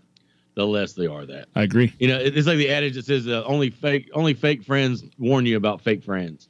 the 0.55 0.67
less 0.67 0.93
they 0.95 1.07
are 1.07 1.25
that. 1.27 1.47
I 1.55 1.63
agree. 1.63 1.93
You 1.99 2.09
know, 2.09 2.19
it's 2.19 2.47
like 2.47 2.57
the 2.59 2.71
adage 2.71 2.95
that 2.95 3.05
says 3.07 3.27
uh, 3.29 3.43
only 3.45 3.71
fake 3.71 4.11
only 4.15 4.35
fake 4.35 4.63
friends 4.65 5.05
warn 5.19 5.47
you 5.47 5.57
about 5.57 5.81
fake 5.81 6.03
friends. 6.03 6.49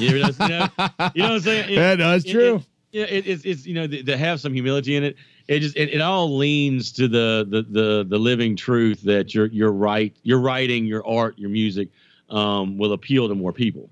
You 0.00 0.10
know, 0.10 0.14
you 0.16 0.22
know, 0.22 0.28
you 0.38 0.48
know 0.48 0.68
what 0.78 1.18
I'm 1.18 1.40
saying? 1.40 1.70
It- 1.70 1.74
Yeah, 1.76 1.94
no, 1.94 2.14
it's 2.14 2.24
it- 2.24 2.32
true. 2.32 2.56
it- 2.56 2.62
yeah, 2.92 3.04
it, 3.04 3.26
it's 3.26 3.44
it's 3.44 3.66
you 3.66 3.74
know 3.74 3.86
to, 3.86 4.02
to 4.02 4.16
have 4.16 4.40
some 4.40 4.52
humility 4.52 4.96
in 4.96 5.04
it. 5.04 5.16
It 5.48 5.60
just 5.60 5.76
it, 5.76 5.90
it 5.94 6.00
all 6.00 6.36
leans 6.36 6.92
to 6.92 7.08
the, 7.08 7.46
the 7.48 7.62
the 7.62 8.04
the 8.08 8.18
living 8.18 8.56
truth 8.56 9.02
that 9.02 9.34
your 9.34 9.46
your 9.46 9.72
right 9.72 10.14
your 10.22 10.38
writing 10.38 10.84
your 10.84 11.06
art 11.06 11.38
your 11.38 11.50
music 11.50 11.88
um, 12.30 12.78
will 12.78 12.92
appeal 12.92 13.28
to 13.28 13.34
more 13.34 13.52
people. 13.52 13.90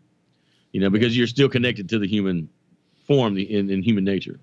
You 0.72 0.80
know 0.80 0.90
because 0.90 1.16
you're 1.16 1.26
still 1.26 1.48
connected 1.48 1.88
to 1.90 1.98
the 1.98 2.06
human 2.06 2.48
form 3.06 3.34
the, 3.34 3.42
in, 3.42 3.70
in 3.70 3.82
human 3.82 4.04
nature. 4.04 4.38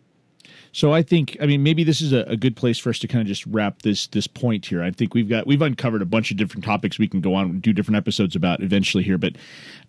So 0.74 0.94
I 0.94 1.02
think, 1.02 1.38
I 1.42 1.46
mean, 1.46 1.64
maybe 1.64 1.84
this 1.84 2.02
is 2.02 2.14
a, 2.14 2.24
a 2.24 2.38
good 2.38 2.56
place 2.56 2.78
for 2.78 2.90
us 2.90 3.00
to 3.00 3.08
kind 3.08 3.22
of 3.22 3.28
just 3.28 3.46
wrap 3.48 3.82
this 3.82 4.08
this 4.08 4.28
point 4.28 4.66
here. 4.66 4.84
I 4.84 4.92
think 4.92 5.14
we've 5.14 5.30
got 5.30 5.48
we've 5.48 5.62
uncovered 5.62 6.02
a 6.02 6.06
bunch 6.06 6.32
of 6.32 6.38
different 6.38 6.64
topics 6.64 7.00
we 7.00 7.08
can 7.08 7.22
go 7.22 7.34
on 7.34 7.60
do 7.60 7.74
different 7.74 7.98
episodes 7.98 8.36
about 8.36 8.62
eventually 8.62 9.04
here, 9.04 9.18
but 9.18 9.34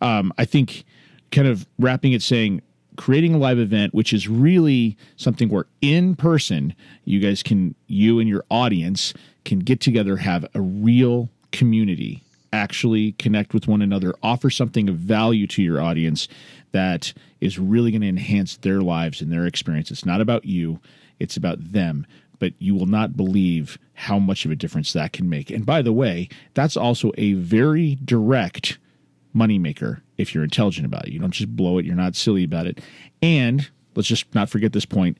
um, 0.01 0.33
I 0.39 0.45
think 0.45 0.85
kind 1.31 1.47
of 1.47 1.66
wrapping 1.79 2.12
it 2.12 2.23
saying 2.23 2.62
creating 2.99 3.32
a 3.32 3.38
live 3.38 3.59
event, 3.59 3.94
which 3.94 4.12
is 4.12 4.28
really 4.28 4.99
something 5.16 5.49
where 5.49 5.66
in 5.80 6.14
person 6.16 6.74
you 7.05 7.20
guys 7.20 7.42
can 7.42 7.74
you 7.86 8.18
and 8.18 8.28
your 8.28 8.44
audience 8.51 9.14
can 9.44 9.61
get 9.61 9.80
together, 9.80 10.16
have 10.18 10.44
a 10.55 10.61
real 10.61 11.30
community 11.53 12.22
actually 12.53 13.12
connect 13.12 13.55
with 13.55 13.68
one 13.68 13.82
another, 13.82 14.14
offer 14.22 14.51
something 14.51 14.88
of 14.88 14.96
value 14.96 15.46
to 15.46 15.62
your 15.62 15.80
audience 15.80 16.28
that 16.72 17.12
is 17.40 17.59
really 17.59 17.90
going 17.90 18.01
to 18.01 18.09
enhance 18.09 18.57
their 18.59 18.80
lives 18.80 19.20
and 19.20 19.32
their 19.32 19.46
experience. 19.46 19.90
It's 19.90 20.07
not 20.07 20.20
about 20.20 20.44
you, 20.44 20.80
it's 21.18 21.36
about 21.36 21.72
them. 21.72 22.07
But 22.38 22.55
you 22.59 22.74
will 22.74 22.86
not 22.86 23.16
believe 23.16 23.78
how 23.94 24.18
much 24.18 24.44
of 24.44 24.51
a 24.51 24.57
difference 24.57 24.92
that 24.92 25.12
can 25.12 25.28
make. 25.28 25.51
And 25.51 25.66
by 25.66 25.82
the 25.82 25.92
way, 25.92 26.28
that's 26.55 26.76
also 26.76 27.11
a 27.18 27.32
very 27.32 27.99
direct 28.05 28.78
moneymaker 29.34 30.03
if 30.19 30.35
you're 30.35 30.45
intelligent 30.45 30.85
about 30.85 31.07
it. 31.07 31.12
You 31.12 31.21
don't 31.21 31.31
just 31.31 31.55
blow 31.57 31.79
it, 31.79 31.87
you're 31.87 31.97
not 31.97 32.16
silly 32.16 32.45
about 32.45 32.66
it. 32.66 32.81
And 33.23 33.69
let's 33.95 34.09
just 34.09 34.35
not 34.35 34.51
forget 34.51 34.73
this 34.73 34.85
point 34.85 35.16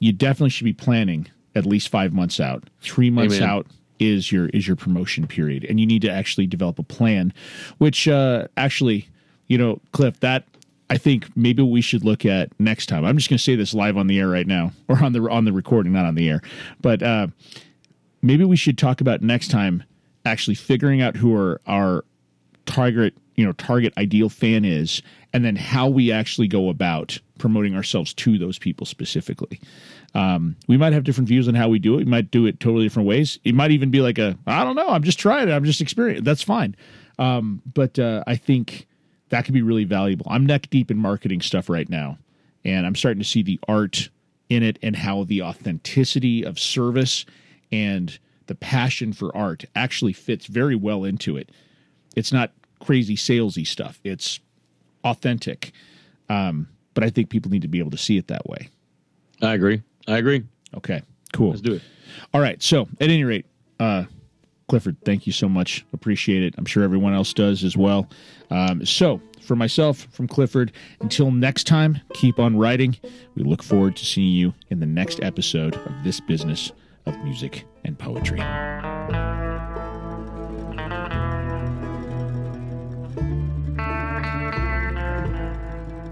you 0.00 0.12
definitely 0.12 0.50
should 0.50 0.64
be 0.64 0.72
planning 0.72 1.28
at 1.54 1.64
least 1.64 1.88
five 1.88 2.12
months 2.12 2.40
out. 2.40 2.68
Three 2.80 3.10
months 3.10 3.36
Amen. 3.36 3.48
out 3.48 3.66
is 4.00 4.32
your 4.32 4.48
is 4.48 4.66
your 4.66 4.76
promotion 4.76 5.26
period, 5.26 5.64
and 5.64 5.78
you 5.78 5.86
need 5.86 6.02
to 6.02 6.10
actually 6.10 6.46
develop 6.46 6.78
a 6.78 6.82
plan. 6.82 7.32
Which 7.78 8.08
uh, 8.08 8.48
actually, 8.56 9.08
you 9.46 9.58
know, 9.58 9.80
Cliff, 9.92 10.18
that 10.20 10.44
I 10.88 10.96
think 10.96 11.36
maybe 11.36 11.62
we 11.62 11.82
should 11.82 12.04
look 12.04 12.24
at 12.24 12.50
next 12.58 12.86
time. 12.86 13.04
I'm 13.04 13.16
just 13.16 13.28
going 13.28 13.36
to 13.36 13.44
say 13.44 13.54
this 13.54 13.74
live 13.74 13.96
on 13.96 14.06
the 14.08 14.18
air 14.18 14.28
right 14.28 14.46
now, 14.46 14.72
or 14.88 15.04
on 15.04 15.12
the 15.12 15.20
on 15.30 15.44
the 15.44 15.52
recording, 15.52 15.92
not 15.92 16.06
on 16.06 16.14
the 16.14 16.28
air. 16.28 16.40
But 16.80 17.02
uh, 17.02 17.28
maybe 18.22 18.44
we 18.44 18.56
should 18.56 18.78
talk 18.78 19.00
about 19.00 19.22
next 19.22 19.48
time 19.48 19.84
actually 20.24 20.54
figuring 20.54 21.02
out 21.02 21.16
who 21.16 21.36
our 21.36 21.60
our 21.66 22.04
target 22.64 23.14
you 23.40 23.46
know 23.46 23.52
target 23.52 23.94
ideal 23.96 24.28
fan 24.28 24.64
is 24.64 25.00
and 25.32 25.44
then 25.44 25.56
how 25.56 25.88
we 25.88 26.12
actually 26.12 26.46
go 26.46 26.68
about 26.68 27.18
promoting 27.38 27.74
ourselves 27.74 28.12
to 28.12 28.36
those 28.36 28.58
people 28.58 28.84
specifically. 28.84 29.58
Um, 30.14 30.56
we 30.68 30.76
might 30.76 30.92
have 30.92 31.04
different 31.04 31.28
views 31.28 31.48
on 31.48 31.54
how 31.54 31.68
we 31.68 31.78
do 31.78 31.94
it. 31.94 31.98
We 31.98 32.04
might 32.04 32.30
do 32.30 32.44
it 32.44 32.60
totally 32.60 32.84
different 32.84 33.08
ways. 33.08 33.38
It 33.44 33.54
might 33.54 33.70
even 33.70 33.90
be 33.90 34.00
like 34.00 34.18
a 34.18 34.36
i 34.46 34.62
don't 34.62 34.76
know 34.76 34.88
i'm 34.90 35.02
just 35.02 35.18
trying 35.18 35.48
it. 35.48 35.52
I'm 35.52 35.64
just 35.64 35.80
experiencing 35.80 36.24
that's 36.24 36.42
fine. 36.42 36.76
Um, 37.18 37.62
but 37.72 37.98
uh, 37.98 38.22
i 38.26 38.36
think 38.36 38.86
that 39.30 39.44
could 39.44 39.54
be 39.54 39.62
really 39.62 39.84
valuable. 39.84 40.26
I'm 40.28 40.44
neck 40.44 40.68
deep 40.70 40.90
in 40.90 40.98
marketing 40.98 41.40
stuff 41.40 41.68
right 41.68 41.88
now 41.88 42.18
and 42.62 42.86
i'm 42.86 42.94
starting 42.94 43.22
to 43.22 43.28
see 43.28 43.42
the 43.42 43.58
art 43.68 44.10
in 44.50 44.62
it 44.62 44.78
and 44.82 44.96
how 44.96 45.24
the 45.24 45.40
authenticity 45.40 46.44
of 46.44 46.58
service 46.58 47.24
and 47.72 48.18
the 48.50 48.54
passion 48.56 49.12
for 49.12 49.34
art 49.34 49.64
actually 49.76 50.12
fits 50.12 50.46
very 50.46 50.74
well 50.74 51.04
into 51.04 51.36
it. 51.36 51.50
It's 52.16 52.32
not 52.32 52.50
crazy 52.80 53.16
salesy 53.16 53.66
stuff. 53.66 54.00
It's 54.04 54.40
authentic. 55.04 55.72
Um, 56.28 56.68
but 56.94 57.04
I 57.04 57.10
think 57.10 57.30
people 57.30 57.50
need 57.50 57.62
to 57.62 57.68
be 57.68 57.78
able 57.78 57.90
to 57.92 57.98
see 57.98 58.16
it 58.16 58.28
that 58.28 58.46
way. 58.46 58.68
I 59.42 59.54
agree. 59.54 59.82
I 60.06 60.18
agree. 60.18 60.44
Okay, 60.76 61.02
cool. 61.32 61.50
Let's 61.50 61.60
do 61.60 61.74
it. 61.74 61.82
All 62.34 62.40
right. 62.40 62.62
So 62.62 62.82
at 63.00 63.08
any 63.08 63.24
rate, 63.24 63.46
uh, 63.78 64.04
Clifford, 64.68 64.96
thank 65.04 65.26
you 65.26 65.32
so 65.32 65.48
much. 65.48 65.84
Appreciate 65.92 66.42
it. 66.42 66.54
I'm 66.56 66.64
sure 66.64 66.84
everyone 66.84 67.14
else 67.14 67.32
does 67.32 67.64
as 67.64 67.76
well. 67.76 68.08
Um, 68.50 68.84
so 68.84 69.20
for 69.42 69.56
myself, 69.56 70.06
from 70.12 70.28
Clifford, 70.28 70.72
until 71.00 71.30
next 71.30 71.66
time, 71.66 72.00
keep 72.14 72.38
on 72.38 72.56
writing. 72.56 72.96
We 73.34 73.42
look 73.42 73.62
forward 73.62 73.96
to 73.96 74.04
seeing 74.04 74.32
you 74.32 74.54
in 74.68 74.78
the 74.78 74.86
next 74.86 75.20
episode 75.22 75.74
of 75.74 76.04
this 76.04 76.20
business 76.20 76.70
of 77.06 77.18
music 77.24 77.64
and 77.84 77.98
poetry. 77.98 78.40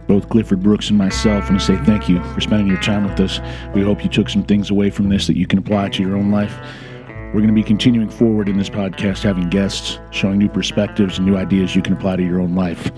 Both 0.09 0.29
Clifford 0.31 0.63
Brooks 0.63 0.89
and 0.89 0.99
myself 0.99 1.49
want 1.49 1.61
to 1.61 1.67
say 1.67 1.77
thank 1.85 2.09
you 2.09 2.21
for 2.33 2.41
spending 2.41 2.67
your 2.67 2.81
time 2.81 3.05
with 3.05 3.21
us. 3.21 3.39
We 3.75 3.83
hope 3.83 4.03
you 4.03 4.11
took 4.11 4.29
some 4.29 4.43
things 4.43 4.71
away 4.71 4.91
from 4.91 5.09
this 5.11 5.29
that 5.29 5.37
you 5.37 5.47
can 5.47 5.61
apply 5.61 5.91
to 5.91 6.03
your 6.03 6.17
own 6.17 6.33
life. 6.33 6.59
We're 7.07 7.43
going 7.43 7.47
to 7.49 7.53
be 7.53 7.63
continuing 7.63 8.09
forward 8.09 8.49
in 8.49 8.57
this 8.57 8.71
podcast, 8.71 9.23
having 9.23 9.51
guests, 9.51 9.99
showing 10.11 10.39
new 10.39 10.49
perspectives 10.49 11.19
and 11.19 11.27
new 11.27 11.37
ideas 11.37 11.77
you 11.77 11.83
can 11.83 11.93
apply 11.93 12.17
to 12.17 12.25
your 12.25 12.41
own 12.41 12.55
life. 12.55 12.91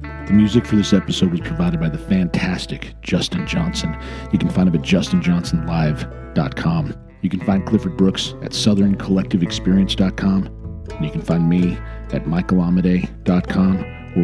The 0.00 0.32
music 0.32 0.64
for 0.64 0.76
this 0.76 0.92
episode 0.92 1.32
was 1.32 1.40
provided 1.40 1.80
by 1.80 1.88
the 1.88 1.98
fantastic 1.98 2.94
Justin 3.02 3.44
Johnson. 3.46 3.96
You 4.32 4.38
can 4.38 4.48
find 4.48 4.68
him 4.68 4.76
at 4.76 4.82
justinjohnsonlive.com. 4.82 6.94
You 7.22 7.30
can 7.30 7.40
find 7.40 7.66
Clifford 7.66 7.96
Brooks 7.96 8.34
at 8.42 8.52
southerncollectiveexperience.com. 8.52 10.46
And 10.90 11.04
you 11.04 11.10
can 11.10 11.22
find 11.22 11.48
me 11.48 11.76
at 12.12 12.26
michaelamade.com 12.26 13.76
or 14.16 14.22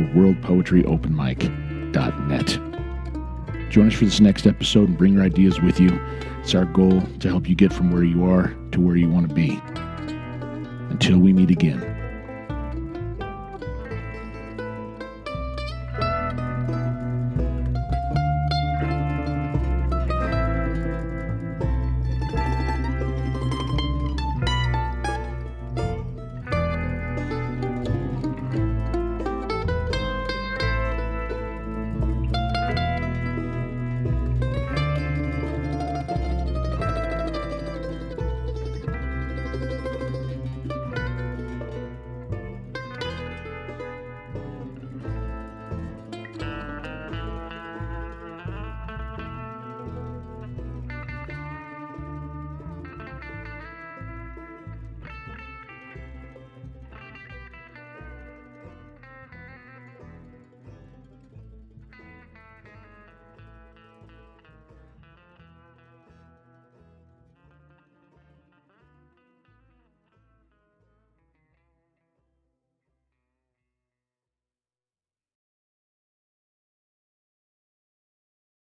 Join 3.70 3.86
us 3.88 3.95
for 3.95 4.05
this 4.05 4.20
next 4.20 4.47
episode 4.47 4.88
and 4.88 4.99
bring 4.99 5.14
your 5.14 5.22
ideas 5.22 5.61
with 5.61 5.80
you. 5.80 5.90
It's 6.40 6.55
our 6.55 6.64
goal 6.64 7.03
to 7.20 7.28
help 7.28 7.49
you 7.49 7.55
get 7.55 7.72
from 7.72 7.90
where 7.92 8.05
you 8.05 8.24
are 8.24 8.55
to 8.72 8.80
where 8.80 8.97
you 8.97 9.09
want 9.09 9.28
to 9.28 9.34
be. 9.34 9.61
Until 10.90 11.18
we 11.18 11.32
meet 11.32 11.51
again. 11.51 11.93